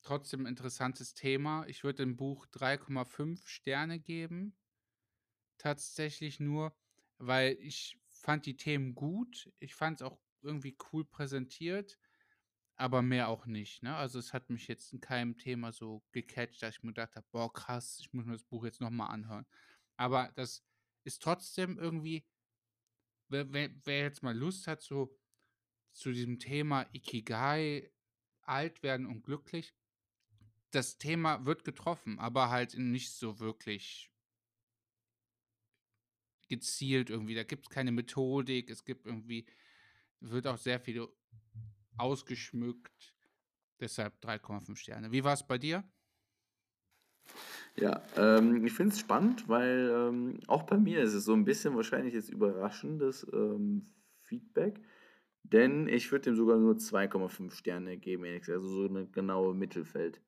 trotzdem 0.02 0.46
interessantes 0.46 1.14
Thema. 1.14 1.66
Ich 1.66 1.82
würde 1.84 2.04
dem 2.04 2.16
Buch 2.16 2.46
3,5 2.46 3.46
Sterne 3.46 3.98
geben. 3.98 4.56
Tatsächlich 5.58 6.38
nur, 6.38 6.76
weil 7.18 7.56
ich 7.60 7.98
fand 8.08 8.46
die 8.46 8.56
Themen 8.56 8.94
gut. 8.94 9.50
Ich 9.58 9.74
fand 9.74 10.00
es 10.00 10.06
auch 10.06 10.18
irgendwie 10.42 10.76
cool 10.92 11.04
präsentiert, 11.04 11.98
aber 12.76 13.02
mehr 13.02 13.28
auch 13.28 13.46
nicht. 13.46 13.82
Ne? 13.82 13.94
Also 13.96 14.18
es 14.18 14.32
hat 14.32 14.50
mich 14.50 14.68
jetzt 14.68 14.92
in 14.92 15.00
keinem 15.00 15.38
Thema 15.38 15.72
so 15.72 16.04
gecatcht, 16.12 16.62
dass 16.62 16.76
ich 16.76 16.82
mir 16.82 16.90
gedacht 16.90 17.16
habe, 17.16 17.26
boah, 17.32 17.52
krass, 17.52 17.98
ich 18.00 18.12
muss 18.12 18.26
mir 18.26 18.32
das 18.32 18.44
Buch 18.44 18.64
jetzt 18.64 18.80
nochmal 18.80 19.10
anhören. 19.10 19.46
Aber 19.96 20.32
das 20.36 20.64
ist 21.04 21.22
trotzdem 21.22 21.78
irgendwie, 21.78 22.26
wer, 23.28 23.52
wer, 23.52 24.00
jetzt 24.00 24.22
mal 24.22 24.36
Lust 24.36 24.66
hat, 24.66 24.82
so 24.82 25.18
zu 25.92 26.12
diesem 26.12 26.38
Thema 26.38 26.86
Ikigai, 26.92 27.90
alt 28.42 28.82
werden 28.82 29.06
und 29.06 29.22
glücklich, 29.22 29.74
das 30.70 30.98
Thema 30.98 31.46
wird 31.46 31.64
getroffen, 31.64 32.18
aber 32.18 32.50
halt 32.50 32.76
nicht 32.76 33.12
so 33.12 33.40
wirklich 33.40 34.10
gezielt 36.48 37.10
irgendwie. 37.10 37.34
Da 37.34 37.44
gibt 37.44 37.64
es 37.64 37.70
keine 37.70 37.92
Methodik, 37.92 38.70
es 38.70 38.84
gibt 38.84 39.06
irgendwie, 39.06 39.46
wird 40.20 40.46
auch 40.46 40.58
sehr 40.58 40.80
viel 40.80 41.08
ausgeschmückt. 41.96 43.14
Deshalb 43.80 44.18
3,5 44.24 44.76
Sterne. 44.76 45.12
Wie 45.12 45.24
war's 45.24 45.46
bei 45.46 45.58
dir? 45.58 45.84
Ja, 47.78 48.02
ähm, 48.16 48.64
ich 48.64 48.72
finde 48.72 48.94
es 48.94 49.00
spannend, 49.00 49.48
weil, 49.50 49.90
ähm, 49.94 50.40
auch 50.46 50.62
bei 50.62 50.78
mir 50.78 51.02
ist 51.02 51.12
es 51.12 51.24
so 51.26 51.34
'n 51.34 51.44
bisschen 51.44 51.76
wahrscheinlich 51.76 52.14
jetzt 52.14 52.30
überraschendes, 52.30 53.26
ähm, 53.34 53.92
Feedback, 54.22 54.80
denn 55.42 55.86
ich 55.88 56.10
würde 56.10 56.24
dem 56.24 56.36
sogar 56.36 56.58
nur 56.58 56.78
2,5 56.78 57.54
Sterne 57.54 57.98
geben, 57.98 58.24
also 58.48 58.66
so 58.66 58.88
'ne 58.88 59.06
genaue 59.08 59.54
Mittelfeld. 59.54 60.22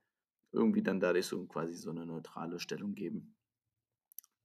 Irgendwie 0.52 0.82
dann 0.82 1.00
dadurch 1.00 1.26
so 1.26 1.46
quasi 1.46 1.74
so 1.74 1.92
'ne 1.92 2.06
neutrale 2.06 2.60
Stellung 2.60 2.94
geben. 2.94 3.34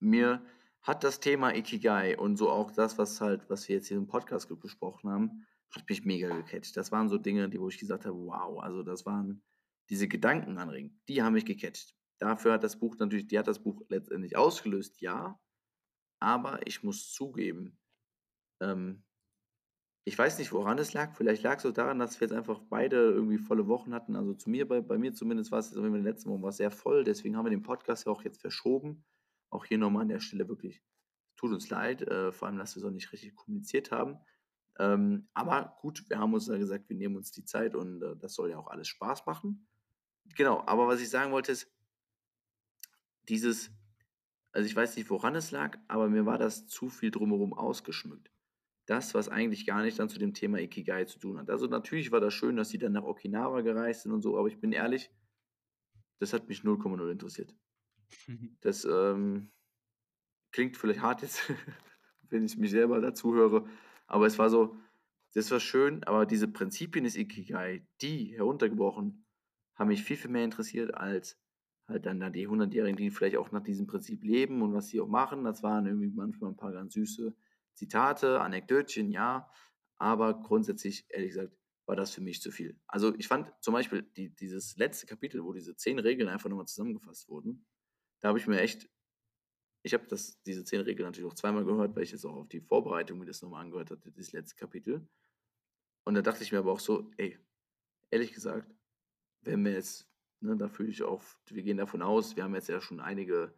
Mir 0.01 0.45
hat 0.81 1.03
das 1.03 1.19
Thema 1.19 1.53
Ikigai 1.55 2.17
und 2.17 2.37
so 2.37 2.49
auch 2.49 2.71
das, 2.71 2.97
was 2.97 3.21
halt 3.21 3.49
was 3.49 3.67
wir 3.67 3.75
jetzt 3.77 3.87
hier 3.87 3.97
im 3.97 4.07
Podcast 4.07 4.49
besprochen 4.59 5.09
haben, 5.09 5.45
hat 5.71 5.87
mich 5.89 6.03
mega 6.05 6.29
gecatcht. 6.35 6.75
Das 6.77 6.91
waren 6.91 7.09
so 7.09 7.17
Dinge, 7.17 7.49
die 7.49 7.59
wo 7.59 7.69
ich 7.69 7.77
gesagt 7.79 8.05
habe: 8.05 8.15
„Wow“, 8.17 8.61
also 8.61 8.83
das 8.83 9.05
waren 9.05 9.43
diese 9.89 10.07
Gedankenanregungen, 10.07 11.01
die 11.07 11.21
haben 11.23 11.33
mich 11.33 11.45
gecatcht. 11.45 11.93
Dafür 12.19 12.53
hat 12.53 12.63
das 12.63 12.79
Buch 12.79 12.95
natürlich 12.97 13.27
die 13.27 13.39
hat 13.39 13.47
das 13.47 13.63
Buch 13.63 13.81
letztendlich 13.89 14.37
ausgelöst, 14.37 15.01
ja, 15.01 15.39
aber 16.19 16.65
ich 16.67 16.83
muss 16.83 17.11
zugeben, 17.13 17.79
ähm 18.61 19.03
ich 20.05 20.17
weiß 20.17 20.37
nicht, 20.37 20.51
woran 20.51 20.77
es 20.79 20.93
lag. 20.93 21.15
Vielleicht 21.15 21.43
lag's 21.43 21.65
auch 21.65 21.71
daran, 21.71 21.97
dass 21.99 22.19
wir 22.19 22.27
jetzt 22.27 22.35
einfach 22.35 22.59
beide 22.69 22.97
irgendwie 22.97 23.37
volle 23.37 23.67
Wochen 23.67 23.93
hatten. 23.93 24.15
Also, 24.15 24.33
zu 24.33 24.49
mir 24.49 24.67
bei 24.67 24.81
bei 24.81 24.97
mir 24.97 25.13
zumindest 25.13 25.51
war's 25.51 25.69
jetzt 25.69 25.77
in 25.77 25.93
den 25.93 26.03
letzten 26.03 26.29
Wochen 26.29 26.41
war's 26.43 26.57
sehr 26.57 26.71
voll, 26.71 27.03
deswegen 27.05 27.37
haben 27.37 27.45
wir 27.45 27.51
den 27.51 27.61
Podcast 27.63 28.05
ja 28.05 28.11
auch 28.11 28.23
jetzt 28.23 28.41
verschoben. 28.41 29.05
Auch 29.49 29.65
hier 29.65 29.77
noch 29.77 29.89
mal 29.91 30.01
an 30.01 30.09
der 30.09 30.19
Stelle 30.19 30.47
wirklich, 30.49 30.83
tut 31.37 31.53
uns 31.53 31.69
leid, 31.69 32.01
äh, 32.01 32.31
vor 32.33 32.47
allem, 32.47 32.57
dass 32.57 32.75
wir's 32.75 32.83
auch 32.85 32.91
nicht 32.91 33.11
richtig 33.13 33.35
kommuniziert 33.35 33.91
haben. 33.91 34.19
Ähm, 34.79 35.29
aber 35.33 35.77
gut, 35.81 36.09
wir 36.09 36.17
haben 36.19 36.33
uns 36.33 36.47
ja 36.47 36.57
gesagt, 36.57 36.89
wir 36.89 36.97
nehmen 36.97 37.15
uns 37.15 37.31
die 37.31 37.45
Zeit 37.45 37.75
und, 37.75 38.01
äh, 38.03 38.15
das 38.17 38.33
soll 38.33 38.49
ja 38.51 38.57
auch 38.57 38.67
alles 38.67 38.87
Spaß 38.89 39.25
machen. 39.27 39.67
Genau, 40.35 40.63
aber 40.65 40.87
was 40.87 41.01
ich 41.01 41.09
sagen 41.09 41.31
wollte 41.31 41.51
ist 41.53 41.72
dieses 43.29 43.71
also, 44.53 44.67
ich 44.67 44.75
weiß 44.75 44.95
nicht, 44.97 45.09
woran 45.09 45.35
es 45.35 45.49
lag, 45.49 45.79
aber 45.87 46.09
mir 46.09 46.27
war 46.27 46.37
das 46.37 46.67
zu 46.67 46.87
viel 46.89 47.09
drumherum 47.09 47.53
ausgeschmückt. 47.53 48.29
Das, 48.85 49.15
was 49.15 49.27
eigentlich 49.27 49.65
gar 49.65 49.81
nicht 49.81 49.97
dann 49.97 50.09
zu 50.09 50.19
dem 50.19 50.35
Thema 50.35 50.59
Ikigai 50.59 51.05
zu 51.05 51.17
tun 51.17 51.39
hat. 51.39 51.49
Also, 51.49 51.65
natürlich 51.65 52.11
war 52.11 52.19
das 52.19 52.35
schön, 52.35 52.55
dass 52.55 52.69
sie 52.69 52.77
dann 52.77 52.91
nach 52.91 53.03
Okinawa 53.03 53.61
gereist 53.61 54.03
sind 54.03 54.11
und 54.11 54.21
so, 54.21 54.37
aber 54.37 54.47
ich 54.47 54.59
bin 54.59 54.71
ehrlich, 54.71 55.09
das 56.19 56.33
hat 56.33 56.47
mich 56.49 56.61
0,0 56.61 57.11
interessiert. 57.11 57.55
Das, 58.61 58.85
ähm, 58.85 59.51
klingt 60.51 60.77
vielleicht 60.77 61.01
hart 61.01 61.23
jetzt, 61.23 61.51
wenn 62.29 62.45
ich 62.45 62.55
mich 62.57 62.69
selber 62.69 63.01
dazu 63.01 63.33
höre, 63.33 63.67
aber 64.05 64.27
es 64.27 64.37
war 64.37 64.51
so 64.51 64.77
das 65.33 65.49
war 65.49 65.59
schön, 65.59 66.03
aber 66.03 66.27
diese 66.27 66.47
Prinzipien 66.47 67.05
des 67.05 67.17
Ikigai, 67.17 67.87
die 68.01 68.35
heruntergebrochen, 68.37 69.25
haben 69.75 69.87
mich 69.87 70.03
viel, 70.03 70.15
viel 70.15 70.29
mehr 70.29 70.43
interessiert 70.43 70.93
als 70.93 71.39
halt 71.87 72.05
dann 72.05 72.19
da 72.19 72.29
die 72.29 72.47
Hundertjährigen, 72.47 72.97
die 72.97 73.11
vielleicht 73.11 73.37
auch 73.37 73.51
nach 73.51 73.63
diesem 73.63 73.87
Prinzip 73.87 74.23
leben 74.23 74.61
und 74.61 74.73
was 74.73 74.87
sie 74.89 75.01
auch 75.01 75.07
machen. 75.07 75.43
Das 75.43 75.63
waren 75.63 75.85
irgendwie 75.85 76.09
manchmal 76.09 76.51
'n 76.51 76.57
paar 76.57 76.71
ganz 76.73 76.93
süße 76.93 77.35
Zitate, 77.75 78.41
Anekdötchen, 78.41 79.11
ja, 79.11 79.49
aber 79.97 80.39
grundsätzlich, 80.41 81.05
ehrlich 81.09 81.29
gesagt, 81.29 81.53
war 81.85 81.95
das 81.95 82.11
für 82.11 82.21
mich 82.21 82.41
zu 82.41 82.51
viel. 82.51 82.79
Also, 82.87 83.13
ich 83.17 83.27
fand 83.27 83.51
zum 83.61 83.73
Beispiel 83.73 84.03
die 84.03 84.29
dieses 84.35 84.77
letzte 84.77 85.05
Kapitel, 85.07 85.43
wo 85.43 85.53
diese 85.53 85.75
10 85.75 85.99
Regeln 85.99 86.29
einfach 86.29 86.49
noch 86.49 86.57
mal 86.57 86.65
zusammengefasst 86.65 87.27
wurden, 87.29 87.65
da 88.21 88.29
habe 88.29 88.39
ich 88.39 88.47
mir 88.47 88.61
echt 88.61 88.89
ich 89.83 89.93
habe 89.93 90.05
diese 90.45 90.63
10 90.65 90.81
Regeln 90.81 91.07
natürlich 91.07 91.29
auch 91.29 91.35
zweimal 91.35 91.65
gehört, 91.65 91.95
weil 91.95 92.03
ich 92.03 92.11
jetzt 92.11 92.25
auch 92.25 92.35
auf 92.35 92.49
die 92.49 92.61
Vorbereitung 92.61 93.19
mir 93.19 93.25
das 93.25 93.41
noch 93.41 93.49
mal 93.49 93.61
angehört 93.61 93.91
hatte, 93.91 94.11
dieses 94.11 94.31
letzte 94.33 94.55
Kapitel. 94.57 95.07
Und 96.05 96.15
da 96.15 96.21
dachte 96.21 96.43
ich 96.43 96.51
mir 96.51 96.59
aber 96.59 96.71
auch 96.73 96.79
so: 96.81 97.11
„Ey, 97.17 97.39
ehrlich 98.11 98.33
gesagt, 98.33 98.75
wenn 99.41 99.65
wir 99.65 99.73
jetzt“ 99.73 100.12
ne, 100.43 100.55
da 100.57 100.67
fühle 100.67 100.89
ich 100.89 101.03
auch 101.03 101.23
wir 101.47 101.63
gehen 101.63 101.77
davon 101.77 102.01
aus 102.01 102.35
wir 102.35 102.43
haben 102.43 102.55
jetzt 102.55 102.69
ja 102.69 102.81
schon 102.81 102.99
einige 102.99 103.53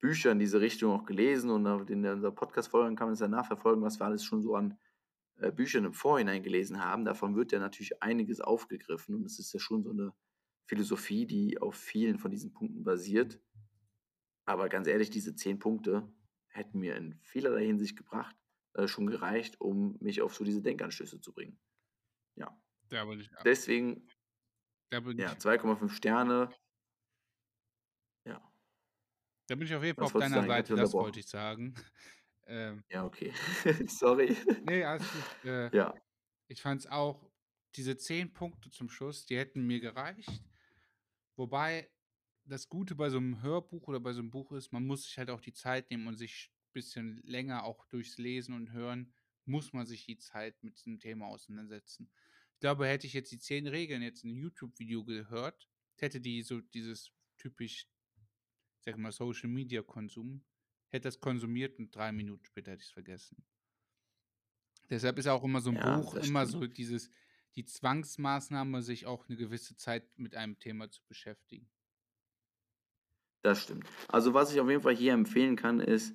Bücher 0.00 0.32
in 0.32 0.38
diese 0.38 0.60
Richtung 0.60 0.92
auch 0.92 1.04
gelesen 1.04 1.50
und 1.50 1.90
in 1.90 2.04
unserer 2.04 2.32
Podcast-Folgen 2.32 2.96
kann 2.96 3.08
man 3.08 3.14
das 3.14 3.20
ja 3.20 3.28
nachverfolgen, 3.28 3.82
was 3.82 3.98
wir 3.98 4.04
alles 4.04 4.24
schon 4.24 4.42
so 4.42 4.54
an, 4.54 4.78
äh, 5.38 5.50
Büchern 5.50 5.84
im 5.84 5.94
Vorhinein 5.94 6.42
gelesen 6.42 6.84
haben. 6.84 7.04
Davon 7.04 7.34
wird 7.34 7.52
ja 7.52 7.58
natürlich 7.58 8.02
einiges 8.02 8.40
aufgegriffen 8.40 9.14
und 9.14 9.24
es 9.24 9.38
ist 9.38 9.52
ja 9.52 9.60
schon 9.60 9.82
so 9.82 9.92
'ne 9.92 10.12
Philosophie, 10.66 11.26
die 11.26 11.58
auf 11.58 11.76
vielen 11.76 12.18
von 12.18 12.30
diesen 12.30 12.52
Punkten 12.52 12.84
basiert. 12.84 13.40
Aber 14.44 14.68
ganz 14.68 14.86
ehrlich, 14.86 15.10
diese 15.10 15.34
10 15.34 15.58
Punkte 15.58 16.12
hätten 16.48 16.78
mir 16.78 16.96
in 16.96 17.18
vielerlei 17.22 17.64
Hinsicht 17.66 17.96
gebracht 17.96 18.36
äh, 18.74 18.88
schon 18.88 19.06
gereicht, 19.06 19.60
um 19.60 19.96
mich 20.00 20.20
auf 20.22 20.34
so 20.34 20.44
diese 20.44 20.62
Denkanstöße 20.62 21.20
zu 21.20 21.32
bringen. 21.32 21.58
Ja. 22.36 22.56
Deswegen 23.44 24.06
Da 24.92 25.00
bin 25.00 25.18
ja, 25.18 25.36
ich 25.36 25.38
2,5 25.38 25.92
Sterne. 25.94 26.50
Ja. 28.26 28.50
Da 29.48 29.54
bin 29.54 29.66
ich 29.66 29.74
auf 29.74 29.84
jeden 29.84 29.96
Fall 29.96 30.06
auf 30.06 30.16
deiner 30.16 30.42
sagen? 30.42 30.44
Seite, 30.44 30.74
das 30.74 30.98
wollte 30.98 31.20
ich 31.20 31.26
sagen. 31.28 31.74
Ähm 32.48 32.84
Ja, 32.90 33.04
okay. 33.04 33.32
Sorry. 33.88 34.36
Ne, 34.64 34.84
alles 34.84 35.08
gut. 35.10 35.36
Äh, 35.44 35.70
Ja. 35.72 35.96
ich 36.48 36.62
fand's 36.62 36.86
auch 36.86 37.30
diese 37.76 37.96
10 37.96 38.32
Punkte 38.32 38.70
zum 38.70 38.90
Schluss, 38.90 39.26
die 39.26 39.38
hätten 39.38 39.66
mir 39.66 39.80
gereicht. 39.80 40.44
Wobei 41.36 41.90
das 42.44 42.68
Gute 42.68 42.94
bei 42.96 43.10
so 43.10 43.20
'nem 43.20 43.42
Hörbuch 43.42 43.88
oder 43.88 44.00
bei 44.00 44.12
so 44.14 44.22
'nem 44.22 44.30
Buch 44.30 44.52
ist, 44.52 44.72
man 44.72 44.86
muss 44.86 45.04
sich 45.04 45.18
halt 45.18 45.30
auch 45.30 45.40
die 45.42 45.54
Zeit 45.54 45.90
nehmen 45.90 46.08
und 46.08 46.16
sich 46.16 46.52
bisschen 46.72 47.22
länger 47.24 47.64
auch 47.64 47.86
durchs 47.86 48.18
Lesen 48.18 48.54
und 48.54 48.72
Hören 48.72 49.14
muss 49.46 49.72
man 49.74 49.86
sich 49.86 50.06
die 50.06 50.18
Zeit 50.18 50.62
mit 50.62 50.78
diesem 50.78 50.98
Thema 51.00 51.26
auseinandersetzen. 51.28 52.12
Ich 52.56 52.60
glaube, 52.60 52.86
hätte 52.86 53.06
ich 53.06 53.12
jetzt 53.12 53.30
die 53.32 53.38
10 53.38 53.66
Regeln 53.66 54.00
jetzt 54.00 54.24
in 54.24 54.30
'nem 54.30 54.38
YouTube-Video 54.38 55.04
gehört, 55.04 55.68
hätte 55.98 56.22
die 56.22 56.40
so 56.42 56.62
dieses 56.62 57.12
typisch, 57.36 57.86
sage 58.80 58.98
mal, 58.98 59.12
Social-Media-Konsum 59.12 60.44
hätte 60.90 61.04
das 61.08 61.20
konsumiert 61.20 61.78
und 61.78 61.94
3 61.94 62.12
Minuten 62.12 62.44
später 62.46 62.72
hätte 62.72 62.82
ich's 62.82 62.92
vergessen. 62.92 63.44
Deshalb 64.90 65.18
ist 65.18 65.26
auch 65.26 65.42
immer 65.44 65.60
so 65.60 65.70
'n 65.70 65.82
Ja, 65.82 65.82
Buch 65.82 66.14
immer 66.14 66.46
so 66.46 66.66
dieses 66.66 67.10
die 67.56 67.64
Zwangsmaßnahme, 67.64 68.82
sich 68.82 69.06
auch 69.06 69.28
'ne 69.28 69.36
gewisse 69.36 69.76
Zeit 69.76 70.18
mit 70.18 70.34
einem 70.36 70.58
Thema 70.58 70.90
zu 70.90 71.02
beschäftigen. 71.08 71.68
Das 73.44 73.62
stimmt. 73.62 73.86
Also, 74.08 74.34
was 74.34 74.52
ich 74.52 74.60
auf 74.60 74.68
jeden 74.68 74.82
Fall 74.82 74.94
hier 74.96 75.12
empfehlen 75.12 75.56
kann, 75.56 75.80
ist, 75.80 76.14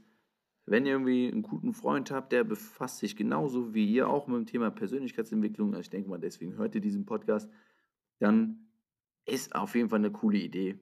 wenn 0.71 0.85
ihr 0.87 0.93
irgendwie 0.93 1.27
'n 1.29 1.43
guten 1.43 1.73
Freund 1.73 2.11
habt, 2.11 2.31
der 2.33 2.43
befasst 2.45 2.99
sich 2.99 3.15
genauso 3.17 3.73
wie 3.75 3.87
ihr 3.91 4.09
auch 4.09 4.27
mit 4.27 4.37
dem 4.37 4.47
Thema 4.47 4.71
Persönlichkeitsentwicklung, 4.71 5.69
also, 5.71 5.81
ich 5.81 5.91
denke 5.91 6.09
mal, 6.09 6.19
deswegen 6.19 6.55
hört 6.57 6.75
ihr 6.75 6.81
diesen 6.81 7.05
Podcast, 7.05 7.49
dann 8.19 8.67
ist 9.27 9.55
auf 9.55 9.75
jeden 9.75 9.89
Fall 9.89 9.99
'ne 10.01 10.11
coole 10.11 10.39
Idee. 10.39 10.79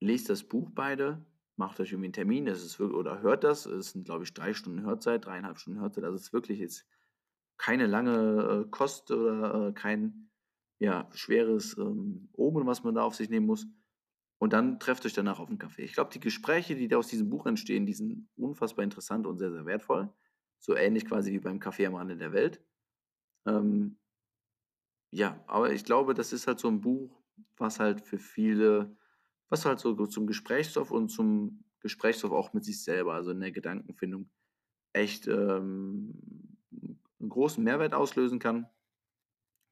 Lest 0.00 0.30
das 0.30 0.44
Buch 0.44 0.70
beide, 0.74 1.26
macht 1.56 1.80
euch 1.80 1.92
irgendwie 1.92 2.08
'n 2.10 2.14
Termin, 2.14 2.46
das 2.46 2.64
ist 2.64 2.80
wirk 2.80 2.94
oder 2.94 3.22
hört 3.22 3.44
das. 3.44 3.66
Es 3.66 3.92
sind, 3.92 4.04
glaube 4.06 4.24
ich, 4.24 4.34
3 4.34 4.54
Stunden 4.54 4.82
Hörzeit, 4.84 5.26
3,5 5.26 5.58
Stunden 5.60 5.80
Hörzeit. 5.80 6.04
Also, 6.04 6.16
es 6.16 6.22
ist 6.24 6.32
wirklich 6.34 6.60
jetzt 6.60 6.86
keine 7.58 7.86
lange, 7.88 8.64
äh, 8.66 8.70
Kost 8.70 9.10
oder, 9.12 9.68
äh, 9.70 9.72
kein, 9.74 10.30
ja, 10.80 11.08
schweres, 11.14 11.76
ähm, 11.78 12.30
Omen, 12.34 12.66
was 12.66 12.84
man 12.84 12.94
da 12.96 13.02
auf 13.04 13.14
sich 13.16 13.30
nehmen 13.30 13.46
muss. 13.46 13.66
Und 14.42 14.52
dann 14.52 14.80
trefft 14.80 15.06
euch 15.06 15.12
danach 15.14 15.38
auf 15.40 15.48
'n 15.50 15.58
Kaffee. 15.58 15.82
Ich 15.84 15.94
glaube, 15.94 16.10
die 16.12 16.20
Gespräche, 16.20 16.74
die 16.76 16.88
da 16.88 16.96
aus 16.98 17.08
diesem 17.08 17.30
Buch 17.30 17.46
entstehen, 17.46 17.86
die 17.86 17.92
sind 17.94 18.28
unfassbar 18.36 18.84
interessant 18.84 19.26
und 19.26 19.38
sehr, 19.38 19.52
sehr 19.52 19.66
wertvoll. 19.66 20.12
So 20.58 20.74
ähnlich 20.76 21.06
quasi 21.06 21.32
wie 21.32 21.38
beim 21.40 21.60
Kaffee 21.60 21.86
am 21.86 21.94
Rande 21.94 22.16
der 22.16 22.32
Welt. 22.32 22.62
Ähm 23.46 23.96
ja, 25.12 25.42
aber 25.46 25.72
ich 25.72 25.84
glaube, 25.84 26.14
das 26.14 26.32
ist 26.32 26.46
halt 26.46 26.58
so 26.58 26.68
'n 26.68 26.80
Buch, 26.80 27.22
was 27.56 27.78
halt 27.80 28.00
für 28.00 28.18
viele 28.18 28.96
was 29.50 29.64
halt 29.66 29.78
so 29.78 29.94
zum 30.06 30.26
Gesprächsstoff 30.26 30.90
und 30.90 31.10
zum 31.10 31.64
Gesprächsstoff 31.80 32.32
auch 32.32 32.52
mit 32.54 32.64
sich 32.64 32.82
selber, 32.82 33.14
also 33.14 33.30
in 33.30 33.38
der 33.40 33.52
Gedankenfindung 33.52 34.30
echt, 34.94 35.28
ähm, 35.28 36.14
'n 37.20 37.28
großen 37.30 37.64
Mehrwert 37.64 37.94
auslösen 37.94 38.38
kann. 38.40 38.68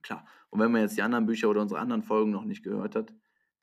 Klar, 0.05 0.27
und 0.51 0.59
wenn 0.61 0.73
man 0.73 0.81
jetzt 0.83 0.97
die 0.97 1.03
anderen 1.03 1.27
Bücher 1.27 1.49
oder 1.49 1.63
unsere 1.63 1.81
anderen 1.81 2.03
Folgen 2.03 2.31
noch 2.33 2.45
nicht 2.45 2.63
gehört 2.65 2.97
hat, 2.97 3.15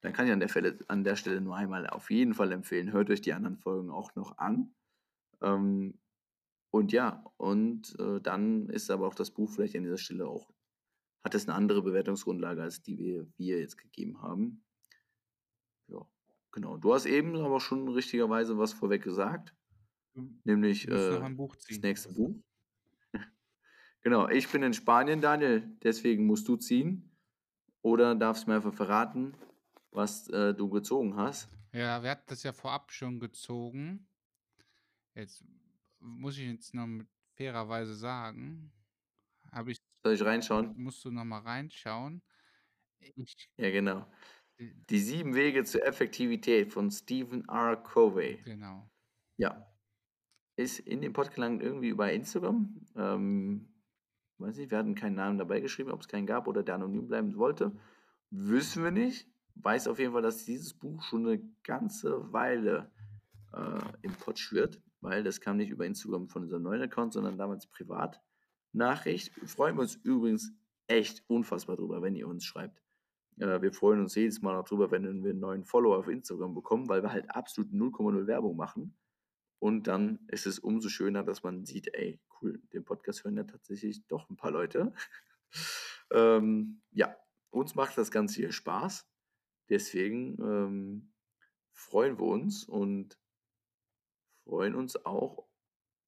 dann 0.01 0.13
kann 0.13 0.27
ich 0.27 0.33
an 0.33 0.39
der 0.39 0.49
Fälle 0.49 0.79
an 0.87 1.03
der 1.03 1.15
Stelle 1.15 1.41
nur 1.41 1.55
einmal 1.55 1.87
auf 1.87 2.11
jeden 2.11 2.33
Fall 2.33 2.51
empfehlen, 2.51 2.91
hört 2.93 3.09
euch 3.09 3.21
die 3.21 3.33
anderen 3.33 3.57
Folgen 3.57 3.89
auch 3.91 4.15
noch 4.15 4.37
an. 4.37 4.75
Ähm, 5.41 5.99
und 6.71 6.91
ja, 6.93 7.25
und, 7.37 7.97
äh, 7.99 8.21
dann 8.21 8.69
ist 8.69 8.91
aber 8.91 9.07
auch 9.07 9.15
das 9.15 9.31
Buch 9.31 9.49
vielleicht 9.51 9.75
an 9.75 9.83
dieser 9.83 9.97
Stelle 9.97 10.27
auch 10.27 10.51
hat 11.25 11.35
es 11.35 11.47
'ne 11.47 11.55
andere 11.55 11.83
Bewertungsgrundlage, 11.83 12.63
als 12.63 12.83
die 12.83 12.97
wir 12.99 13.27
wir 13.37 13.59
jetzt 13.59 13.77
gegeben 13.77 14.21
haben. 14.23 14.65
Ja, 15.87 16.05
genau. 16.51 16.77
Du 16.77 16.93
hast 16.93 17.05
eben 17.05 17.35
aber 17.37 17.59
schon 17.59 17.87
richtigerweise 17.89 18.57
was 18.57 18.73
vorweg 18.73 19.03
gesagt, 19.03 19.55
Hm, 20.15 20.41
nämlich, 20.43 20.87
äh, 20.87 21.17
ein 21.19 21.35
Buch 21.37 21.55
das 21.55 21.79
nächste 21.81 22.13
Buch. 22.13 22.35
Genau, 24.01 24.27
ich 24.29 24.47
bin 24.49 24.63
in 24.63 24.73
Spanien, 24.73 25.21
Daniel, 25.21 25.77
deswegen 25.83 26.25
musst 26.25 26.47
du 26.47 26.55
ziehen 26.55 27.11
oder 27.81 28.15
darfst 28.15 28.47
mir 28.47 28.55
einfach 28.55 28.73
verraten, 28.73 29.35
was, 29.91 30.27
äh, 30.29 30.53
du 30.53 30.69
gezogen 30.69 31.15
hast. 31.15 31.49
Ja, 31.71 32.01
wir 32.03 32.11
hatten 32.11 32.25
das 32.27 32.43
ja 32.43 32.51
vorab 32.53 32.91
schon 32.91 33.19
gezogen. 33.19 34.07
Jetzt 35.15 35.43
muss 35.99 36.37
ich 36.37 36.47
jetzt 36.47 36.73
noch 36.73 36.87
mit 36.87 37.07
fairerweise 37.35 37.93
sagen, 37.95 38.71
habe 39.51 39.71
ich 39.71 39.77
Soll 40.03 40.13
ich 40.13 40.23
reinschauen? 40.23 40.73
musst 40.77 41.03
du 41.05 41.11
noch 41.11 41.25
mal 41.25 41.39
reinschauen. 41.39 42.21
Ich 42.99 43.49
Ja, 43.57 43.69
genau. 43.71 44.05
Die 44.59 44.99
sieben 44.99 45.35
Wege 45.35 45.63
zur 45.63 45.85
Effektivität 45.85 46.71
von 46.73 46.91
Stephen 46.91 47.47
R. 47.47 47.77
Covey. 47.77 48.41
genau. 48.43 48.89
Ja. 49.37 49.65
Ist 50.57 50.79
in 50.79 50.99
den 51.01 51.13
Pod 51.13 51.31
gelangt 51.33 51.61
irgendwie 51.63 51.87
über 51.87 52.11
Instagram. 52.11 52.85
Ähm, 52.97 53.73
weiß 54.37 54.57
nicht, 54.57 54.71
wir 54.71 54.77
hatten 54.77 54.95
keinen 54.95 55.15
Namen 55.15 55.37
dabei 55.37 55.61
geschrieben, 55.61 55.91
ob 55.91 56.01
es 56.01 56.09
keinen 56.09 56.25
gab 56.27 56.47
oder 56.47 56.61
der 56.63 56.75
anonym 56.75 57.07
bleiben 57.07 57.37
wollte. 57.37 57.71
Wissen 58.31 58.83
wir 58.83 58.91
nicht. 58.91 59.29
Weiß 59.55 59.87
auf 59.87 59.99
jeden 59.99 60.13
Fall, 60.13 60.21
dass 60.21 60.45
dieses 60.45 60.73
Buch 60.73 61.03
schon 61.03 61.27
eine 61.27 61.41
ganze 61.63 62.31
Weile 62.31 62.91
äh, 63.53 63.81
im 64.01 64.13
Pod 64.13 64.39
schwirrt, 64.39 64.81
weil 65.01 65.23
das 65.23 65.41
kam 65.41 65.57
nicht 65.57 65.69
über 65.69 65.85
Instagram 65.85 66.29
von 66.29 66.43
unserem 66.43 66.63
neuen 66.63 66.81
Account, 66.81 67.13
sondern 67.13 67.37
damals 67.37 67.67
privat. 67.67 68.21
Nachricht. 68.71 69.33
Freuen 69.49 69.75
wir 69.75 69.81
uns 69.81 69.95
übrigens 69.95 70.53
echt 70.87 71.23
unfassbar 71.27 71.75
drüber, 71.75 72.01
wenn 72.01 72.15
ihr 72.15 72.27
uns 72.27 72.45
schreibt. 72.45 72.83
Äh, 73.37 73.61
wir 73.61 73.73
freuen 73.73 74.01
uns 74.01 74.15
jedes 74.15 74.41
Mal 74.41 74.55
auch 74.55 74.65
drüber, 74.65 74.91
wenn 74.91 75.03
wir 75.23 75.31
einen 75.31 75.39
neuen 75.39 75.63
Follower 75.63 75.97
auf 75.97 76.07
Instagram 76.07 76.53
bekommen, 76.53 76.89
weil 76.89 77.03
wir 77.03 77.11
halt 77.11 77.29
absolut 77.35 77.71
0,0 77.71 78.27
Werbung 78.27 78.55
machen. 78.55 78.95
Und 79.59 79.87
dann 79.87 80.19
ist 80.27 80.45
es 80.45 80.59
umso 80.59 80.87
schöner, 80.87 81.23
dass 81.23 81.43
man 81.43 81.65
sieht, 81.65 81.93
ey, 81.93 82.19
cool, 82.41 82.61
den 82.73 82.85
Podcast 82.85 83.23
hören 83.23 83.37
ja 83.37 83.43
tatsächlich 83.43 84.05
doch 84.07 84.29
ein 84.29 84.37
paar 84.37 84.51
Leute. 84.51 84.93
ähm, 86.11 86.81
ja, 86.91 87.15
uns 87.49 87.75
macht 87.75 87.97
das 87.97 88.11
Ganze 88.11 88.35
hier 88.35 88.51
Spaß. 88.51 89.08
Deswegen 89.69 90.37
ähm, 90.41 91.13
freuen 91.71 92.17
wir 92.17 92.25
uns 92.25 92.63
und 92.65 93.19
freuen 94.43 94.75
uns 94.75 95.05
auch, 95.05 95.47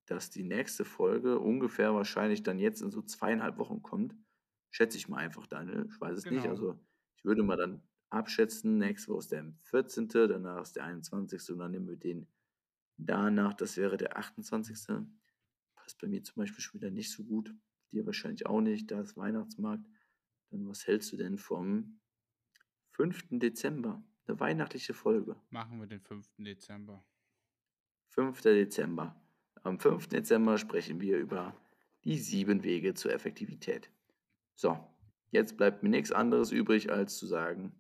dass 0.06 0.30
die 0.30 0.44
nächste 0.44 0.84
Folge 0.84 1.40
ungefähr 1.40 1.94
wahrscheinlich 1.94 2.44
dann 2.44 2.60
jetzt 2.60 2.82
in 2.82 2.92
so 2.92 3.02
zweieinhalb 3.02 3.58
Wochen 3.58 3.82
kommt. 3.82 4.16
Schätze 4.72 4.98
ich 4.98 5.08
mal 5.08 5.18
einfach, 5.18 5.48
Daniel. 5.48 5.86
Ich 5.88 6.02
weiß 6.02 6.18
es 6.18 6.26
nicht. 6.26 6.44
Genau. 6.44 6.50
Also 6.50 6.80
ich 7.16 7.24
würde 7.24 7.44
mal 7.44 7.58
dann 7.58 7.82
abschätzen, 8.10 8.78
nächste 8.78 9.10
Woche 9.10 9.20
ist 9.20 9.32
der 9.32 9.54
14., 9.64 10.10
danach 10.10 10.64
ist 10.64 10.76
der 10.76 10.86
21. 10.86 11.52
und 11.52 11.60
dann 11.60 11.72
nehmen 11.72 11.88
wir 11.88 11.98
den 11.98 12.28
danach, 12.98 13.54
das 13.54 13.78
wäre 13.78 13.98
der 13.98 14.18
28. 14.18 14.78
Passt 15.76 16.00
bei 16.00 16.08
mir 16.08 16.24
zum 16.24 16.36
Beispiel 16.36 16.62
schon 16.62 16.82
wieder 16.82 16.92
nicht 16.92 17.12
so 17.12 17.24
gut. 17.24 17.54
Dir 17.92 18.06
wahrscheinlich 18.06 18.46
auch 18.46 18.62
nicht, 18.62 18.92
da 18.92 19.02
ist 19.02 19.18
Weihnachtsmarkt. 19.18 19.86
Dann 20.50 20.68
was 20.68 20.86
hältst 20.88 21.12
du 21.14 21.18
denn 21.18 21.38
vom 21.38 22.01
5. 22.92 23.28
Dezember? 23.32 24.04
Eine 24.28 24.40
weihnachtliche 24.40 24.94
Folge. 24.94 25.36
Machen 25.50 25.80
wir 25.80 25.88
den 25.88 26.02
5. 26.02 26.28
Dezember. 26.38 27.04
5. 28.10 28.42
Dezember. 28.42 29.16
Am 29.64 29.80
5. 29.80 30.08
Dezember 30.08 30.58
sprechen 30.58 31.00
wir 31.00 31.18
über 31.18 31.56
die 32.04 32.18
sieben 32.18 32.64
Wege 32.64 32.94
zur 32.94 33.14
Effektivität. 33.14 33.92
So, 34.56 34.78
jetzt 35.32 35.58
bleibt 35.58 35.84
mir 35.84 35.90
nichts 35.90 36.12
anderes 36.12 36.52
übrig, 36.52 36.92
als 36.92 37.18
zu 37.18 37.28
sagen, 37.28 37.74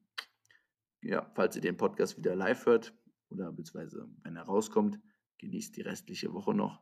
ja, 1.01 1.29
falls 1.35 1.55
ihr 1.55 1.61
den 1.61 1.77
Podcast 1.77 2.17
wieder 2.17 2.35
live 2.35 2.65
hört 2.65 2.93
oder 3.29 3.51
beziehungsweise 3.51 4.09
wenn 4.23 4.35
er 4.35 4.43
rauskommt, 4.43 4.99
genießt 5.39 5.75
die 5.75 5.81
restliche 5.81 6.33
Woche 6.33 6.53
noch. 6.53 6.81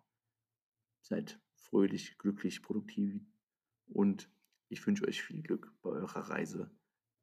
Seid 1.02 1.40
fröhlich, 1.56 2.18
glücklich, 2.18 2.62
produktiv 2.62 3.22
und 3.88 4.30
ich 4.68 4.86
wünsche 4.86 5.08
euch 5.08 5.24
viel 5.24 5.42
Glück 5.42 5.74
bei 5.82 5.90
eurer 5.90 6.30
Reise 6.30 6.70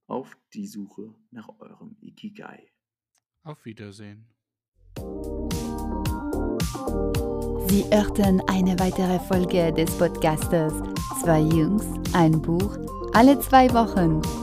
auf 0.07 0.37
die 0.55 0.67
Suche 0.67 1.15
nach 1.31 1.49
eurem 1.59 1.97
Ikigai. 2.01 2.69
Auf 3.43 3.65
Wiedersehen. 3.65 4.27
Sie 7.69 7.85
hörten 7.91 8.41
eine 8.49 8.79
weitere 8.79 9.19
Folge 9.21 9.73
des 9.73 9.97
Podcasters 9.99 10.73
Zwei 11.21 11.41
Jungs, 11.41 11.85
ein 12.13 12.41
Buch, 12.41 12.79
alle 13.13 13.39
zwei 13.41 13.73
Wochen. 13.73 14.21